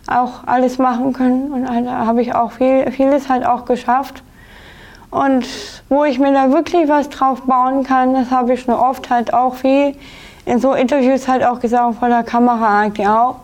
auch 0.06 0.44
alles 0.46 0.78
machen 0.78 1.12
können 1.12 1.52
und 1.52 1.64
da 1.64 2.06
habe 2.06 2.22
ich 2.22 2.34
auch 2.34 2.52
viel, 2.52 2.90
vieles 2.90 3.28
halt 3.28 3.46
auch 3.46 3.64
geschafft. 3.64 4.22
Und 5.14 5.46
wo 5.88 6.02
ich 6.02 6.18
mir 6.18 6.32
da 6.32 6.50
wirklich 6.50 6.88
was 6.88 7.08
drauf 7.08 7.42
bauen 7.42 7.84
kann, 7.84 8.14
das 8.14 8.32
habe 8.32 8.54
ich 8.54 8.62
schon 8.62 8.74
oft 8.74 9.10
halt 9.10 9.32
auch 9.32 9.54
viel 9.54 9.94
in 10.44 10.58
so 10.58 10.72
Interviews 10.72 11.28
halt 11.28 11.44
auch 11.44 11.60
gesagt, 11.60 12.00
vor 12.00 12.08
der 12.08 12.24
Kamera 12.24 12.80
eigentlich 12.80 13.06
auch. 13.06 13.36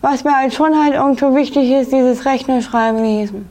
Was 0.00 0.24
mir 0.24 0.36
halt 0.36 0.52
schon 0.52 0.76
halt 0.76 0.94
irgendwo 0.94 1.36
wichtig 1.36 1.70
ist, 1.70 1.92
dieses 1.92 2.26
Rechnen, 2.26 2.60
Schreiben, 2.60 3.04
Lesen. 3.04 3.48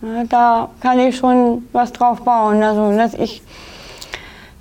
Ja, 0.00 0.24
da 0.24 0.68
kann 0.80 0.98
ich 1.00 1.18
schon 1.18 1.68
was 1.72 1.92
drauf 1.92 2.22
bauen, 2.22 2.62
also 2.62 2.96
dass 2.96 3.12
ich 3.12 3.42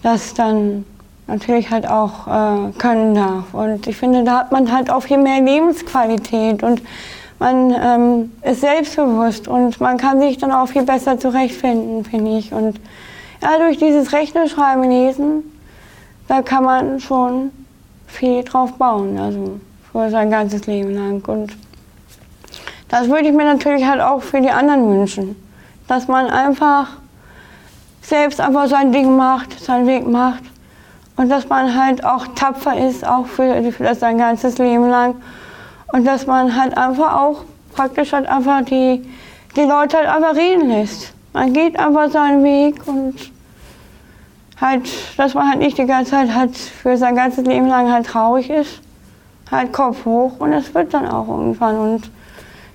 das 0.03 0.33
dann 0.33 0.83
natürlich 1.27 1.69
halt 1.71 1.88
auch 1.88 2.27
äh, 2.27 2.71
können 2.77 3.15
darf. 3.15 3.53
Und 3.53 3.88
ich 3.88 3.95
finde, 3.95 4.25
da 4.25 4.39
hat 4.39 4.51
man 4.51 4.69
halt 4.73 4.89
auch 4.89 5.03
viel 5.03 5.19
mehr 5.19 5.39
Lebensqualität 5.39 6.63
und 6.63 6.81
man 7.39 7.71
ähm, 7.71 8.31
ist 8.41 8.61
selbstbewusst 8.61 9.47
und 9.47 9.79
man 9.79 9.97
kann 9.97 10.19
sich 10.19 10.38
dann 10.38 10.51
auch 10.51 10.67
viel 10.67 10.83
besser 10.83 11.19
zurechtfinden, 11.19 12.03
finde 12.03 12.38
ich. 12.38 12.51
Und 12.51 12.79
ja, 13.41 13.57
durch 13.59 13.77
dieses 13.77 14.11
Rechnerschreiben, 14.11 14.89
Lesen, 14.89 15.43
da 16.27 16.41
kann 16.41 16.63
man 16.63 16.99
schon 16.99 17.51
viel 18.07 18.43
drauf 18.43 18.73
bauen, 18.73 19.17
also 19.19 19.59
für 19.91 20.09
sein 20.09 20.31
ganzes 20.31 20.65
Leben 20.65 20.93
lang. 20.95 21.23
Und 21.27 21.55
das 22.89 23.07
würde 23.07 23.27
ich 23.27 23.33
mir 23.33 23.45
natürlich 23.45 23.85
halt 23.85 24.01
auch 24.01 24.23
für 24.23 24.41
die 24.41 24.49
anderen 24.49 24.89
wünschen, 24.89 25.35
dass 25.88 26.07
man 26.07 26.27
einfach 26.27 26.89
selbst 28.01 28.39
einfach 28.39 28.67
sein 28.67 28.91
Ding 28.91 29.15
macht, 29.15 29.59
seinen 29.59 29.85
Weg 29.85 30.07
macht 30.07 30.43
und 31.17 31.29
dass 31.29 31.49
man 31.49 31.75
halt 31.75 32.05
auch 32.05 32.25
tapfer 32.35 32.77
ist, 32.88 33.05
auch 33.05 33.27
für, 33.27 33.71
für 33.71 33.93
sein 33.95 34.17
ganzes 34.17 34.57
Leben 34.57 34.89
lang 34.89 35.15
und 35.91 36.05
dass 36.05 36.27
man 36.27 36.55
halt 36.55 36.77
einfach 36.77 37.15
auch 37.15 37.43
praktisch 37.73 38.13
halt 38.13 38.27
einfach 38.27 38.63
die, 38.65 39.03
die 39.55 39.61
Leute 39.61 39.97
halt 39.97 40.07
einfach 40.07 40.35
reden 40.35 40.69
lässt. 40.69 41.13
Man 41.33 41.53
geht 41.53 41.77
einfach 41.77 42.09
seinen 42.09 42.43
Weg 42.43 42.88
und 42.88 43.15
halt, 44.59 44.89
dass 45.17 45.33
man 45.33 45.49
halt 45.49 45.59
nicht 45.59 45.77
die 45.77 45.85
ganze 45.85 46.11
Zeit 46.11 46.33
halt 46.33 46.57
für 46.57 46.97
sein 46.97 47.15
ganzes 47.15 47.45
Leben 47.45 47.67
lang 47.67 47.91
halt 47.91 48.07
traurig 48.07 48.49
ist. 48.49 48.81
Halt 49.51 49.71
Kopf 49.71 50.03
hoch 50.05 50.39
und 50.39 50.51
es 50.51 50.73
wird 50.73 50.93
dann 50.93 51.07
auch 51.07 51.27
irgendwann. 51.27 51.77
Und 51.77 52.05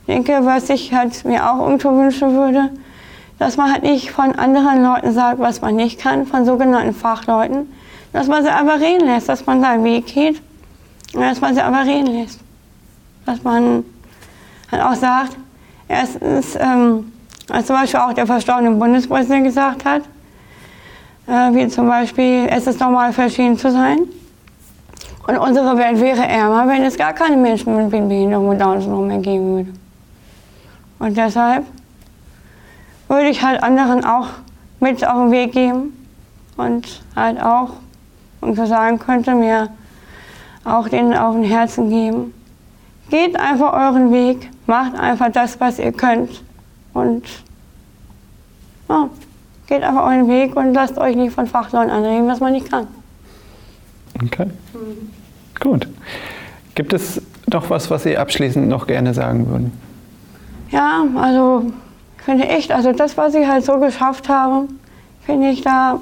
ich 0.03 0.07
denke, 0.07 0.39
was 0.43 0.71
ich 0.71 0.95
halt 0.95 1.25
mir 1.25 1.51
auch 1.51 1.61
irgendwo 1.61 1.91
wünschen 1.91 2.35
würde, 2.35 2.71
dass 3.39 3.57
man 3.57 3.73
halt 3.73 3.83
nicht 3.83 4.13
von 4.13 4.35
anderen 4.37 4.83
Leuten 4.83 5.13
sagt, 5.13 5.41
was 5.41 5.61
man 5.61 5.77
nicht 5.77 6.01
kann, 6.01 6.27
von 6.27 6.45
sogenannten 6.45 6.95
Fachleuten, 6.95 7.69
dass 8.13 8.29
man 8.29 8.43
sie 8.45 8.51
einfach 8.51 8.81
reden 8.81 9.07
lässt, 9.07 9.29
dass 9.29 9.45
man 9.47 9.61
seinen 9.61 9.85
Weg 9.85 10.07
geht 10.07 10.41
und 11.15 11.21
dass 11.21 11.41
man 11.41 11.55
sie 11.55 11.61
einfach 11.61 11.85
reden 11.85 12.07
lässt. 12.07 12.41
Dass 13.27 13.43
man 13.43 13.85
halt 14.71 14.83
auch 14.83 14.95
sagt, 14.95 15.37
erstens, 15.89 16.57
ähm, 16.57 17.13
als 17.51 17.67
zum 17.67 17.77
Beispiel 17.77 18.01
auch 18.01 18.13
der 18.13 18.27
verstorbene 18.27 18.71
Bundespräsident 18.73 19.45
gesagt 19.45 19.85
hat, 19.85 20.03
äh, 21.27 21.55
wie 21.55 21.69
zum 21.69 21.89
Beispiel, 21.89 22.47
es 22.49 22.67
ist 22.67 22.81
normal, 22.81 23.13
verschieden 23.13 23.57
zu 23.57 23.71
sein. 23.71 24.01
Und 25.27 25.39
unsere 25.39 25.77
Welt 25.77 26.01
wäre 26.01 26.27
ärmer, 26.27 26.67
wenn 26.67 26.83
es 26.83 26.97
gar 26.97 27.13
keine 27.13 27.37
Menschen 27.37 27.77
mit 27.77 27.91
Behinderung 27.91 28.49
und 28.49 28.59
Down-Syndrom 28.59 29.07
mehr 29.07 29.19
geben 29.19 29.55
würde. 29.55 29.73
Und 30.99 31.17
deshalb 31.17 31.65
würde 33.09 33.29
ich 33.29 33.43
halt 33.43 33.63
anderen 33.63 34.05
auch 34.05 34.29
mit 34.81 35.07
auf 35.07 35.15
den 35.15 35.31
Weg 35.31 35.53
geben 35.53 36.07
und 36.57 37.03
halt 37.15 37.41
auch, 37.41 37.71
und 38.41 38.57
so 38.57 38.67
sagen 38.67 38.99
könnte, 38.99 39.35
mir 39.35 39.69
auch 40.65 40.89
denen 40.89 41.15
auf 41.15 41.35
den 41.35 41.45
Herzen 41.45 41.89
geben. 41.89 42.35
Geht 43.13 43.39
einfach 43.39 43.75
euren 43.75 44.11
Weg, 44.11 44.49
macht 44.67 44.95
einfach 44.95 45.31
das, 45.31 45.61
was 45.61 45.79
ihr 45.79 45.93
könnt 45.93 46.43
und 46.95 47.23
ja, 48.89 49.11
geht 49.67 49.83
einfach 49.83 50.07
euren 50.07 50.29
Weg 50.29 50.57
und 50.57 50.73
lasst 50.73 50.97
euch 50.97 51.15
nicht 51.15 51.35
von 51.35 51.47
Fachleuten 51.47 51.91
anregen, 51.91 52.27
was 52.27 52.41
man 52.41 52.55
nicht 52.55 52.71
kann. 52.71 52.87
Okay. 54.25 54.47
Mhm. 54.47 55.11
Gut. 55.61 55.89
Gibt 56.75 56.95
es 56.95 57.21
noch 57.53 57.69
was, 57.69 57.91
was 57.91 58.05
Sie 58.05 58.17
abschließend 58.17 58.67
noch 58.67 58.87
gerne 58.87 59.13
sagen 59.13 59.47
würden? 59.47 59.73
Ja, 60.71 61.05
also 61.15 61.71
ich 62.17 62.25
finde 62.25 62.49
echt, 62.49 62.73
also 62.73 62.93
das, 62.93 63.19
was 63.19 63.35
ich 63.35 63.47
halt 63.47 63.67
so 63.67 63.79
geschafft 63.79 64.31
habe, 64.31 64.69
finde 65.27 65.51
ich 65.51 65.61
da, 65.61 66.01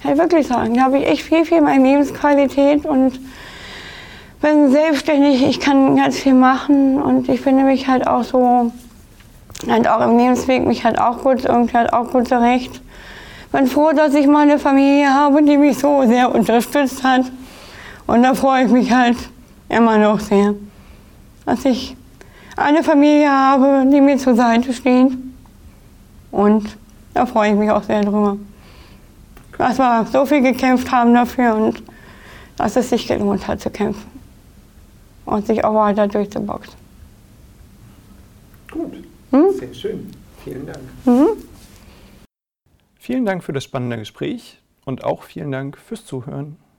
kann 0.00 0.12
ich 0.12 0.18
wirklich 0.18 0.46
sagen, 0.46 0.74
da 0.74 0.82
habe 0.82 0.98
ich 0.98 1.06
echt 1.08 1.22
viel, 1.22 1.44
viel 1.44 1.62
mehr 1.62 1.80
Lebensqualität 1.80 2.86
und 2.86 3.18
bin 4.44 4.70
selbstständig, 4.70 5.42
ich 5.42 5.58
kann 5.58 5.96
ganz 5.96 6.18
viel 6.18 6.34
machen 6.34 7.00
und 7.00 7.30
ich 7.30 7.40
finde 7.40 7.64
mich 7.64 7.88
halt 7.88 8.06
auch 8.06 8.24
so, 8.24 8.70
halt 9.66 9.88
auch 9.88 10.06
im 10.06 10.18
Lebensweg 10.18 10.66
mich 10.66 10.84
halt 10.84 11.00
auch 11.00 11.22
gut, 11.22 11.46
irgendwie 11.46 11.74
halt 11.74 11.94
auch 11.94 12.10
gut 12.10 12.28
zurecht. 12.28 12.82
Bin 13.52 13.66
froh, 13.66 13.92
dass 13.96 14.12
ich 14.12 14.26
mal 14.26 14.42
eine 14.42 14.58
Familie 14.58 15.08
habe, 15.08 15.42
die 15.42 15.56
mich 15.56 15.78
so 15.78 16.06
sehr 16.06 16.34
unterstützt 16.34 17.02
hat. 17.02 17.22
Und 18.06 18.22
da 18.22 18.34
freue 18.34 18.66
ich 18.66 18.70
mich 18.70 18.92
halt 18.92 19.16
immer 19.70 19.96
noch 19.96 20.20
sehr, 20.20 20.54
dass 21.46 21.64
ich 21.64 21.96
eine 22.54 22.82
Familie 22.82 23.30
habe, 23.30 23.86
die 23.90 24.02
mir 24.02 24.18
zur 24.18 24.34
Seite 24.34 24.74
steht. 24.74 25.12
Und 26.30 26.76
da 27.14 27.24
freue 27.24 27.52
ich 27.52 27.56
mich 27.56 27.70
auch 27.70 27.82
sehr 27.82 28.02
drüber. 28.02 28.36
Dass 29.56 29.78
wir 29.78 30.06
so 30.12 30.26
viel 30.26 30.42
gekämpft 30.42 30.92
haben 30.92 31.14
dafür 31.14 31.54
und 31.54 31.82
dass 32.58 32.76
es 32.76 32.90
sich 32.90 33.06
gelohnt 33.08 33.48
hat 33.48 33.62
zu 33.62 33.70
kämpfen. 33.70 34.13
Und 35.24 35.46
sich 35.46 35.64
auch 35.64 35.74
weiter 35.74 36.06
durchzuboxen. 36.06 36.74
Gut, 38.70 38.92
hm? 39.30 39.52
sehr 39.58 39.74
schön. 39.74 40.10
Vielen 40.44 40.66
Dank. 40.66 40.80
Mhm. 41.06 41.28
Vielen 42.98 43.24
Dank 43.24 43.44
für 43.44 43.52
das 43.52 43.64
spannende 43.64 43.98
Gespräch 43.98 44.58
und 44.84 45.04
auch 45.04 45.22
vielen 45.22 45.50
Dank 45.50 45.78
fürs 45.78 46.04
Zuhören. 46.04 46.56